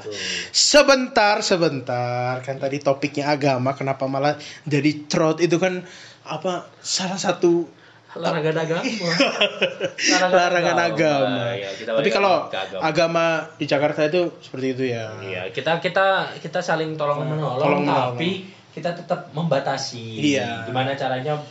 Tuh. 0.03 0.11
sebentar 0.51 1.39
sebentar 1.39 2.43
kan 2.43 2.59
tadi 2.59 2.83
topiknya 2.83 3.31
agama 3.31 3.71
kenapa 3.71 4.03
malah 4.03 4.35
jadi 4.67 5.07
cerot 5.07 5.39
itu 5.39 5.55
kan 5.57 5.87
apa 6.27 6.67
salah 6.83 7.15
satu 7.15 7.71
Larangan 8.13 8.53
agama. 8.61 8.85
larangan 10.37 10.77
agama. 10.85 11.49
Ya, 11.57 11.73
kita 11.73 11.97
Tapi 11.97 12.09
kalau 12.13 12.45
agama. 12.45 12.77
agama 12.85 13.25
di 13.57 13.65
Jakarta 13.65 14.05
itu 14.05 14.37
seperti 14.37 14.67
itu 14.77 14.83
ya. 14.93 15.17
Iya, 15.17 15.41
kita 15.49 15.81
kita 15.81 16.37
kita 16.37 16.61
saling 16.61 16.93
tolong 16.93 17.25
menolong, 17.25 17.81
Tolong 17.81 17.89
tapi 17.89 18.53
kita 18.69 18.93
tetap 18.93 19.33
membatasi. 19.33 20.21
Iya. 20.29 20.69
Gimana 20.69 20.93
caranya 20.93 21.41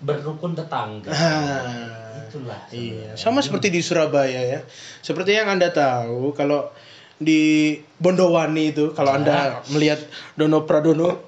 berrukun 0.00 0.52
tetangga. 0.52 1.10
Nah, 1.10 2.26
Itulah. 2.26 2.58
Iya, 2.74 3.14
sama 3.14 3.38
seperti 3.38 3.70
di 3.70 3.80
Surabaya 3.80 4.42
ya. 4.42 4.60
Seperti 5.00 5.38
yang 5.38 5.46
Anda 5.46 5.70
tahu 5.70 6.34
kalau 6.34 6.68
di 7.16 7.72
Bondowani 7.96 8.76
itu 8.76 8.92
kalau 8.92 9.16
Anda 9.16 9.62
melihat 9.72 10.04
Dono 10.36 10.68
Pradono 10.68 11.24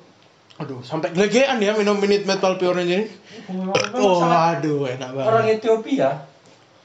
aduh 0.58 0.82
sampai 0.82 1.14
gelegean 1.14 1.62
ya 1.62 1.72
minum 1.78 1.94
minute 2.02 2.26
metal 2.26 2.58
pure 2.58 2.82
ini. 2.82 3.06
Oh, 3.94 4.20
aduh 4.26 4.90
enak 4.90 5.14
banget. 5.14 5.30
orang 5.30 5.46
Ethiopia, 5.54 6.08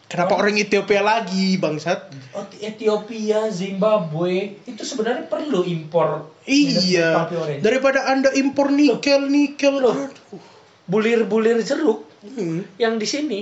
Kenapa 0.06 0.38
orang 0.38 0.54
Ethiopia 0.62 1.02
lagi, 1.02 1.58
bangsat? 1.58 2.14
oh, 2.38 2.46
Ethiopia, 2.62 3.50
Zimbabwe 3.50 4.62
itu 4.70 4.86
sebenarnya 4.86 5.26
perlu 5.26 5.66
impor 5.66 6.30
Iya. 6.46 7.26
Daripada 7.66 8.14
Anda 8.14 8.30
impor 8.38 8.70
nikel, 8.70 9.26
nikel. 9.26 9.82
Loh. 9.82 9.96
Aduh. 9.96 10.53
Bulir-bulir 10.94 11.58
jeruk 11.60 12.06
Hmm. 12.22 12.64
yang 12.78 12.96
di 12.96 13.04
sini 13.04 13.40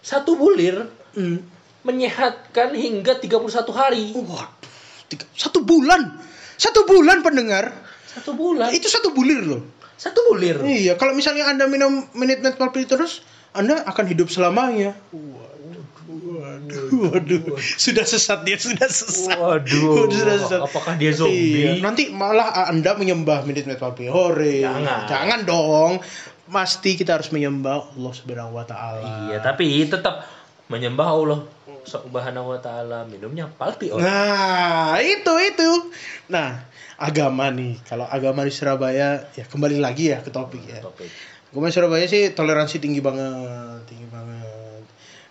satu 0.00 0.34
bulir 0.34 0.88
Hmm. 1.12 1.44
menyehatkan 1.80 2.72
hingga 2.72 3.16
31 3.16 3.70
hari. 3.70 4.10
Waduh, 4.10 4.48
tiga, 5.06 5.24
satu 5.32 5.60
bulan, 5.60 6.16
satu 6.54 6.84
bulan 6.84 7.20
pendengar, 7.20 7.70
Satu 8.04 8.32
bulan. 8.32 8.68
itu 8.70 8.86
satu 8.86 9.10
bulir 9.10 9.40
loh. 9.40 9.62
Satu 9.94 10.24
bulir. 10.26 10.60
Iya, 10.60 10.96
kalau 10.96 11.12
misalnya 11.12 11.44
anda 11.46 11.64
minum 11.66 12.08
minute 12.12 12.40
net 12.40 12.56
pulpy 12.56 12.84
terus, 12.84 13.20
anda 13.52 13.84
akan 13.84 14.04
hidup 14.06 14.26
selamanya. 14.26 14.96
Waduh, 15.12 16.40
waduh, 16.40 17.10
waduh, 17.12 17.40
sudah 17.76 18.02
sesat 18.02 18.42
dia, 18.42 18.56
sudah 18.56 18.88
sesat. 18.88 19.36
Waduh. 19.36 20.08
sudah 20.08 20.36
sesat. 20.36 20.60
Apakah 20.62 20.96
dia 20.96 21.12
zombie? 21.12 21.64
Iya, 21.68 21.84
nanti 21.84 22.08
malah 22.10 22.66
anda 22.66 22.92
menyembah 22.92 23.44
minute 23.44 23.64
net 23.64 23.76
pulpy. 23.76 24.08
Hore. 24.08 24.64
Jangan. 24.64 25.06
Jangan 25.06 25.40
dong. 25.44 25.92
Pasti 26.50 26.98
kita 26.98 27.14
harus 27.14 27.30
menyembah 27.30 27.94
Allah 27.94 28.12
Subhanahu 28.12 28.58
wa 28.58 28.66
taala. 28.66 29.30
Iya, 29.30 29.38
tapi 29.38 29.86
tetap 29.86 30.26
menyembah 30.66 31.08
Allah 31.08 31.40
Subhanahu 31.86 32.52
wa 32.52 32.58
taala, 32.58 33.06
minumnya 33.06 33.46
palpi 33.46 33.94
oh. 33.94 34.02
Nah, 34.02 34.98
itu 34.98 35.34
itu. 35.46 35.70
Nah, 36.28 36.66
agama 36.98 37.48
nih. 37.54 37.78
Kalau 37.86 38.04
agama 38.04 38.42
di 38.42 38.52
Surabaya 38.52 39.30
ya 39.32 39.44
kembali 39.46 39.78
lagi 39.78 40.10
ya 40.10 40.20
ke 40.20 40.34
topik 40.34 40.62
ya. 40.66 40.82
Topik. 40.82 41.08
Di 41.50 41.70
Surabaya 41.70 42.06
sih 42.06 42.34
toleransi 42.34 42.82
tinggi 42.82 42.98
banget, 42.98 43.86
tinggi 43.86 44.06
banget. 44.10 44.82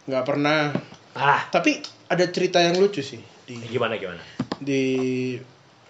Nggak 0.08 0.24
pernah. 0.24 0.72
Ah, 1.16 1.48
Tapi 1.52 1.84
ada 2.10 2.26
cerita 2.32 2.64
yang 2.64 2.80
lucu 2.80 3.04
sih 3.06 3.22
di 3.50 3.58
gimana 3.70 3.98
gimana? 3.98 4.22
di 4.62 5.34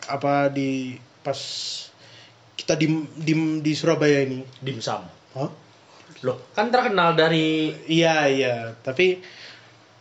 apa 0.08 0.48
di 0.48 0.96
pas 1.20 1.40
kita 2.56 2.78
di 2.78 2.88
di, 3.18 3.34
di 3.60 3.72
Surabaya 3.74 4.24
ini. 4.24 4.46
Dimsum. 4.62 5.19
Hah? 5.38 5.52
Loh, 6.26 6.38
kan 6.58 6.74
terkenal 6.74 7.14
dari 7.14 7.72
Iya 7.86 8.28
iya. 8.28 8.56
Tapi 8.82 9.22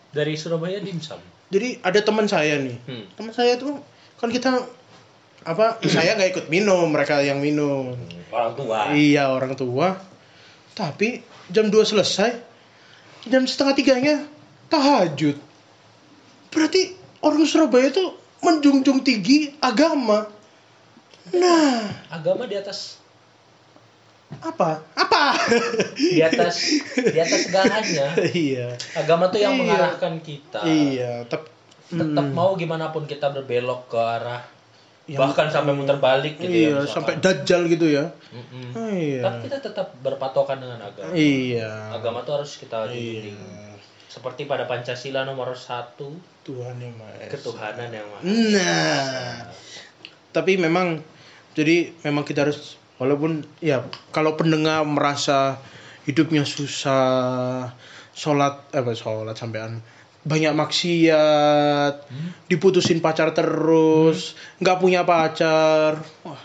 dari 0.08 0.34
Surabaya 0.34 0.80
dimsum. 0.80 1.20
jadi 1.48 1.80
ada 1.84 2.00
teman 2.04 2.28
saya 2.28 2.60
nih. 2.60 2.76
Hmm. 2.88 3.04
Teman 3.16 3.32
saya 3.32 3.56
tuh 3.60 3.80
kan 4.20 4.28
kita 4.32 4.64
apa 5.46 5.80
saya 5.86 6.18
nggak 6.18 6.30
ikut 6.34 6.46
minum 6.52 6.90
mereka 6.90 7.22
yang 7.24 7.40
minum 7.40 7.94
Orang 8.28 8.52
tua. 8.56 8.92
Iya 8.92 9.32
orang 9.32 9.56
tua. 9.56 9.96
Tapi 10.76 11.24
jam 11.48 11.72
2 11.72 11.74
selesai, 11.84 12.30
jam 13.28 13.48
setengah 13.48 13.74
tiganya 13.74 14.16
tahajud. 14.68 15.36
Berarti 16.52 16.92
orang 17.24 17.44
Surabaya 17.48 17.88
itu 17.88 18.04
menjunjung 18.44 19.00
tinggi 19.02 19.56
agama. 19.58 20.28
Nah, 21.34 22.08
Agama 22.08 22.48
di 22.48 22.56
atas 22.56 22.96
apa? 24.30 24.84
Apa? 24.92 25.22
di 25.96 26.20
atas 26.20 26.54
di 26.94 27.18
atas 27.18 27.40
segalanya. 27.44 28.06
iya. 28.30 28.68
Agama 28.94 29.26
tuh 29.26 29.38
yang 29.38 29.54
Iya. 29.54 29.60
mengarahkan 29.62 30.14
kita. 30.20 30.60
Iya, 30.62 31.12
tep, 31.24 31.48
Tetap 31.88 32.04
Hmm. 32.22 32.36
mau 32.36 32.52
gimana 32.52 32.88
pun 32.88 33.02
kita 33.02 33.32
berbelok 33.32 33.88
ke 33.88 33.96
arah 33.96 34.44
Yang- 35.06 35.20
bahkan 35.24 35.48
sampai 35.48 35.72
muter 35.72 35.96
balik 35.96 36.36
gitu 36.36 36.44
ya. 36.46 36.52
iya, 36.52 36.68
misalkan. 36.76 36.92
sampai 36.92 37.14
dajjal 37.16 37.62
gitu 37.66 37.86
ya. 37.88 38.04
Mm-mm. 38.28 38.76
Iya. 38.92 39.22
Tapi 39.24 39.36
kita 39.42 39.58
tetap 39.62 39.96
berpatokan 39.98 40.60
dengan 40.60 40.84
agama. 40.84 41.16
Iya. 41.16 41.72
Agama 41.90 42.20
tuh 42.22 42.36
harus 42.36 42.52
kita 42.54 42.92
Iya. 42.92 43.32
Seperti 44.06 44.44
pada 44.44 44.64
Pancasila 44.64 45.22
nomor 45.22 45.52
satu, 45.54 46.12
Tuhan 46.42 46.76
yang 46.76 46.92
Maha 46.94 47.12
Esa. 47.18 47.32
ketuhanan 47.34 47.88
yang 47.88 48.04
maha. 48.06 48.24
Nah, 48.24 49.32
tapi 50.30 50.56
memang 50.56 51.00
jadi 51.52 51.92
memang 52.02 52.20
kita 52.22 52.42
harus 52.42 52.76
walaupun 52.98 53.46
ya 53.62 53.86
kalau 54.10 54.34
pendengar 54.34 54.82
merasa 54.84 55.58
hidupnya 56.04 56.42
susah, 56.44 57.72
sholat 58.12 58.68
eh 58.74 58.82
apa 58.82 58.92
sholat 58.94 59.38
sampean 59.38 59.80
banyak 60.28 60.52
maksiat, 60.52 61.94
diputusin 62.50 63.00
pacar 63.00 63.32
terus, 63.32 64.36
nggak 64.60 64.78
punya 64.82 65.06
pacar, 65.08 66.04
wah, 66.26 66.42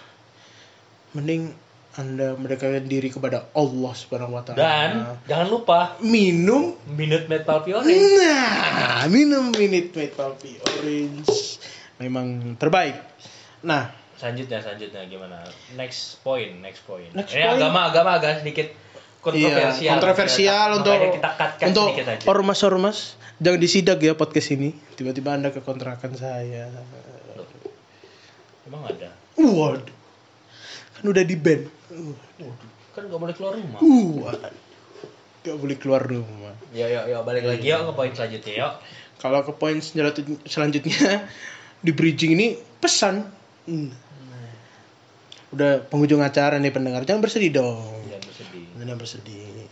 mending 1.12 1.52
anda 1.94 2.34
mendekatkan 2.34 2.90
diri 2.90 3.14
kepada 3.14 3.54
Allah 3.54 3.94
Subhanahu 3.94 4.34
Wa 4.34 4.42
Taala. 4.42 4.58
Dan 4.58 4.90
jangan 5.30 5.48
lupa 5.50 5.80
minum 6.02 6.74
minute 6.90 7.30
metal 7.30 7.62
pure. 7.62 7.86
Nah, 7.86 9.06
minum 9.14 9.54
Minute 9.54 9.94
Maid 9.94 10.18
Puppy 10.18 10.58
Orange 10.58 11.62
memang 12.02 12.58
terbaik. 12.58 12.98
Nah, 13.62 13.94
Selanjutnya, 14.24 14.64
selanjutnya 14.64 15.04
gimana? 15.04 15.44
Next 15.76 16.24
point, 16.24 16.64
next 16.64 16.88
point. 16.88 17.12
Next 17.12 17.36
Ini 17.36 17.44
point. 17.44 17.60
agama, 17.60 17.92
agama 17.92 18.10
agak 18.16 18.40
sedikit 18.40 18.72
kontroversial. 19.20 19.84
iya, 19.84 19.92
kontroversial 19.92 20.68
untuk 20.80 20.96
Makanya 20.96 21.12
kita 21.12 21.30
cut-cut 21.36 21.68
untuk 21.68 21.88
sedikit 21.92 22.06
aja. 22.08 22.24
ormas-ormas 22.26 22.98
jangan 23.38 23.60
disidak 23.60 24.00
ya 24.00 24.16
podcast 24.16 24.50
ini. 24.52 24.72
Tiba-tiba 24.96 25.36
Anda 25.36 25.52
ke 25.52 25.60
kontrakan 25.60 26.16
saya. 26.16 26.72
Emang 28.64 28.88
ada? 28.88 29.12
Waduh. 29.36 29.92
Kan 30.96 31.04
udah 31.04 31.24
di 31.24 31.36
ban. 31.36 31.68
Kan 32.96 33.04
nggak 33.04 33.20
boleh 33.20 33.36
keluar 33.36 33.54
rumah. 33.54 33.80
Uh. 33.84 34.32
Gak 35.44 35.60
boleh 35.60 35.76
keluar 35.76 36.00
rumah. 36.00 36.56
Yo 36.72 36.88
yo 36.88 37.04
yo 37.04 37.20
balik 37.28 37.44
lagi 37.44 37.68
yuk 37.68 37.84
ke 37.84 37.92
poin 37.92 38.12
selanjutnya 38.16 38.54
yuk. 38.56 38.74
Kalau 39.20 39.44
ke 39.44 39.52
poin 39.52 39.76
selanjut- 39.76 40.48
selanjutnya 40.48 41.28
di 41.84 41.92
bridging 41.92 42.40
ini 42.40 42.48
pesan. 42.80 43.28
Hmm. 43.68 43.92
Udah 45.54 45.86
penghujung 45.86 46.26
acara 46.26 46.58
nih 46.58 46.74
pendengar, 46.74 47.06
jangan 47.06 47.22
bersedih 47.22 47.54
dong. 47.54 48.02
Jangan 48.10 48.26
bersedih. 48.26 48.64
Jangan 48.74 48.98
bersedih. 48.98 49.70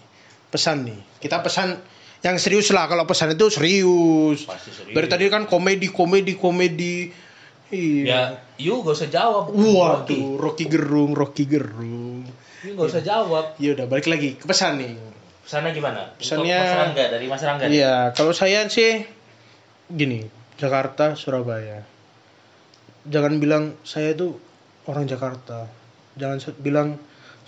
Pesan 0.51 0.77
nih, 0.85 0.99
kita 1.17 1.41
pesan 1.41 1.79
yang 2.21 2.37
serius 2.37 2.69
lah. 2.69 2.85
Kalau 2.85 3.09
pesan 3.09 3.33
itu 3.33 3.49
serius. 3.49 4.45
Pasti 4.45 4.69
serius. 4.69 4.93
Dari 4.93 5.07
tadi 5.09 5.25
kan 5.31 5.49
komedi, 5.49 5.89
komedi, 5.89 6.37
komedi. 6.37 7.09
Iya. 7.71 8.03
Ya, 8.03 8.21
yuk 8.59 8.83
gak 8.83 8.99
usah 8.99 9.09
jawab. 9.09 9.55
Waduh, 9.55 10.35
Rocky 10.35 10.67
Gerung, 10.67 11.15
Rocky 11.15 11.47
Gerung. 11.47 12.27
Yuk 12.67 12.75
gak 12.77 12.87
usah 12.91 13.01
jawab. 13.01 13.55
Ya 13.57 13.71
udah 13.73 13.87
balik 13.87 14.11
lagi 14.11 14.35
ke 14.35 14.43
pesan 14.43 14.75
nih. 14.77 14.99
Pesannya 15.47 15.71
gimana? 15.71 16.11
Pesannya- 16.19 16.59
Untuk 16.59 16.67
Mas 16.67 16.79
Rangga 16.83 17.05
dari 17.09 17.25
Mas 17.31 17.41
Rangga. 17.47 17.63
Iya, 17.71 18.11
kalau 18.11 18.35
saya 18.35 18.67
sih 18.67 19.07
gini, 19.87 20.27
Jakarta, 20.59 21.15
Surabaya. 21.15 21.87
Jangan 23.07 23.39
bilang 23.39 23.73
saya 23.87 24.13
itu 24.13 24.35
orang 24.91 25.07
Jakarta. 25.07 25.65
Jangan 26.19 26.37
bilang 26.59 26.99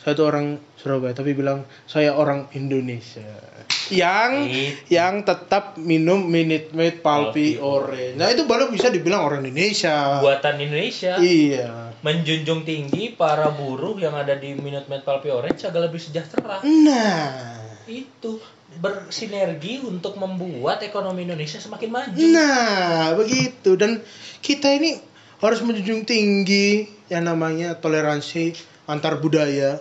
saya 0.04 0.20
itu 0.20 0.24
orang 0.28 0.60
Surabaya, 0.76 1.16
tapi 1.16 1.32
bilang 1.32 1.64
saya 1.88 2.12
orang 2.12 2.52
Indonesia. 2.60 3.40
Yang 3.88 4.32
Itu. 4.52 5.00
yang 5.00 5.24
tetap 5.24 5.80
minum 5.80 6.20
Minute 6.28 6.76
Maid 6.76 7.00
Pulpy 7.00 7.56
Orange. 7.56 8.20
Nah, 8.20 8.28
itu 8.32 8.44
baru 8.44 8.68
bisa 8.68 8.92
dibilang 8.92 9.24
orang 9.24 9.48
Indonesia. 9.48 10.20
Buatan 10.20 10.60
Indonesia. 10.60 11.20
Iya. 11.24 11.96
Menjunjung 12.04 12.68
tinggi 12.68 13.16
para 13.16 13.48
buruh 13.56 13.96
yang 13.96 14.12
ada 14.12 14.36
di 14.36 14.52
Minute 14.60 14.92
Maid 14.92 15.08
Palpi 15.08 15.32
Orange 15.32 15.64
agar 15.64 15.88
lebih 15.88 16.04
sejahtera. 16.04 16.60
Nah. 16.68 17.64
Itu 17.88 18.44
bersinergi 18.80 19.88
untuk 19.88 20.20
membuat 20.20 20.84
ekonomi 20.84 21.24
Indonesia 21.24 21.64
semakin 21.64 21.90
maju. 21.92 22.20
Nah, 22.28 23.16
begitu. 23.16 23.80
Dan 23.80 24.04
kita 24.44 24.68
ini 24.68 25.00
harus 25.40 25.60
menjunjung 25.64 26.08
tinggi 26.08 26.88
yang 27.12 27.24
namanya 27.28 27.76
toleransi 27.80 28.56
antar 28.88 29.20
budaya, 29.20 29.80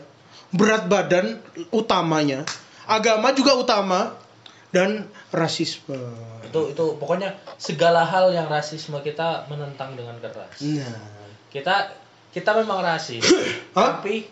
berat 0.54 0.86
badan 0.86 1.38
utamanya, 1.74 2.46
agama 2.86 3.34
juga 3.34 3.58
utama, 3.58 4.14
dan 4.72 5.06
rasisme. 5.30 5.98
Itu 6.48 6.72
itu 6.72 6.84
pokoknya 6.96 7.36
segala 7.60 8.02
hal 8.08 8.32
yang 8.32 8.48
rasisme 8.48 8.96
kita 9.04 9.46
menentang 9.52 9.94
dengan 9.94 10.16
keras. 10.18 10.56
Nah, 10.64 11.20
Kita 11.52 11.92
kita 12.32 12.56
memang 12.56 12.80
rasis, 12.80 13.20
tapi 13.76 14.24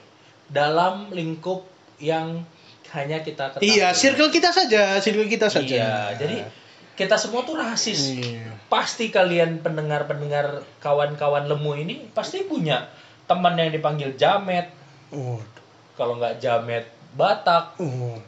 dalam 0.49 1.13
lingkup 1.13 1.69
yang 2.01 2.43
hanya 2.97 3.23
kita 3.23 3.55
ketahui. 3.55 3.71
iya, 3.71 3.93
circle 3.95 4.33
kita 4.33 4.51
saja, 4.51 4.99
circle 4.99 5.29
kita 5.29 5.47
saja. 5.53 5.69
Iya, 5.69 5.95
jadi 6.17 6.37
kita 6.93 7.17
semua 7.17 7.43
tuh 7.43 7.57
rasis. 7.57 8.17
Iya. 8.17 8.55
Pasti 8.67 9.09
kalian 9.09 9.61
pendengar-pendengar 9.61 10.63
kawan-kawan 10.79 11.47
lemu 11.47 11.73
ini 11.77 11.95
pasti 12.11 12.45
punya 12.45 12.87
teman 13.25 13.55
yang 13.55 13.71
dipanggil 13.71 14.15
Jamet. 14.15 14.69
Waduh, 15.11 15.43
Kalau 15.95 16.17
nggak 16.17 16.39
Jamet 16.39 16.85
Batak. 17.13 17.79
waduh. 17.79 18.21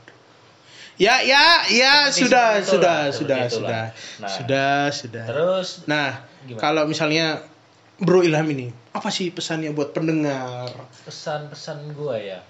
Ya, 0.96 1.18
ya, 1.18 1.64
ya, 1.66 2.06
Seperti 2.12 2.28
sudah, 2.30 2.46
itulah, 2.52 2.62
sudah, 2.62 2.98
seperti 3.08 3.16
sudah, 3.16 3.38
itulah. 3.40 3.48
sudah, 3.48 3.84
Nah. 4.20 4.28
sudah, 4.30 4.74
sudah. 4.92 5.24
Terus 5.26 5.68
Nah, 5.88 6.10
Gimana? 6.44 6.60
kalau 6.60 6.82
misalnya 6.84 7.26
Bro 7.96 8.22
Ilham 8.22 8.46
ini, 8.50 8.68
apa 8.92 9.08
sih 9.08 9.30
pesannya 9.30 9.72
buat 9.72 9.90
pendengar? 9.90 10.68
pesan-pesan 11.02 11.96
gua 11.96 12.18
ya. 12.18 12.40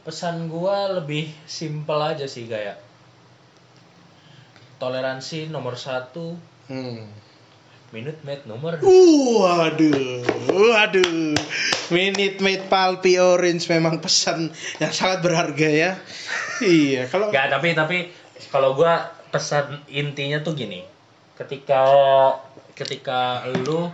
Pesan 0.00 0.48
gua 0.48 0.90
lebih 0.90 1.28
simpel 1.44 2.00
aja 2.00 2.24
sih 2.24 2.48
kayak 2.48 2.80
toleransi 4.80 5.52
nomor 5.52 5.76
satu, 5.76 6.34
Hmm. 6.66 7.04
minute 7.92 8.22
maid 8.24 8.46
nomor 8.46 8.78
Waduh, 8.80 10.22
waduh. 10.48 11.36
Minute 11.90 12.38
Maid 12.38 12.70
Pulpy 12.70 13.18
Orange 13.18 13.66
memang 13.66 13.98
pesan 13.98 14.54
yang 14.78 14.94
sangat 14.94 15.26
berharga 15.26 15.66
ya. 15.66 15.90
iya, 16.62 17.10
kalau 17.10 17.34
Gak, 17.34 17.50
tapi 17.50 17.74
tapi 17.74 17.98
kalau 18.54 18.78
gua 18.78 19.10
pesan 19.34 19.82
intinya 19.90 20.38
tuh 20.38 20.54
gini. 20.54 20.86
Ketika 21.34 21.82
ketika 22.78 23.42
lu 23.50 23.90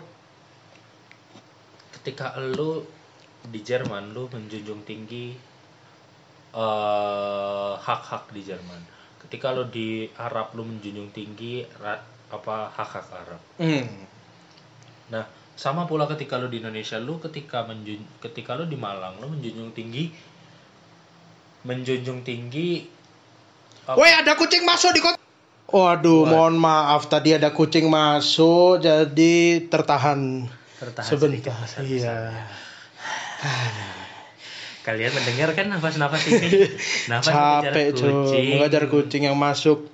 ketika 1.97 2.37
lu 2.37 2.85
di 3.49 3.65
Jerman 3.65 4.13
lu 4.13 4.29
menjunjung 4.29 4.85
tinggi 4.85 5.33
eh, 6.53 7.73
hak-hak 7.81 8.29
di 8.37 8.45
Jerman. 8.45 8.96
Ketika 9.27 9.51
lu 9.51 9.67
di 9.67 10.07
Arab 10.15 10.55
lu 10.55 10.63
menjunjung 10.63 11.11
tinggi 11.11 11.61
ra- 11.77 12.03
apa 12.27 12.71
hak-hak 12.71 13.07
Arab. 13.13 13.43
Hmm. 13.59 13.87
Nah, 15.11 15.27
sama 15.53 15.83
pula 15.85 16.07
ketika 16.07 16.39
lu 16.39 16.47
di 16.47 16.59
Indonesia, 16.59 16.95
lu 16.97 17.19
ketika 17.19 17.63
menjun 17.63 18.03
ketika 18.19 18.55
lu 18.55 18.65
di 18.65 18.75
Malang, 18.75 19.19
lu 19.19 19.27
menjunjung 19.29 19.71
tinggi 19.73 20.11
menjunjung 21.63 22.23
tinggi 22.23 22.87
apa- 23.85 23.99
Woi, 23.99 24.11
ada 24.11 24.35
kucing 24.35 24.63
masuk 24.63 24.95
di 24.95 25.03
kota. 25.03 25.19
Waduh, 25.67 26.31
mohon 26.31 26.55
maaf 26.55 27.11
tadi 27.11 27.35
ada 27.35 27.51
kucing 27.51 27.91
masuk 27.91 28.79
jadi 28.79 29.67
tertahan, 29.67 30.47
tertahan 30.79 31.11
sebentar. 31.11 31.59
sedikit. 31.67 32.07
Iya. 32.07 32.47
Kalian 34.87 35.11
mendengar 35.19 35.51
kan 35.59 35.67
nafas-nafas 35.67 36.23
ini? 36.31 36.71
Nafas 37.11 37.35
Capek 37.35 37.91
cuy, 37.99 38.55
mengajar 38.55 38.87
kucing 38.87 39.27
yang 39.27 39.35
masuk. 39.35 39.91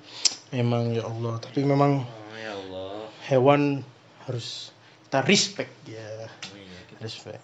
Memang 0.53 0.93
ya 0.93 1.09
Allah, 1.09 1.41
tapi 1.41 1.65
memang 1.65 2.05
Oh, 2.05 2.37
ya 2.37 2.53
Allah. 2.53 3.09
hewan 3.25 3.81
harus 4.29 4.69
kita 5.09 5.25
respect 5.25 5.73
ya. 5.89 6.29
Oh, 6.29 6.57
iya, 6.61 6.79
kita 6.93 7.01
Respect. 7.01 7.41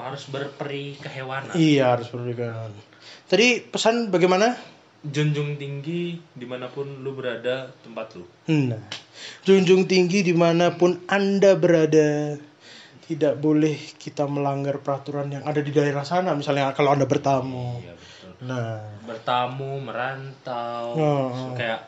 harus 0.00 0.24
berperi 0.32 0.96
kehewanan. 0.96 1.52
Iya 1.52 1.92
harus 1.92 2.08
berikan. 2.08 2.72
Tadi 3.28 3.60
pesan 3.68 4.08
bagaimana? 4.08 4.56
Junjung 5.04 5.60
tinggi 5.60 6.16
di 6.32 6.46
mana 6.48 6.72
pun 6.72 7.04
lu 7.04 7.12
berada 7.12 7.68
tempat 7.84 8.16
lu. 8.16 8.24
Nah, 8.48 8.80
junjung 9.44 9.84
tinggi 9.84 10.24
di 10.24 10.32
mana 10.32 10.72
pun 10.72 11.04
anda 11.04 11.52
berada. 11.52 12.40
Tidak 13.12 13.36
boleh 13.36 13.76
kita 14.00 14.24
melanggar 14.24 14.80
peraturan 14.80 15.28
yang 15.28 15.44
ada 15.44 15.60
di 15.60 15.68
daerah 15.68 16.00
sana. 16.00 16.32
Misalnya 16.32 16.72
kalau 16.72 16.96
anda 16.96 17.04
bertamu. 17.04 17.76
Iya 17.78 17.92
betul. 17.92 18.32
Nah, 18.42 18.80
bertamu, 19.04 19.84
merantau, 19.84 20.96
Oh. 20.96 21.52
kayak 21.52 21.84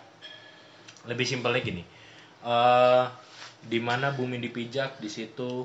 lebih 1.09 1.25
simpelnya 1.25 1.65
gini. 1.65 1.83
eh 2.45 3.05
di 3.65 3.81
mana 3.81 4.13
bumi 4.13 4.37
dipijak, 4.37 5.01
di 5.01 5.09
situ 5.09 5.65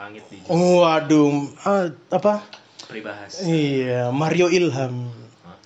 langit 0.00 0.24
dijunjung. 0.32 0.56
oh 0.56 0.88
aduh, 0.88 1.28
ah, 1.60 1.92
apa? 2.08 2.40
Peribahas. 2.88 3.44
Iya, 3.44 4.08
Mario 4.08 4.48
Ilham. 4.48 5.12
Hah? 5.44 5.58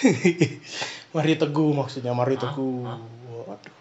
Mario 1.16 1.36
Teguh 1.36 1.76
maksudnya 1.76 2.16
Mario 2.16 2.40
Hah? 2.40 2.42
Teguh. 2.48 2.84
Waduh. 3.44 3.74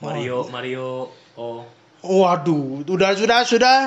Mario, 0.00 0.38
Mario, 0.48 0.88
oh, 1.36 1.66
Waduh, 1.98 2.86
sudah 2.86 3.10
sudah 3.18 3.40
sudah 3.42 3.78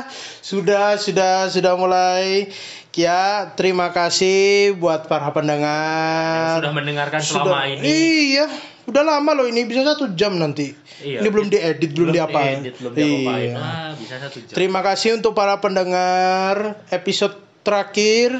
sudah 0.43 0.85
sudah 0.99 1.35
sudah 1.47 1.73
mulai. 1.79 2.51
Kia, 2.91 3.47
terima 3.55 3.87
kasih 3.95 4.75
buat 4.75 5.07
para 5.07 5.31
yang 5.31 5.31
pendengar. 5.31 6.59
sudah 6.59 6.75
mendengarkan 6.75 7.23
Sudah- 7.23 7.47
selama 7.47 7.71
ini. 7.71 7.87
Iya, 7.87 8.45
udah 8.83 9.03
lama 9.07 9.31
loh 9.31 9.47
ini 9.47 9.63
bisa 9.63 9.87
satu 9.87 10.11
jam 10.11 10.35
nanti. 10.35 10.75
Iya. 10.99 11.23
Ini 11.23 11.27
belum 11.31 11.47
diedit, 11.47 11.95
belum, 11.95 12.11
belum 12.11 12.15
diapain. 12.19 12.57
Iya. 12.99 13.55
Ah, 13.55 13.89
bisa 13.95 14.19
satu 14.19 14.43
jam. 14.43 14.51
Terima 14.51 14.83
kasih 14.83 15.15
untuk 15.15 15.31
para 15.31 15.55
pendengar 15.63 16.83
episode 16.91 17.39
terakhir. 17.63 18.35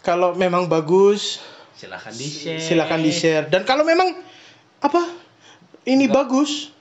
Kalau 0.00 0.32
memang 0.32 0.64
bagus, 0.64 1.36
Silahkan 1.76 2.16
di 2.16 2.26
share. 2.32 2.64
silakan 2.64 3.00
di 3.04 3.12
share. 3.12 3.44
Dan 3.52 3.68
kalau 3.68 3.84
memang 3.84 4.08
apa 4.80 5.04
ini 5.84 6.08
bagus, 6.08 6.72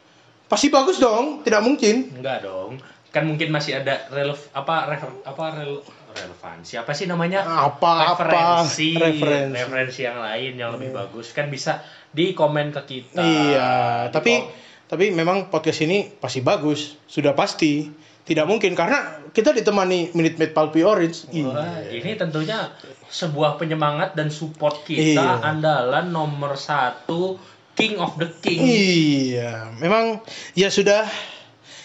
pasti 0.47 0.67
bagus 0.67 0.97
dong. 0.97 1.43
Tidak 1.43 1.61
mungkin. 1.61 2.15
Enggak 2.15 2.43
dong. 2.43 2.79
Kan 3.07 3.23
mungkin 3.23 3.49
masih 3.49 3.79
ada 3.79 4.07
relev 4.09 4.39
apa 4.51 4.87
refer, 4.87 5.09
apa 5.23 5.43
rel, 5.53 5.79
relevansi 6.11 6.75
apa 6.75 6.91
sih 6.91 7.05
namanya? 7.05 7.43
Apa 7.43 8.13
apa 8.13 8.23
referensi, 8.25 8.93
referensi. 8.93 9.55
referensi 9.55 9.99
yang 10.03 10.19
lain 10.19 10.51
yang 10.55 10.69
lebih 10.73 10.91
bagus 10.91 11.31
kan 11.31 11.47
bisa 11.47 11.79
di 12.09 12.33
komen 12.33 12.71
ke 12.71 12.81
kita. 12.83 13.21
Iya, 13.21 13.71
tapi 14.09 14.33
kom- 14.37 14.49
tapi 14.87 15.05
memang 15.11 15.47
podcast 15.47 15.83
ini 15.83 16.07
pasti 16.09 16.39
bagus, 16.39 16.95
sudah 17.05 17.31
pasti. 17.31 17.87
Tidak 18.27 18.43
mungkin 18.43 18.75
karena 18.75 19.23
kita 19.31 19.55
ditemani 19.55 20.11
Minute 20.11 20.35
Maid 20.35 20.51
Pulpy 20.51 20.83
Orange. 20.83 21.31
Wah, 21.47 21.79
Iya. 21.79 21.95
ini 21.95 22.11
tentunya 22.19 22.75
sebuah 23.07 23.55
penyemangat 23.55 24.19
dan 24.19 24.27
support 24.27 24.83
kita 24.83 25.39
Iya. 25.39 25.47
andalan 25.47 26.11
nomor 26.11 26.59
satu 26.59 27.39
King 27.77 28.01
of 28.01 28.17
the 28.17 28.27
King. 28.41 28.59
Iya, 28.65 29.69
memang 29.77 30.25
ya 30.57 30.73
sudah 30.73 31.05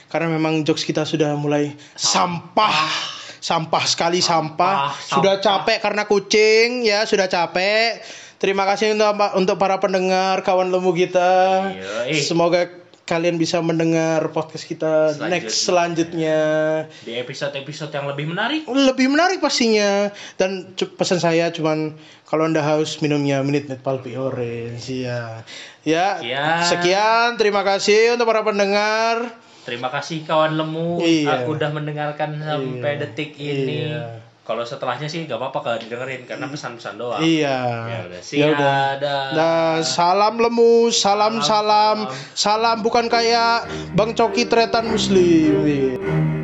karena 0.09 0.33
memang 0.33 0.65
jokes 0.65 0.89
kita 0.89 1.05
sudah 1.05 1.37
mulai 1.37 1.77
sampah. 1.95 2.89
Sampah 3.43 3.85
sekali 3.85 4.23
sampah. 4.23 4.95
Sampah, 4.95 5.11
Sudah 5.19 5.35
sampah. 5.39 5.67
capek 5.67 5.79
karena 5.83 6.03
kucing 6.07 6.69
ya, 6.87 7.03
sudah 7.05 7.27
capek. 7.27 7.99
Terima 8.39 8.67
kasih 8.67 8.95
untuk 8.95 9.07
untuk 9.39 9.57
para 9.59 9.79
pendengar 9.79 10.43
kawan 10.43 10.71
lemu 10.71 10.91
kita. 10.95 11.31
Yoi. 11.75 12.19
Semoga 12.23 12.67
kalian 13.13 13.37
bisa 13.37 13.61
mendengar 13.61 14.25
podcast 14.33 14.65
kita 14.65 15.13
Selanjutnya. 15.13 15.29
next 15.29 15.57
selanjutnya. 15.63 16.41
Di 16.99 17.21
episode-episode 17.21 17.93
yang 17.93 18.09
lebih 18.09 18.25
menarik. 18.27 18.65
Lebih 18.65 19.07
menarik 19.07 19.39
pastinya. 19.39 20.09
Dan 20.35 20.73
pesan 20.73 21.21
saya 21.21 21.53
cuman 21.53 21.93
kalau 22.25 22.49
anda 22.49 22.65
haus 22.65 22.97
minumnya 22.99 23.45
Minute 23.45 23.69
Maid 23.69 23.85
Pulpy 23.85 24.17
Orange. 24.17 24.89
Ya. 24.89 25.45
Ya. 25.85 26.17
Sekian. 26.17 26.65
Sekian. 26.65 27.29
Terima 27.37 27.61
kasih 27.63 28.17
untuk 28.17 28.25
para 28.25 28.41
pendengar. 28.41 29.37
Terima 29.63 29.93
kasih 29.93 30.25
kawan 30.25 30.57
lemu 30.57 30.99
Iya. 30.99 31.45
aku 31.45 31.55
udah 31.55 31.71
mendengarkan 31.71 32.35
sampai 32.35 32.97
Iya. 32.97 33.01
detik 33.05 33.37
ini. 33.37 33.93
Iya. 33.93 34.32
Kalau 34.43 34.67
setelahnya 34.67 35.07
sih 35.07 35.23
gak 35.31 35.39
apa-apa 35.39 35.59
kalau 35.63 35.79
didengerin 35.79 36.27
karena 36.27 36.51
pesan-pesan 36.51 36.99
doang. 36.99 37.23
Iya. 37.23 37.59
Ya 37.87 37.99
udah, 38.11 38.21
see 38.27 38.43
Ya 38.43 38.51
udah. 38.51 38.99
dah. 38.99 39.25
Nah, 39.39 39.75
salam 39.87 40.35
lemu, 40.43 40.91
salam 40.91 41.39
salam, 41.39 42.11
Salam, 42.11 42.35
salam 42.35 42.77
bukan 42.83 43.07
kayak 43.07 43.71
Bang 43.95 44.19
Coki 44.19 44.51
Tretan 44.51 44.91
Muslim. 44.91 46.42